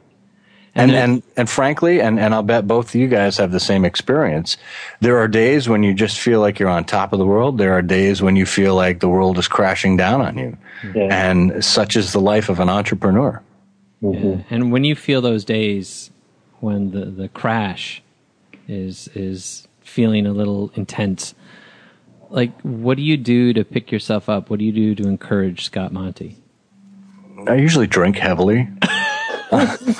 And, 0.74 0.90
and, 0.92 1.00
and, 1.00 1.22
and 1.36 1.50
frankly, 1.50 2.00
and, 2.00 2.18
and 2.18 2.32
I'll 2.32 2.42
bet 2.42 2.66
both 2.66 2.90
of 2.90 2.94
you 2.94 3.09
guys 3.09 3.36
have 3.36 3.50
the 3.50 3.61
same 3.61 3.84
experience. 3.84 4.57
There 5.00 5.18
are 5.18 5.28
days 5.28 5.68
when 5.68 5.82
you 5.82 5.92
just 5.92 6.18
feel 6.18 6.40
like 6.40 6.59
you're 6.59 6.68
on 6.68 6.84
top 6.84 7.12
of 7.12 7.18
the 7.18 7.26
world. 7.26 7.59
There 7.59 7.74
are 7.74 7.82
days 7.82 8.22
when 8.22 8.36
you 8.36 8.46
feel 8.46 8.74
like 8.74 9.00
the 9.00 9.09
world 9.09 9.36
is 9.36 9.48
crashing 9.48 9.98
down 9.98 10.22
on 10.22 10.38
you. 10.38 10.57
Yeah. 10.94 11.09
And 11.11 11.62
such 11.62 11.96
is 11.96 12.12
the 12.12 12.20
life 12.20 12.48
of 12.48 12.59
an 12.59 12.70
entrepreneur. 12.70 13.42
Mm-hmm. 14.03 14.30
Yeah. 14.30 14.44
And 14.48 14.72
when 14.72 14.84
you 14.84 14.94
feel 14.96 15.20
those 15.20 15.44
days 15.44 16.11
when 16.61 16.92
the, 16.92 17.07
the 17.07 17.28
crash 17.28 18.03
is, 18.66 19.09
is 19.14 19.68
feeling 19.82 20.24
a 20.24 20.32
little 20.32 20.70
intense, 20.74 21.34
like 22.33 22.61
what 22.62 22.97
do 22.97 23.03
you 23.03 23.16
do 23.16 23.53
to 23.53 23.64
pick 23.64 23.93
yourself 23.93 24.28
up? 24.28 24.51
What 24.51 24.59
do 24.59 24.64
you 24.64 24.72
do 24.72 24.95
to 24.97 25.09
encourage 25.09 25.64
Scott 25.64 25.93
Monty? 25.93 26.37
I 27.47 27.55
usually 27.57 27.87
drink 27.87 28.16
heavily. 28.18 28.68
this 29.51 29.99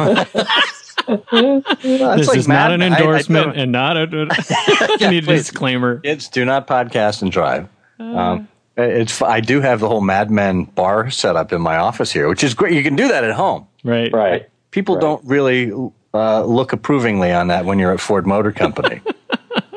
like 2.29 2.37
is 2.37 2.49
not 2.49 2.71
Mad- 2.71 2.73
an 2.73 2.83
I- 2.83 2.87
I 2.87 2.89
endorsement 2.99 3.57
and 3.57 3.73
not 3.73 3.97
a. 3.97 4.07
Yeah, 5.01 5.11
need 5.11 5.25
a 5.25 5.27
please. 5.27 5.39
disclaimer. 5.41 5.99
Kids 6.01 6.29
do 6.29 6.45
not 6.45 6.67
podcast 6.67 7.23
and 7.23 7.31
drive. 7.33 7.69
Um, 7.99 8.49
it's 8.77 9.21
I 9.23 9.41
do 9.41 9.61
have 9.61 9.81
the 9.81 9.89
whole 9.89 10.01
Mad 10.01 10.31
Men 10.31 10.65
bar 10.65 11.11
set 11.11 11.37
up 11.37 11.53
in 11.53 11.61
my 11.61 11.77
office 11.77 12.11
here, 12.13 12.29
which 12.29 12.43
is 12.43 12.55
great. 12.55 12.75
You 12.75 12.83
can 12.83 12.97
do 12.97 13.09
that 13.09 13.25
at 13.25 13.35
home. 13.35 13.67
Right. 13.85 14.13
Right. 14.13 14.49
People 14.71 14.99
don't 14.99 15.23
really 15.27 15.71
uh, 16.15 16.45
look 16.45 16.73
approvingly 16.73 17.33
on 17.33 17.49
that 17.49 17.65
when 17.67 17.79
you're 17.79 17.93
at 17.93 18.01
Ford 18.01 18.27
Motor 18.27 18.53
Company. 18.53 19.01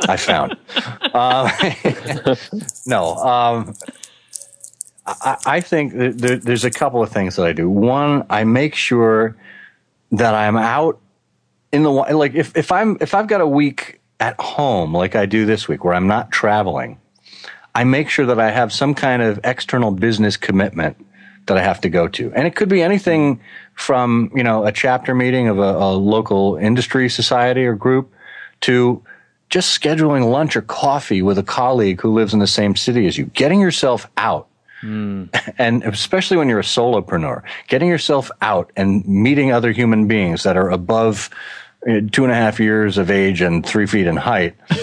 I 0.08 0.18
found. 0.18 0.58
Um, 1.14 1.50
no, 2.86 3.16
um, 3.16 3.74
I, 5.06 5.38
I 5.46 5.62
think 5.62 5.94
there, 5.94 6.38
there's 6.38 6.66
a 6.66 6.72
couple 6.72 7.02
of 7.02 7.10
things 7.10 7.36
that 7.36 7.46
I 7.46 7.54
do. 7.54 7.70
One, 7.70 8.26
I 8.30 8.44
make 8.44 8.76
sure 8.76 9.36
that 10.12 10.34
I'm 10.34 10.58
out 10.58 11.00
in 11.72 11.84
the 11.84 11.90
like 11.90 12.36
if, 12.36 12.56
if 12.56 12.72
I'm 12.72 12.98
if 13.02 13.14
I've 13.14 13.28
got 13.28 13.42
a 13.42 13.48
week 13.48 14.00
at 14.20 14.40
home 14.40 14.94
like 14.94 15.16
I 15.16 15.26
do 15.26 15.46
this 15.46 15.68
week 15.68 15.84
where 15.84 15.94
I'm 15.94 16.08
not 16.08 16.32
traveling, 16.32 17.00
I 17.74 17.84
make 17.84 18.10
sure 18.10 18.26
that 18.26 18.40
I 18.40 18.52
have 18.52 18.72
some 18.72 18.94
kind 18.94 19.22
of 19.22 19.40
external 19.44 19.92
business 19.92 20.38
commitment 20.38 20.98
that 21.48 21.58
I 21.58 21.62
have 21.62 21.82
to 21.82 21.90
go 21.90 22.08
to. 22.08 22.34
And 22.34 22.48
it 22.48 22.56
could 22.56 22.70
be 22.70 22.82
anything 22.82 23.40
from, 23.74 24.32
you 24.34 24.44
know, 24.44 24.66
a 24.66 24.72
chapter 24.72 25.14
meeting 25.14 25.48
of 25.48 25.60
a, 25.60 25.62
a 25.62 25.92
local 25.94 26.56
industry 26.56 27.10
society 27.10 27.66
or 27.66 27.76
group 27.76 28.12
to 28.62 29.04
just 29.50 29.80
scheduling 29.80 30.30
lunch 30.32 30.56
or 30.56 30.62
coffee 30.62 31.22
with 31.22 31.38
a 31.38 31.44
colleague 31.44 32.02
who 32.02 32.14
lives 32.14 32.34
in 32.34 32.40
the 32.40 32.48
same 32.48 32.76
city 32.76 33.08
as 33.08 33.18
you, 33.18 33.26
getting 33.26 33.60
yourself 33.60 34.10
out. 34.18 34.48
And 35.58 35.84
especially 35.84 36.38
when 36.38 36.50
you're 36.50 36.60
a 36.60 36.64
solopreneur, 36.64 37.42
getting 37.68 37.90
yourself 37.90 38.30
out 38.42 38.72
and 38.76 39.08
meeting 39.08 39.52
other 39.52 39.72
human 39.72 40.08
beings 40.08 40.44
that 40.44 40.58
are 40.58 40.70
above 40.70 41.30
uh, 41.88 42.02
two 42.12 42.24
and 42.24 42.32
a 42.32 42.36
half 42.36 42.60
years 42.60 42.98
of 42.98 43.10
age 43.10 43.42
and 43.42 43.66
three 43.66 43.86
feet 43.88 44.08
in 44.08 44.18
height. 44.18 44.56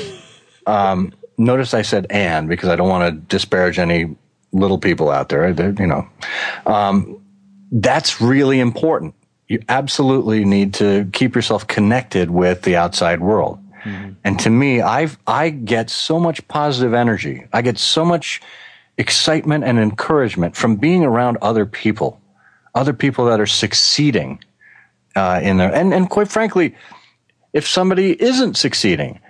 Um, 0.64 1.12
notice 1.38 1.74
I 1.74 1.82
said 1.82 2.06
"and" 2.08 2.48
because 2.48 2.68
I 2.68 2.76
don't 2.76 2.88
want 2.88 3.12
to 3.12 3.20
disparage 3.36 3.80
any 3.80 4.14
little 4.52 4.78
people 4.78 5.10
out 5.10 5.28
there. 5.28 5.52
They're, 5.52 5.72
You 5.72 5.88
know, 5.88 6.08
um, 6.66 7.20
that's 7.72 8.20
really 8.20 8.60
important. 8.60 9.14
You 9.48 9.60
absolutely 9.68 10.44
need 10.44 10.74
to 10.74 11.08
keep 11.12 11.34
yourself 11.34 11.66
connected 11.66 12.30
with 12.30 12.62
the 12.62 12.76
outside 12.76 13.20
world. 13.20 13.58
And 13.84 14.38
to 14.40 14.50
me, 14.50 14.80
I 14.80 15.08
I 15.26 15.50
get 15.50 15.90
so 15.90 16.20
much 16.20 16.46
positive 16.48 16.94
energy. 16.94 17.46
I 17.52 17.62
get 17.62 17.78
so 17.78 18.04
much 18.04 18.40
excitement 18.98 19.64
and 19.64 19.78
encouragement 19.78 20.56
from 20.56 20.76
being 20.76 21.04
around 21.04 21.38
other 21.42 21.66
people, 21.66 22.20
other 22.74 22.92
people 22.92 23.24
that 23.26 23.40
are 23.40 23.46
succeeding 23.46 24.42
uh, 25.16 25.40
in 25.42 25.56
there. 25.56 25.74
And 25.74 25.92
and 25.92 26.08
quite 26.08 26.28
frankly, 26.28 26.74
if 27.52 27.66
somebody 27.66 28.20
isn't 28.22 28.56
succeeding, 28.56 29.20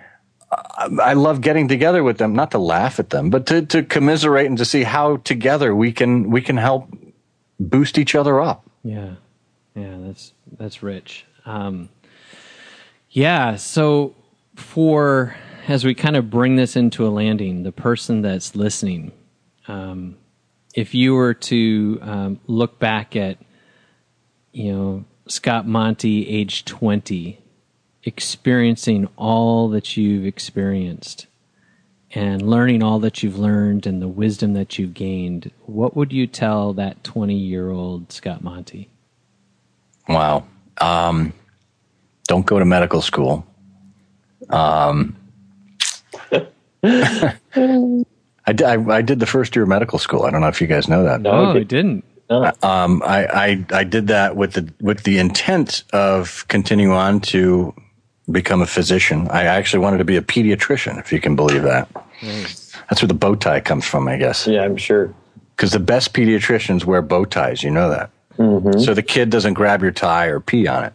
I, 0.51 0.89
I 1.01 1.13
love 1.13 1.41
getting 1.41 1.67
together 1.67 2.03
with 2.03 2.17
them, 2.17 2.33
not 2.33 2.51
to 2.51 2.59
laugh 2.59 2.99
at 2.99 3.09
them, 3.09 3.29
but 3.29 3.47
to 3.47 3.65
to 3.65 3.83
commiserate 3.83 4.45
and 4.45 4.57
to 4.57 4.65
see 4.65 4.83
how 4.83 5.17
together 5.17 5.75
we 5.75 5.91
can 5.91 6.29
we 6.29 6.41
can 6.41 6.57
help 6.57 6.89
boost 7.59 7.97
each 7.97 8.15
other 8.15 8.39
up. 8.41 8.69
Yeah, 8.83 9.15
yeah, 9.75 9.97
that's 10.01 10.33
that's 10.57 10.83
rich. 10.83 11.25
Um, 11.45 11.89
yeah, 13.09 13.57
so 13.57 14.15
for 14.55 15.35
as 15.67 15.85
we 15.85 15.93
kind 15.93 16.15
of 16.15 16.29
bring 16.29 16.55
this 16.55 16.75
into 16.75 17.07
a 17.07 17.09
landing, 17.09 17.63
the 17.63 17.71
person 17.71 18.21
that's 18.21 18.55
listening, 18.55 19.11
um, 19.67 20.17
if 20.75 20.93
you 20.93 21.13
were 21.13 21.33
to 21.33 21.99
um, 22.01 22.39
look 22.47 22.79
back 22.79 23.15
at, 23.15 23.37
you 24.51 24.73
know, 24.73 25.05
Scott 25.27 25.65
Monty, 25.67 26.27
age 26.27 26.65
twenty, 26.65 27.39
experiencing 28.03 29.07
all 29.15 29.69
that 29.69 29.95
you've 29.95 30.25
experienced. 30.25 31.27
And 32.15 32.43
learning 32.43 32.83
all 32.83 32.99
that 32.99 33.23
you've 33.23 33.39
learned 33.39 33.87
and 33.87 33.99
the 33.99 34.07
wisdom 34.07 34.53
that 34.53 34.77
you've 34.77 34.93
gained, 34.93 35.49
what 35.65 35.95
would 35.95 36.13
you 36.13 36.27
tell 36.27 36.71
that 36.73 37.03
20 37.03 37.33
year 37.33 37.71
old 37.71 38.11
Scott 38.11 38.43
Monty? 38.43 38.91
Wow. 40.07 40.45
Um, 40.79 41.33
don't 42.27 42.45
go 42.45 42.59
to 42.59 42.65
medical 42.65 43.01
school. 43.01 43.47
Um, 44.53 45.15
I, 48.45 48.51
di- 48.53 48.65
I, 48.65 48.95
I 48.97 49.01
did 49.01 49.19
the 49.19 49.25
first 49.25 49.55
year 49.55 49.63
of 49.63 49.69
medical 49.69 49.99
school. 49.99 50.23
I 50.23 50.29
don't 50.31 50.41
know 50.41 50.47
if 50.47 50.59
you 50.61 50.67
guys 50.67 50.87
know 50.87 51.03
that. 51.03 51.21
No, 51.21 51.31
Oh, 51.31 51.51
it 51.51 51.61
it 51.63 51.67
didn't. 51.67 52.03
Um, 52.29 53.03
I, 53.05 53.25
I 53.27 53.65
I 53.71 53.83
did 53.83 54.07
that 54.07 54.35
with 54.35 54.53
the 54.53 54.71
with 54.81 55.03
the 55.03 55.19
intent 55.19 55.83
of 55.93 56.47
continue 56.47 56.91
on 56.91 57.19
to 57.21 57.73
become 58.31 58.61
a 58.61 58.65
physician. 58.65 59.27
I 59.29 59.43
actually 59.43 59.79
wanted 59.79 59.97
to 59.99 60.05
be 60.05 60.15
a 60.17 60.21
pediatrician, 60.21 60.97
if 60.99 61.11
you 61.13 61.19
can 61.19 61.35
believe 61.35 61.63
that. 61.63 61.87
That's 62.89 63.01
where 63.01 63.07
the 63.07 63.13
bow 63.13 63.35
tie 63.35 63.59
comes 63.59 63.85
from, 63.85 64.07
I 64.07 64.17
guess. 64.17 64.47
yeah, 64.47 64.63
I'm 64.63 64.77
sure. 64.77 65.13
Because 65.55 65.71
the 65.71 65.79
best 65.79 66.13
pediatricians 66.13 66.85
wear 66.85 67.01
bow 67.01 67.25
ties. 67.25 67.61
You 67.63 67.69
know 67.71 67.89
that. 67.89 68.09
So 68.81 68.93
the 68.95 69.03
kid 69.03 69.29
doesn't 69.29 69.53
grab 69.53 69.83
your 69.83 69.91
tie 69.91 70.25
or 70.25 70.39
pee 70.39 70.67
on 70.67 70.85
it. 70.85 70.93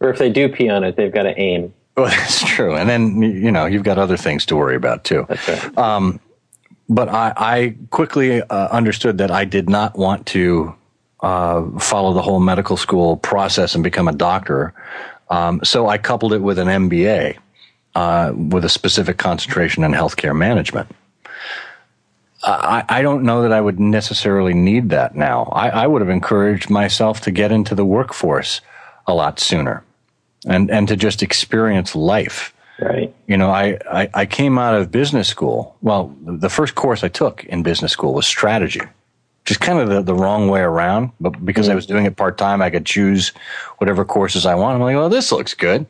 Or 0.00 0.10
if 0.10 0.18
they 0.18 0.30
do 0.30 0.48
pee 0.48 0.68
on 0.68 0.84
it, 0.84 0.96
they've 0.96 1.12
got 1.12 1.24
to 1.24 1.38
aim. 1.38 1.72
Well, 1.96 2.08
that's 2.08 2.44
true. 2.44 2.76
And 2.76 2.90
then 2.90 3.22
you 3.22 3.50
know 3.50 3.64
you've 3.64 3.82
got 3.82 3.96
other 3.96 4.18
things 4.18 4.44
to 4.46 4.56
worry 4.56 4.76
about 4.76 5.04
too. 5.04 5.24
That's 5.30 5.48
right. 5.48 6.20
but 6.90 7.08
I, 7.08 7.32
I 7.34 7.76
quickly 7.88 8.42
uh, 8.42 8.68
understood 8.68 9.16
that 9.16 9.30
I 9.30 9.46
did 9.46 9.70
not 9.70 9.96
want 9.96 10.26
to 10.26 10.74
uh, 11.20 11.78
follow 11.78 12.12
the 12.12 12.20
whole 12.20 12.38
medical 12.38 12.76
school 12.76 13.16
process 13.16 13.74
and 13.74 13.82
become 13.82 14.08
a 14.08 14.12
doctor. 14.12 14.74
Um, 15.30 15.60
so 15.64 15.88
I 15.88 15.96
coupled 15.96 16.34
it 16.34 16.42
with 16.42 16.58
an 16.58 16.68
MBA 16.68 17.38
uh, 17.94 18.32
with 18.36 18.66
a 18.66 18.68
specific 18.68 19.16
concentration 19.16 19.82
in 19.82 19.92
healthcare 19.92 20.36
management. 20.36 20.94
I, 22.42 22.84
I 22.88 23.02
don't 23.02 23.22
know 23.22 23.40
that 23.40 23.52
I 23.52 23.60
would 23.60 23.80
necessarily 23.80 24.52
need 24.52 24.90
that 24.90 25.16
now. 25.16 25.44
I, 25.44 25.70
I 25.70 25.86
would 25.86 26.02
have 26.02 26.10
encouraged 26.10 26.68
myself 26.68 27.22
to 27.22 27.30
get 27.30 27.50
into 27.50 27.74
the 27.74 27.86
workforce 27.86 28.60
a 29.06 29.14
lot 29.14 29.40
sooner 29.40 29.82
and, 30.46 30.70
and 30.70 30.88
to 30.88 30.96
just 30.96 31.22
experience 31.22 31.94
life 31.94 32.52
right. 32.78 33.14
you 33.26 33.36
know, 33.36 33.50
I, 33.50 33.78
I, 33.90 34.10
I 34.14 34.26
came 34.26 34.58
out 34.58 34.74
of 34.74 34.90
business 34.90 35.28
school. 35.28 35.76
Well, 35.82 36.14
the 36.22 36.50
first 36.50 36.74
course 36.74 37.04
I 37.04 37.08
took 37.08 37.44
in 37.44 37.62
business 37.62 37.92
school 37.92 38.14
was 38.14 38.26
strategy, 38.26 38.82
just 39.44 39.60
kind 39.60 39.78
of 39.78 39.88
the, 39.88 40.02
the 40.02 40.14
wrong 40.14 40.48
way 40.48 40.60
around. 40.60 41.12
But 41.20 41.44
because 41.44 41.68
I 41.68 41.72
mm. 41.72 41.76
was 41.76 41.86
doing 41.86 42.04
it 42.06 42.16
part 42.16 42.38
time, 42.38 42.62
I 42.62 42.70
could 42.70 42.86
choose 42.86 43.32
whatever 43.78 44.04
courses 44.04 44.46
I 44.46 44.54
want. 44.54 44.76
I'm 44.76 44.82
like, 44.82 44.96
well, 44.96 45.08
this 45.08 45.32
looks 45.32 45.54
good. 45.54 45.86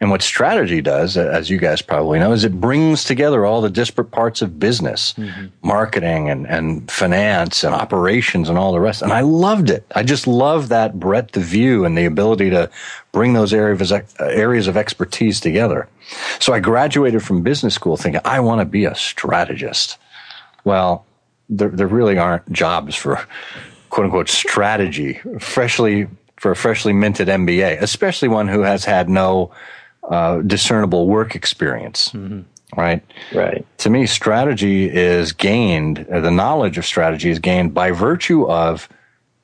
And 0.00 0.10
what 0.10 0.22
strategy 0.22 0.82
does, 0.82 1.16
as 1.16 1.48
you 1.48 1.56
guys 1.56 1.80
probably 1.80 2.18
know, 2.18 2.32
is 2.32 2.44
it 2.44 2.60
brings 2.60 3.04
together 3.04 3.46
all 3.46 3.60
the 3.60 3.70
disparate 3.70 4.10
parts 4.10 4.42
of 4.42 4.58
business, 4.58 5.14
mm-hmm. 5.14 5.46
marketing 5.62 6.28
and, 6.28 6.46
and 6.46 6.90
finance 6.90 7.62
and 7.62 7.74
operations 7.74 8.48
and 8.48 8.58
all 8.58 8.72
the 8.72 8.80
rest. 8.80 9.02
And 9.02 9.12
I 9.12 9.20
loved 9.20 9.70
it. 9.70 9.86
I 9.94 10.02
just 10.02 10.26
love 10.26 10.68
that 10.68 10.98
breadth 10.98 11.36
of 11.36 11.44
view 11.44 11.84
and 11.84 11.96
the 11.96 12.04
ability 12.04 12.50
to 12.50 12.68
bring 13.12 13.34
those 13.34 13.54
areas, 13.54 13.92
uh, 13.92 14.02
areas 14.20 14.66
of 14.66 14.76
expertise 14.76 15.40
together. 15.40 15.88
So 16.40 16.52
I 16.52 16.60
graduated 16.60 17.22
from 17.22 17.42
business 17.42 17.74
school 17.74 17.96
thinking, 17.96 18.20
I 18.24 18.40
want 18.40 18.60
to 18.60 18.66
be 18.66 18.84
a 18.84 18.94
strategist. 18.96 19.96
Well, 20.64 21.06
there, 21.48 21.68
there 21.68 21.86
really 21.86 22.18
aren't 22.18 22.50
jobs 22.50 22.96
for 22.96 23.24
quote 23.90 24.06
unquote 24.06 24.28
strategy, 24.28 25.20
freshly 25.38 26.08
for 26.36 26.50
a 26.50 26.56
freshly 26.56 26.92
minted 26.92 27.28
MBA, 27.28 27.80
especially 27.80 28.28
one 28.28 28.48
who 28.48 28.60
has 28.62 28.84
had 28.84 29.08
no 29.08 29.52
uh, 30.10 30.38
discernible 30.42 31.06
work 31.06 31.34
experience. 31.34 32.12
Right. 32.76 33.02
Right. 33.32 33.66
To 33.78 33.90
me, 33.90 34.06
strategy 34.06 34.90
is 34.90 35.32
gained, 35.32 36.06
uh, 36.10 36.20
the 36.20 36.30
knowledge 36.30 36.78
of 36.78 36.84
strategy 36.84 37.30
is 37.30 37.38
gained 37.38 37.72
by 37.74 37.92
virtue 37.92 38.48
of 38.48 38.88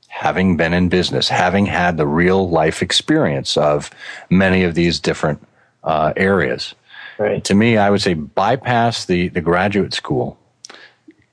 having 0.08 0.56
been 0.56 0.72
in 0.72 0.88
business, 0.88 1.28
having 1.28 1.66
had 1.66 1.96
the 1.96 2.06
real 2.06 2.48
life 2.50 2.82
experience 2.82 3.56
of 3.56 3.90
many 4.28 4.64
of 4.64 4.74
these 4.74 4.98
different 4.98 5.40
uh, 5.84 6.12
areas. 6.16 6.74
Right. 7.18 7.42
To 7.44 7.54
me, 7.54 7.76
I 7.76 7.90
would 7.90 8.02
say 8.02 8.14
bypass 8.14 9.04
the, 9.04 9.28
the 9.28 9.40
graduate 9.40 9.94
school, 9.94 10.38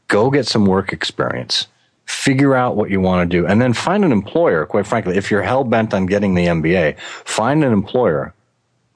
go 0.08 0.30
get 0.30 0.46
some 0.46 0.66
work 0.66 0.94
experience, 0.94 1.68
figure 2.06 2.56
out 2.56 2.76
what 2.76 2.90
you 2.90 3.02
want 3.02 3.30
to 3.30 3.38
do, 3.38 3.48
and 3.48 3.62
then 3.62 3.74
find 3.74 4.06
an 4.06 4.12
employer. 4.12 4.66
Quite 4.66 4.86
frankly, 4.86 5.18
if 5.18 5.32
you're 5.32 5.42
hell 5.42 5.64
bent 5.64 5.94
on 5.94 6.06
getting 6.06 6.36
the 6.36 6.46
MBA, 6.46 7.00
find 7.00 7.64
an 7.64 7.74
employer 7.74 8.34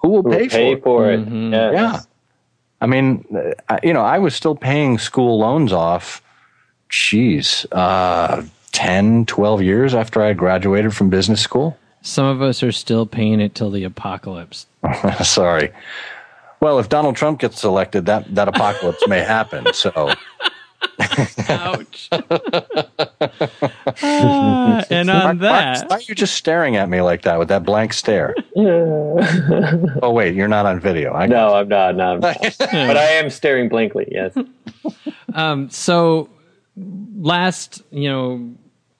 who 0.02 0.10
will 0.10 0.24
pay, 0.24 0.48
Pay 0.48 0.76
for 0.76 1.12
it. 1.12 1.24
for 1.26 1.32
it. 1.34 1.52
Yes. 1.52 1.74
Yeah. 1.74 2.00
I 2.82 2.88
mean, 2.88 3.26
uh, 3.36 3.52
I- 3.70 3.80
you 3.84 3.94
know, 3.94 4.02
I 4.02 4.18
was 4.20 4.34
still 4.36 4.56
paying 4.56 4.98
school 4.98 5.38
loans 5.40 5.72
off, 5.72 6.22
geez, 6.90 7.66
uh, 7.72 8.42
10, 8.72 9.26
12 9.26 9.62
years 9.62 9.94
after 9.94 10.22
I 10.24 10.34
graduated 10.34 10.96
from 10.96 11.10
business 11.10 11.42
school. 11.42 11.78
Some 12.02 12.26
of 12.26 12.42
us 12.42 12.64
are 12.64 12.72
still 12.72 13.06
paying 13.06 13.40
it 13.40 13.54
till 13.54 13.70
the 13.70 13.84
apocalypse. 13.84 14.66
Sorry. 15.24 15.72
Well, 16.60 16.80
if 16.80 16.90
Donald 16.90 17.16
Trump 17.16 17.40
gets 17.40 17.64
elected, 17.64 18.06
that, 18.08 18.34
that 18.34 18.48
apocalypse 18.48 19.08
may 19.08 19.20
happen. 19.20 19.72
So, 19.74 19.92
Ouch. 21.50 22.10
Ah, 24.04 24.84
and 24.90 25.10
on 25.10 25.38
Why, 25.40 25.46
that, 25.46 25.90
why 25.90 25.98
are 25.98 26.02
you 26.02 26.16
just 26.16 26.36
staring 26.36 26.76
at 26.76 26.90
me 26.90 27.02
like 27.02 27.22
that 27.24 27.38
with 27.38 27.50
that 27.50 27.64
blank 27.64 27.94
stare? 27.94 28.36
oh 28.56 30.12
wait, 30.12 30.36
you're 30.36 30.48
not 30.48 30.66
on 30.66 30.80
video. 30.80 31.14
I, 31.14 31.28
no, 31.28 31.54
I'm 31.54 31.68
not. 31.68 31.96
No, 31.96 32.14
I'm 32.14 32.20
not. 32.20 32.38
but 32.58 32.98
I 32.98 33.12
am 33.14 33.30
staring 33.30 33.70
blankly. 33.70 34.08
Yes. 34.12 34.36
um, 35.34 35.70
so 35.70 36.30
last, 36.76 37.84
you 37.92 38.10
know, 38.10 38.54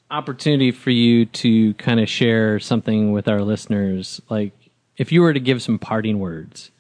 opportunity 0.10 0.72
for 0.72 0.92
you 0.92 1.26
to 1.26 1.74
kind 1.76 2.00
of 2.00 2.08
share 2.10 2.60
something 2.60 3.12
with 3.12 3.28
our 3.28 3.42
listeners. 3.42 4.22
Like, 4.30 4.54
if 4.98 5.12
you 5.12 5.22
were 5.22 5.34
to 5.34 5.40
give 5.40 5.62
some 5.62 5.80
parting 5.80 6.20
words 6.20 6.72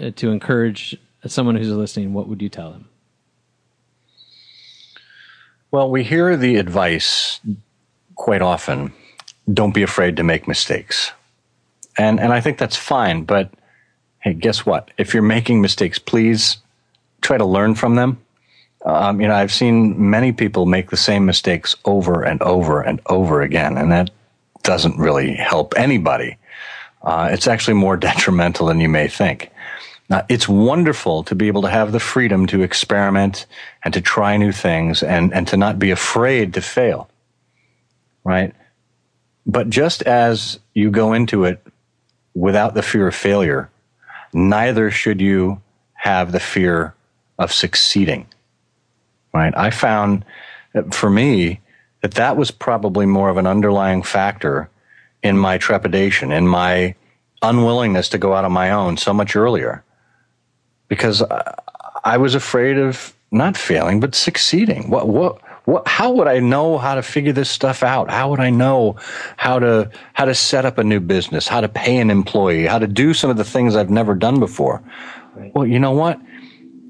uh, 0.00 0.10
to 0.16 0.30
encourage 0.30 0.96
someone 1.26 1.56
who's 1.56 1.70
listening, 1.70 2.12
what 2.12 2.28
would 2.28 2.42
you 2.42 2.48
tell 2.48 2.72
them? 2.72 2.88
Well, 5.70 5.88
we 5.90 6.02
hear 6.02 6.36
the 6.36 6.56
advice 6.56 7.40
quite 8.16 8.42
often 8.42 8.92
don't 9.52 9.74
be 9.74 9.82
afraid 9.82 10.16
to 10.16 10.22
make 10.22 10.48
mistakes. 10.48 11.12
And, 11.96 12.20
and 12.20 12.32
I 12.32 12.40
think 12.40 12.58
that's 12.58 12.76
fine. 12.76 13.24
But 13.24 13.50
hey, 14.20 14.34
guess 14.34 14.66
what? 14.66 14.90
If 14.98 15.14
you're 15.14 15.22
making 15.22 15.60
mistakes, 15.60 15.98
please 15.98 16.58
try 17.20 17.38
to 17.38 17.44
learn 17.44 17.74
from 17.74 17.94
them. 17.94 18.20
Um, 18.84 19.20
you 19.20 19.28
know, 19.28 19.34
I've 19.34 19.52
seen 19.52 20.10
many 20.10 20.32
people 20.32 20.66
make 20.66 20.90
the 20.90 20.96
same 20.96 21.26
mistakes 21.26 21.76
over 21.84 22.22
and 22.22 22.40
over 22.42 22.80
and 22.80 23.00
over 23.06 23.42
again, 23.42 23.76
and 23.76 23.92
that 23.92 24.10
doesn't 24.62 24.98
really 24.98 25.34
help 25.34 25.74
anybody. 25.76 26.36
Uh, 27.02 27.28
it's 27.30 27.46
actually 27.46 27.74
more 27.74 27.96
detrimental 28.08 28.66
than 28.66 28.80
you 28.80 28.88
may 28.88 29.06
think. 29.06 29.50
Now, 30.10 30.26
it's 30.28 30.48
wonderful 30.48 31.22
to 31.24 31.36
be 31.36 31.46
able 31.46 31.62
to 31.62 31.70
have 31.70 31.92
the 31.92 32.00
freedom 32.00 32.48
to 32.48 32.62
experiment 32.62 33.46
and 33.84 33.94
to 33.94 34.00
try 34.00 34.36
new 34.36 34.50
things 34.50 35.04
and, 35.04 35.32
and 35.32 35.46
to 35.48 35.56
not 35.56 35.78
be 35.78 35.92
afraid 35.92 36.54
to 36.54 36.60
fail, 36.60 37.08
right? 38.24 38.52
But 39.46 39.70
just 39.70 40.02
as 40.02 40.58
you 40.74 40.90
go 40.90 41.12
into 41.12 41.44
it 41.44 41.64
without 42.34 42.74
the 42.74 42.82
fear 42.82 43.06
of 43.06 43.14
failure, 43.14 43.70
neither 44.32 44.90
should 44.90 45.20
you 45.20 45.62
have 45.92 46.32
the 46.32 46.40
fear 46.40 46.92
of 47.38 47.52
succeeding, 47.52 48.26
right? 49.32 49.56
I 49.56 49.70
found 49.70 50.24
that 50.72 50.92
for 50.92 51.08
me 51.08 51.60
that 52.00 52.14
that 52.14 52.36
was 52.36 52.50
probably 52.50 53.06
more 53.06 53.28
of 53.28 53.36
an 53.36 53.46
underlying 53.46 54.02
factor 54.02 54.70
in 55.22 55.38
my 55.38 55.56
trepidation, 55.56 56.32
in 56.32 56.48
my 56.48 56.96
unwillingness 57.42 58.08
to 58.08 58.18
go 58.18 58.34
out 58.34 58.44
on 58.44 58.52
my 58.52 58.72
own 58.72 58.96
so 58.96 59.14
much 59.14 59.36
earlier 59.36 59.84
because 60.90 61.22
I 62.04 62.18
was 62.18 62.34
afraid 62.34 62.76
of 62.76 63.14
not 63.30 63.56
failing 63.56 64.00
but 64.00 64.14
succeeding. 64.14 64.90
What 64.90 65.08
what 65.08 65.40
what 65.64 65.86
how 65.88 66.10
would 66.10 66.26
I 66.26 66.40
know 66.40 66.76
how 66.76 66.96
to 66.96 67.02
figure 67.02 67.32
this 67.32 67.48
stuff 67.48 67.82
out? 67.82 68.10
How 68.10 68.28
would 68.28 68.40
I 68.40 68.50
know 68.50 68.96
how 69.38 69.58
to 69.60 69.90
how 70.12 70.26
to 70.26 70.34
set 70.34 70.66
up 70.66 70.76
a 70.76 70.84
new 70.84 71.00
business, 71.00 71.48
how 71.48 71.62
to 71.62 71.68
pay 71.68 71.96
an 71.98 72.10
employee, 72.10 72.66
how 72.66 72.78
to 72.78 72.86
do 72.86 73.14
some 73.14 73.30
of 73.30 73.38
the 73.38 73.44
things 73.44 73.76
I've 73.76 73.88
never 73.88 74.14
done 74.14 74.40
before? 74.40 74.82
Right. 75.34 75.54
Well, 75.54 75.66
you 75.66 75.78
know 75.78 75.92
what? 75.92 76.20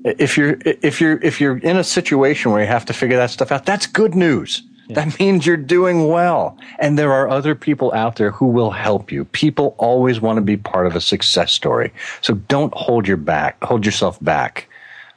If 0.05 0.39
you're 0.39 0.57
if 0.65 1.01
you're 1.01 1.19
if 1.23 1.41
you're 1.41 1.59
in 1.59 1.77
a 1.77 1.85
situation 1.85 2.53
where 2.53 2.63
you 2.63 2.69
have 2.69 2.87
to 2.87 2.95
figure 2.95 3.19
that 3.19 3.31
stuff 3.31 3.53
out, 3.53 3.67
that's 3.67 3.87
good 3.87 4.15
news. 4.15 4.63
That 4.95 5.19
means 5.19 5.47
you're 5.47 5.57
doing 5.57 6.09
well. 6.09 6.57
And 6.79 6.99
there 6.99 7.13
are 7.13 7.29
other 7.29 7.55
people 7.55 7.93
out 7.93 8.17
there 8.17 8.31
who 8.31 8.47
will 8.47 8.71
help 8.71 9.13
you. 9.13 9.25
People 9.27 9.75
always 9.79 10.21
want 10.21 10.37
to 10.37 10.43
be 10.43 10.57
part 10.57 10.87
of 10.87 10.97
a 10.97 11.01
success 11.01 11.53
story. 11.53 11.93
So 12.23 12.35
don't 12.35 12.73
hold 12.75 13.07
your 13.07 13.17
back, 13.17 13.63
hold 13.63 13.85
yourself 13.87 14.23
back 14.23 14.69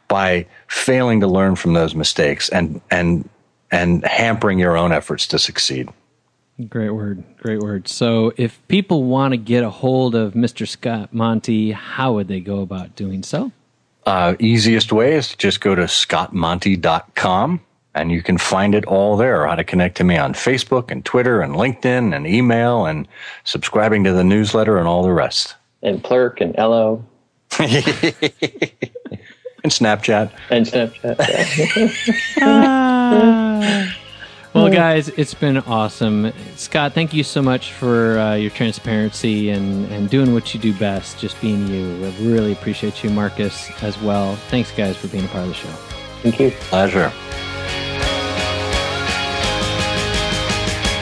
by 0.07 0.45
failing 0.67 1.19
to 1.21 1.28
learn 1.28 1.55
from 1.55 1.74
those 1.74 1.95
mistakes 1.95 2.49
and 2.49 2.82
and 2.91 3.28
and 3.71 4.05
hampering 4.05 4.59
your 4.59 4.78
own 4.78 4.91
efforts 4.91 5.26
to 5.28 5.39
succeed. 5.39 5.89
Great 6.69 6.91
word. 6.91 7.24
Great 7.38 7.59
word. 7.59 7.88
So 7.88 8.32
if 8.38 8.65
people 8.67 9.05
want 9.05 9.32
to 9.32 9.38
get 9.38 9.63
a 9.63 9.71
hold 9.71 10.13
of 10.13 10.34
Mr. 10.34 10.67
Scott 10.67 11.11
Monty, 11.11 11.71
how 11.71 12.13
would 12.13 12.28
they 12.28 12.39
go 12.39 12.61
about 12.61 12.95
doing 12.95 13.24
so? 13.24 13.51
Uh, 14.05 14.36
easiest 14.39 14.91
way 14.91 15.15
is 15.15 15.30
to 15.30 15.38
just 15.38 15.61
go 15.61 15.74
to 15.74 15.84
scottmonty.com 15.84 17.61
and 17.96 18.12
you 18.12 18.22
can 18.22 18.38
find 18.38 18.76
it 18.76 18.86
all 18.86 19.18
there 19.18 19.48
how 19.48 19.56
to 19.56 19.64
connect 19.64 19.98
to 19.98 20.04
me 20.04 20.18
on 20.18 20.34
Facebook 20.34 20.91
and 20.91 21.06
Twitter 21.06 21.41
and 21.41 21.56
LinkedIn 21.56 22.16
and 22.16 22.28
email 22.28 22.86
and 22.86 23.08
subscribing 23.44 24.04
to 24.04 24.14
the 24.14 24.24
newsletter 24.24 24.78
and 24.78 24.88
all 24.88 25.04
the 25.04 25.14
rest. 25.14 25.56
And 25.82 26.04
Plurk 26.04 26.41
and 26.41 26.56
Ello. 26.58 27.06
and 27.60 27.70
Snapchat. 29.66 30.32
And 30.50 30.66
Snapchat. 30.66 31.18
well, 34.54 34.72
guys, 34.72 35.10
it's 35.10 35.34
been 35.34 35.58
awesome. 35.60 36.32
Scott, 36.56 36.94
thank 36.94 37.14
you 37.14 37.24
so 37.24 37.41
much 37.41 37.74
for 37.74 38.18
uh, 38.18 38.34
your 38.36 38.50
transparency 38.50 39.52
and, 39.52 39.86
and 39.91 40.10
doing 40.10 40.34
what 40.34 40.54
you 40.54 40.60
do 40.60 40.74
best, 40.74 41.20
just 41.20 41.39
being 41.41 41.68
you. 41.68 42.06
I 42.06 42.10
really 42.22 42.54
appreciate 42.54 43.04
you, 43.04 43.10
Marcus, 43.12 43.70
as 43.84 44.02
well. 44.02 44.36
Thanks, 44.50 44.72
guys, 44.72 44.98
for 44.98 45.08
being 45.10 45.26
a 45.26 45.28
part 45.28 45.44
of 45.44 45.50
the 45.50 45.56
show. 45.56 45.70
Thank 46.24 46.39
you. 46.39 46.52
Pleasure. 46.52 47.12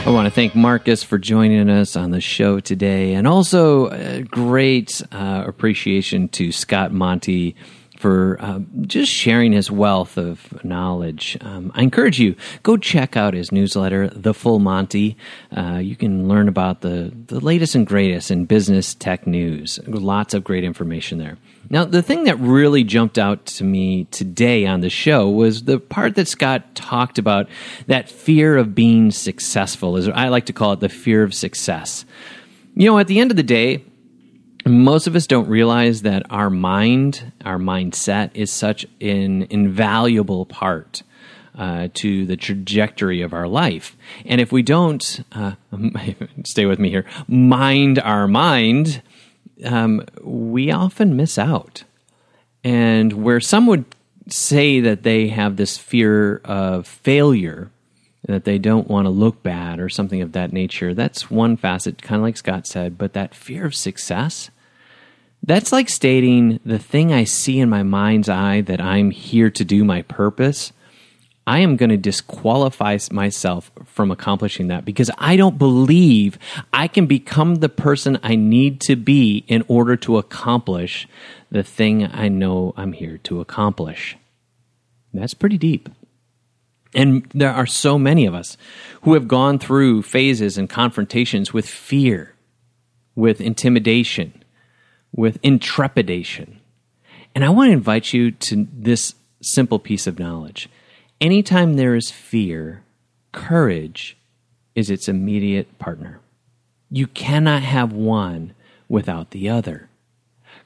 I 0.04 0.10
want 0.10 0.26
to 0.26 0.30
thank 0.30 0.54
Marcus 0.54 1.04
for 1.04 1.16
joining 1.16 1.70
us 1.70 1.94
on 1.94 2.10
the 2.10 2.20
show 2.20 2.58
today, 2.58 3.14
and 3.14 3.26
also 3.26 3.88
a 3.88 4.22
great 4.22 5.00
uh, 5.12 5.44
appreciation 5.46 6.28
to 6.30 6.50
Scott 6.50 6.92
Monty 6.92 7.54
for 8.02 8.36
uh, 8.40 8.58
just 8.80 9.12
sharing 9.12 9.52
his 9.52 9.70
wealth 9.70 10.18
of 10.18 10.64
knowledge. 10.64 11.38
Um, 11.40 11.70
I 11.72 11.82
encourage 11.82 12.18
you 12.18 12.34
go 12.64 12.76
check 12.76 13.16
out 13.16 13.32
his 13.32 13.52
newsletter, 13.52 14.08
The 14.08 14.34
Full 14.34 14.58
Monty. 14.58 15.16
Uh, 15.56 15.78
you 15.80 15.94
can 15.94 16.26
learn 16.28 16.48
about 16.48 16.80
the 16.80 17.12
the 17.28 17.38
latest 17.38 17.76
and 17.76 17.86
greatest 17.86 18.32
in 18.32 18.44
business 18.44 18.92
tech 18.92 19.24
news. 19.24 19.78
Lots 19.86 20.34
of 20.34 20.42
great 20.42 20.64
information 20.64 21.18
there. 21.18 21.38
Now, 21.70 21.84
the 21.84 22.02
thing 22.02 22.24
that 22.24 22.40
really 22.40 22.82
jumped 22.82 23.18
out 23.18 23.46
to 23.46 23.64
me 23.64 24.04
today 24.10 24.66
on 24.66 24.80
the 24.80 24.90
show 24.90 25.30
was 25.30 25.62
the 25.62 25.78
part 25.78 26.16
that 26.16 26.26
Scott 26.26 26.74
talked 26.74 27.18
about 27.18 27.48
that 27.86 28.10
fear 28.10 28.58
of 28.58 28.74
being 28.74 29.12
successful, 29.12 29.96
is 29.96 30.08
I 30.08 30.26
like 30.26 30.46
to 30.46 30.52
call 30.52 30.72
it 30.72 30.80
the 30.80 30.88
fear 30.88 31.22
of 31.22 31.32
success. 31.32 32.04
You 32.74 32.86
know, 32.86 32.98
at 32.98 33.06
the 33.06 33.20
end 33.20 33.30
of 33.30 33.36
the 33.36 33.42
day, 33.44 33.84
most 34.66 35.06
of 35.06 35.16
us 35.16 35.26
don't 35.26 35.48
realize 35.48 36.02
that 36.02 36.24
our 36.30 36.50
mind, 36.50 37.32
our 37.44 37.58
mindset, 37.58 38.30
is 38.34 38.52
such 38.52 38.86
an 39.00 39.46
invaluable 39.50 40.46
part. 40.46 41.02
Uh, 41.54 41.88
to 41.92 42.24
the 42.24 42.34
trajectory 42.34 43.20
of 43.20 43.34
our 43.34 43.46
life. 43.46 43.94
And 44.24 44.40
if 44.40 44.52
we 44.52 44.62
don't, 44.62 45.22
uh, 45.32 45.52
stay 46.46 46.64
with 46.64 46.78
me 46.78 46.88
here, 46.88 47.04
mind 47.28 47.98
our 47.98 48.26
mind, 48.26 49.02
um, 49.62 50.02
we 50.22 50.70
often 50.70 51.14
miss 51.14 51.38
out. 51.38 51.84
And 52.64 53.12
where 53.22 53.38
some 53.38 53.66
would 53.66 53.84
say 54.28 54.80
that 54.80 55.02
they 55.02 55.28
have 55.28 55.56
this 55.56 55.76
fear 55.76 56.38
of 56.38 56.86
failure, 56.86 57.70
that 58.26 58.44
they 58.44 58.58
don't 58.58 58.88
want 58.88 59.06
to 59.06 59.10
look 59.10 59.42
bad 59.42 59.80
or 59.80 59.88
something 59.88 60.22
of 60.22 60.32
that 60.32 60.52
nature, 60.52 60.94
that's 60.94 61.30
one 61.30 61.56
facet, 61.56 62.02
kind 62.02 62.20
of 62.20 62.22
like 62.22 62.36
Scott 62.36 62.66
said. 62.66 62.96
But 62.96 63.12
that 63.14 63.34
fear 63.34 63.66
of 63.66 63.74
success, 63.74 64.50
that's 65.42 65.72
like 65.72 65.88
stating 65.88 66.60
the 66.64 66.78
thing 66.78 67.12
I 67.12 67.24
see 67.24 67.58
in 67.58 67.68
my 67.68 67.82
mind's 67.82 68.28
eye 68.28 68.60
that 68.62 68.80
I'm 68.80 69.10
here 69.10 69.50
to 69.50 69.64
do 69.64 69.84
my 69.84 70.02
purpose 70.02 70.72
I 71.46 71.58
am 71.58 71.76
going 71.76 71.90
to 71.90 71.96
disqualify 71.96 72.98
myself 73.10 73.72
from 73.84 74.10
accomplishing 74.10 74.68
that 74.68 74.84
because 74.84 75.10
I 75.18 75.36
don't 75.36 75.58
believe 75.58 76.38
I 76.72 76.86
can 76.86 77.06
become 77.06 77.56
the 77.56 77.68
person 77.68 78.18
I 78.22 78.36
need 78.36 78.80
to 78.82 78.94
be 78.94 79.44
in 79.48 79.64
order 79.66 79.96
to 79.96 80.18
accomplish 80.18 81.08
the 81.50 81.64
thing 81.64 82.06
I 82.06 82.28
know 82.28 82.74
I'm 82.76 82.92
here 82.92 83.18
to 83.24 83.40
accomplish. 83.40 84.16
That's 85.12 85.34
pretty 85.34 85.58
deep. 85.58 85.88
And 86.94 87.26
there 87.34 87.52
are 87.52 87.66
so 87.66 87.98
many 87.98 88.26
of 88.26 88.34
us 88.34 88.56
who 89.02 89.14
have 89.14 89.26
gone 89.26 89.58
through 89.58 90.02
phases 90.02 90.58
and 90.58 90.68
confrontations 90.68 91.52
with 91.52 91.66
fear, 91.66 92.34
with 93.14 93.40
intimidation, 93.40 94.42
with 95.14 95.38
intrepidation. 95.42 96.60
And 97.34 97.44
I 97.44 97.48
want 97.48 97.68
to 97.68 97.72
invite 97.72 98.12
you 98.12 98.30
to 98.30 98.68
this 98.72 99.14
simple 99.40 99.78
piece 99.78 100.06
of 100.06 100.18
knowledge 100.18 100.68
Anytime 101.22 101.74
there 101.74 101.94
is 101.94 102.10
fear, 102.10 102.82
courage 103.30 104.16
is 104.74 104.90
its 104.90 105.08
immediate 105.08 105.78
partner. 105.78 106.18
You 106.90 107.06
cannot 107.06 107.62
have 107.62 107.92
one 107.92 108.54
without 108.88 109.30
the 109.30 109.48
other. 109.48 109.88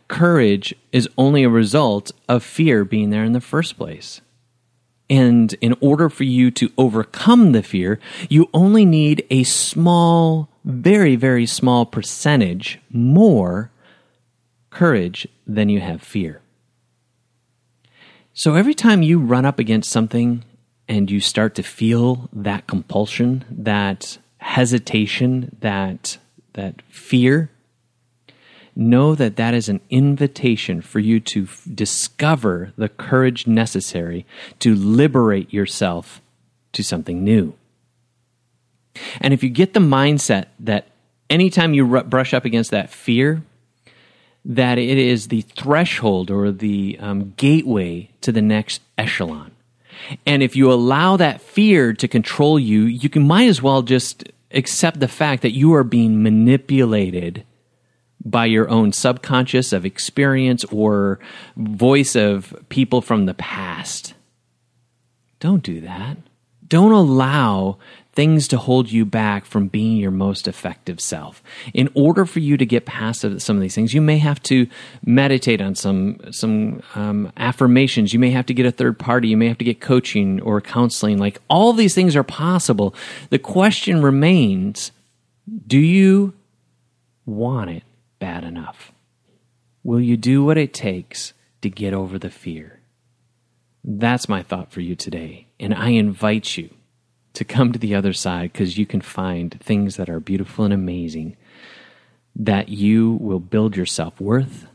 Courage 0.08 0.74
is 0.92 1.10
only 1.18 1.44
a 1.44 1.50
result 1.50 2.10
of 2.26 2.42
fear 2.42 2.86
being 2.86 3.10
there 3.10 3.22
in 3.22 3.34
the 3.34 3.40
first 3.42 3.76
place. 3.76 4.22
And 5.08 5.52
in 5.60 5.76
order 5.80 6.08
for 6.08 6.24
you 6.24 6.50
to 6.52 6.70
overcome 6.76 7.52
the 7.52 7.62
fear, 7.62 8.00
you 8.28 8.48
only 8.52 8.84
need 8.84 9.24
a 9.30 9.44
small, 9.44 10.48
very, 10.64 11.14
very 11.14 11.46
small 11.46 11.86
percentage 11.86 12.80
more 12.90 13.70
courage 14.70 15.28
than 15.46 15.68
you 15.68 15.80
have 15.80 16.02
fear. 16.02 16.42
So 18.34 18.54
every 18.54 18.74
time 18.74 19.02
you 19.02 19.18
run 19.18 19.46
up 19.46 19.58
against 19.58 19.90
something 19.90 20.44
and 20.88 21.10
you 21.10 21.20
start 21.20 21.54
to 21.54 21.62
feel 21.62 22.28
that 22.32 22.66
compulsion, 22.66 23.44
that 23.50 24.18
hesitation, 24.38 25.56
that 25.60 26.18
that 26.52 26.82
fear, 26.88 27.50
know 28.76 29.14
that 29.14 29.36
that 29.36 29.54
is 29.54 29.68
an 29.68 29.80
invitation 29.90 30.82
for 30.82 31.00
you 31.00 31.18
to 31.18 31.44
f- 31.44 31.66
discover 31.74 32.72
the 32.76 32.88
courage 32.88 33.46
necessary 33.46 34.26
to 34.58 34.74
liberate 34.74 35.52
yourself 35.52 36.20
to 36.72 36.84
something 36.84 37.24
new. 37.24 37.54
And 39.20 39.32
if 39.32 39.42
you 39.42 39.48
get 39.48 39.72
the 39.74 39.80
mindset 39.80 40.46
that 40.60 40.88
anytime 41.30 41.74
you 41.74 41.96
r- 41.96 42.04
brush 42.04 42.34
up 42.34 42.44
against 42.44 42.70
that 42.70 42.90
fear, 42.90 43.42
that 44.44 44.78
it 44.78 44.98
is 44.98 45.28
the 45.28 45.40
threshold 45.40 46.30
or 46.30 46.52
the 46.52 46.96
um, 47.00 47.32
gateway 47.36 48.10
to 48.20 48.30
the 48.30 48.42
next 48.42 48.80
echelon. 48.96 49.50
And 50.24 50.42
if 50.42 50.54
you 50.54 50.70
allow 50.70 51.16
that 51.16 51.40
fear 51.40 51.92
to 51.94 52.06
control 52.06 52.58
you, 52.58 52.82
you 52.82 53.08
can 53.08 53.26
might 53.26 53.48
as 53.48 53.62
well 53.62 53.82
just 53.82 54.24
accept 54.52 55.00
the 55.00 55.08
fact 55.08 55.42
that 55.42 55.52
you 55.52 55.74
are 55.74 55.82
being 55.84 56.22
manipulated 56.22 57.44
by 58.26 58.44
your 58.44 58.68
own 58.68 58.92
subconscious 58.92 59.72
of 59.72 59.86
experience 59.86 60.64
or 60.64 61.20
voice 61.56 62.16
of 62.16 62.54
people 62.68 63.00
from 63.00 63.26
the 63.26 63.34
past. 63.34 64.14
Don't 65.38 65.62
do 65.62 65.80
that. 65.82 66.16
Don't 66.66 66.92
allow 66.92 67.78
things 68.12 68.48
to 68.48 68.56
hold 68.56 68.90
you 68.90 69.04
back 69.04 69.44
from 69.44 69.68
being 69.68 69.98
your 69.98 70.10
most 70.10 70.48
effective 70.48 71.00
self. 71.00 71.42
In 71.72 71.88
order 71.94 72.24
for 72.26 72.40
you 72.40 72.56
to 72.56 72.66
get 72.66 72.86
past 72.86 73.20
some 73.20 73.56
of 73.56 73.62
these 73.62 73.74
things, 73.74 73.94
you 73.94 74.00
may 74.00 74.18
have 74.18 74.42
to 74.44 74.66
meditate 75.04 75.60
on 75.60 75.76
some 75.76 76.18
some 76.32 76.82
um, 76.96 77.30
affirmations. 77.36 78.12
You 78.12 78.18
may 78.18 78.30
have 78.30 78.46
to 78.46 78.54
get 78.54 78.66
a 78.66 78.72
third 78.72 78.98
party. 78.98 79.28
You 79.28 79.36
may 79.36 79.46
have 79.46 79.58
to 79.58 79.64
get 79.64 79.80
coaching 79.80 80.40
or 80.40 80.60
counseling. 80.60 81.18
Like 81.18 81.40
all 81.48 81.72
these 81.72 81.94
things 81.94 82.16
are 82.16 82.24
possible. 82.24 82.94
The 83.30 83.38
question 83.38 84.02
remains: 84.02 84.90
Do 85.68 85.78
you 85.78 86.32
want 87.26 87.70
it 87.70 87.84
bad 88.18 88.44
enough? 88.44 88.92
Will 89.82 90.00
you 90.00 90.16
do 90.16 90.44
what 90.44 90.58
it 90.58 90.74
takes 90.74 91.32
to 91.62 91.70
get 91.70 91.94
over 91.94 92.18
the 92.18 92.30
fear? 92.30 92.80
That's 93.84 94.28
my 94.28 94.42
thought 94.42 94.72
for 94.72 94.80
you 94.80 94.96
today, 94.96 95.46
and 95.60 95.72
I 95.72 95.90
invite 95.90 96.56
you 96.56 96.70
to 97.34 97.44
come 97.44 97.72
to 97.72 97.78
the 97.78 97.94
other 97.94 98.12
side 98.12 98.52
because 98.52 98.78
you 98.78 98.86
can 98.86 99.00
find 99.00 99.60
things 99.60 99.96
that 99.96 100.08
are 100.08 100.18
beautiful 100.18 100.64
and 100.64 100.74
amazing 100.74 101.36
that 102.34 102.68
you 102.68 103.12
will 103.20 103.40
build 103.40 103.76
your 103.76 103.86
self 103.86 104.20
worth, 104.20 104.66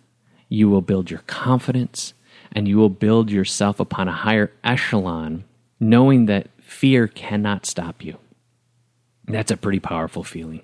you 0.48 0.70
will 0.70 0.82
build 0.82 1.12
your 1.12 1.22
confidence, 1.28 2.14
and 2.52 2.68
you 2.68 2.78
will 2.78 2.89
build 2.89 3.30
yourself 3.30 3.80
upon 3.80 4.08
a 4.08 4.14
higher 4.14 4.52
echelon, 4.64 5.44
knowing 5.80 6.26
that 6.26 6.48
fear 6.62 7.08
cannot 7.08 7.66
stop 7.66 8.04
you. 8.04 8.18
That's 9.26 9.52
a 9.52 9.58
pretty 9.58 9.80
powerful 9.80 10.24
feeling. 10.24 10.62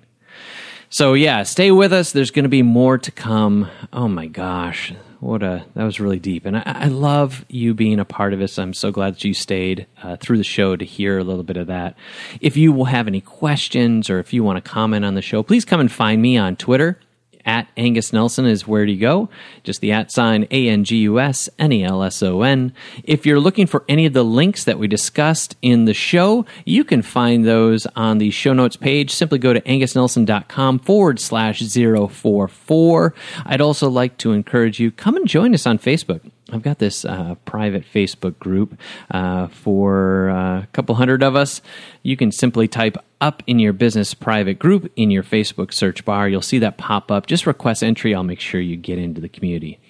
So, 0.90 1.14
yeah, 1.14 1.42
stay 1.42 1.70
with 1.70 1.92
us. 1.92 2.12
There's 2.12 2.30
going 2.30 2.44
to 2.44 2.48
be 2.48 2.62
more 2.62 2.98
to 2.98 3.10
come. 3.10 3.68
Oh 3.92 4.08
my 4.08 4.26
gosh 4.26 4.92
what 5.20 5.42
a 5.42 5.64
that 5.74 5.84
was 5.84 6.00
really 6.00 6.18
deep, 6.18 6.46
and 6.46 6.56
I, 6.56 6.62
I, 6.64 6.86
love 6.86 7.44
you 7.48 7.74
being 7.74 7.98
a 7.98 8.04
part 8.04 8.32
of 8.32 8.38
this. 8.38 8.58
I'm 8.58 8.72
so 8.72 8.92
glad 8.92 9.16
that 9.16 9.24
you 9.24 9.34
stayed 9.34 9.86
uh, 10.02 10.16
through 10.16 10.38
the 10.38 10.44
show 10.44 10.76
to 10.76 10.84
hear 10.84 11.18
a 11.18 11.24
little 11.24 11.42
bit 11.42 11.56
of 11.56 11.66
that. 11.66 11.96
If 12.40 12.56
you 12.56 12.72
will 12.72 12.86
have 12.86 13.08
any 13.08 13.20
questions 13.20 14.08
or 14.08 14.20
if 14.20 14.32
you 14.32 14.44
want 14.44 14.62
to 14.62 14.70
comment 14.70 15.04
on 15.04 15.14
the 15.14 15.22
show, 15.22 15.42
please 15.42 15.64
come 15.64 15.80
and 15.80 15.90
find 15.90 16.22
me 16.22 16.36
on 16.36 16.56
Twitter 16.56 17.00
at 17.48 17.66
Angus 17.78 18.12
Nelson 18.12 18.44
is 18.44 18.68
where 18.68 18.84
to 18.84 18.94
go. 18.94 19.30
Just 19.64 19.80
the 19.80 19.90
at 19.90 20.12
sign 20.12 20.46
A 20.50 20.68
N 20.68 20.84
G 20.84 20.98
U 20.98 21.18
S 21.18 21.48
N 21.58 21.72
E 21.72 21.82
L 21.82 22.02
S 22.02 22.22
O 22.22 22.42
N. 22.42 22.74
If 23.02 23.24
you're 23.24 23.40
looking 23.40 23.66
for 23.66 23.84
any 23.88 24.04
of 24.04 24.12
the 24.12 24.22
links 24.22 24.64
that 24.64 24.78
we 24.78 24.86
discussed 24.86 25.56
in 25.62 25.86
the 25.86 25.94
show, 25.94 26.44
you 26.66 26.84
can 26.84 27.00
find 27.00 27.46
those 27.46 27.86
on 27.96 28.18
the 28.18 28.30
show 28.30 28.52
notes 28.52 28.76
page. 28.76 29.12
Simply 29.12 29.38
go 29.38 29.54
to 29.54 29.62
angusnelson.com 29.62 30.80
forward 30.80 31.18
slash 31.18 31.62
044. 31.62 33.14
I'd 33.46 33.62
also 33.62 33.88
like 33.88 34.18
to 34.18 34.32
encourage 34.32 34.78
you, 34.78 34.90
come 34.90 35.16
and 35.16 35.26
join 35.26 35.54
us 35.54 35.66
on 35.66 35.78
Facebook. 35.78 36.20
I've 36.50 36.62
got 36.62 36.78
this 36.78 37.04
uh, 37.04 37.34
private 37.44 37.84
Facebook 37.84 38.38
group 38.38 38.78
uh, 39.10 39.48
for 39.48 40.30
uh, 40.30 40.62
a 40.62 40.68
couple 40.72 40.94
hundred 40.94 41.22
of 41.22 41.34
us. 41.34 41.60
You 42.02 42.16
can 42.16 42.32
simply 42.32 42.68
type 42.68 42.96
up 43.20 43.42
in 43.46 43.58
your 43.58 43.72
business 43.72 44.14
private 44.14 44.58
group 44.58 44.92
in 44.96 45.10
your 45.10 45.22
Facebook 45.22 45.72
search 45.72 46.04
bar. 46.04 46.28
You'll 46.28 46.42
see 46.42 46.58
that 46.60 46.78
pop 46.78 47.10
up. 47.10 47.26
Just 47.26 47.46
request 47.46 47.82
entry. 47.82 48.14
I'll 48.14 48.22
make 48.22 48.40
sure 48.40 48.60
you 48.60 48.76
get 48.76 48.98
into 48.98 49.20
the 49.20 49.28
community. 49.28 49.80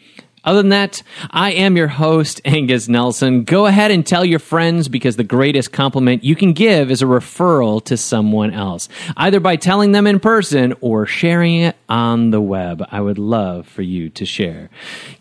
Other 0.44 0.62
than 0.62 0.70
that, 0.70 1.02
I 1.30 1.52
am 1.52 1.76
your 1.76 1.88
host, 1.88 2.40
Angus 2.44 2.88
Nelson. 2.88 3.44
Go 3.44 3.66
ahead 3.66 3.90
and 3.90 4.06
tell 4.06 4.24
your 4.24 4.38
friends 4.38 4.88
because 4.88 5.16
the 5.16 5.24
greatest 5.24 5.72
compliment 5.72 6.24
you 6.24 6.36
can 6.36 6.52
give 6.52 6.90
is 6.90 7.02
a 7.02 7.06
referral 7.06 7.84
to 7.84 7.96
someone 7.96 8.52
else, 8.52 8.88
either 9.16 9.40
by 9.40 9.56
telling 9.56 9.92
them 9.92 10.06
in 10.06 10.20
person 10.20 10.74
or 10.80 11.06
sharing 11.06 11.56
it 11.56 11.76
on 11.88 12.30
the 12.30 12.40
web. 12.40 12.82
I 12.90 13.00
would 13.00 13.18
love 13.18 13.66
for 13.66 13.82
you 13.82 14.08
to 14.10 14.24
share. 14.24 14.70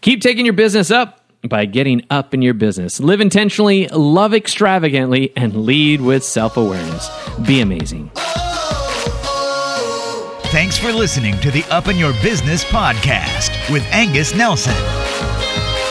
Keep 0.01 0.21
taking 0.21 0.45
your 0.45 0.53
business 0.53 0.91
up 0.91 1.26
by 1.47 1.65
getting 1.65 2.05
up 2.09 2.33
in 2.33 2.41
your 2.41 2.53
business. 2.53 2.99
Live 2.99 3.21
intentionally, 3.21 3.87
love 3.87 4.33
extravagantly, 4.33 5.31
and 5.35 5.65
lead 5.65 6.01
with 6.01 6.23
self 6.23 6.57
awareness. 6.57 7.09
Be 7.45 7.61
amazing. 7.61 8.11
Thanks 10.49 10.77
for 10.77 10.93
listening 10.93 11.37
to 11.41 11.51
the 11.51 11.63
Up 11.65 11.87
in 11.87 11.97
Your 11.97 12.13
Business 12.23 12.63
podcast 12.63 13.71
with 13.71 13.83
Angus 13.91 14.33
Nelson. 14.33 14.73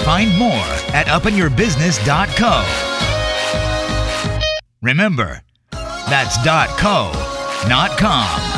Find 0.02 0.36
more 0.38 0.50
at 0.94 1.06
upinyourbusiness.co. 1.08 2.64
Remember, 4.80 5.42
that's 6.08 6.36
.co, 6.78 7.12
not 7.68 7.98
.com. 7.98 8.55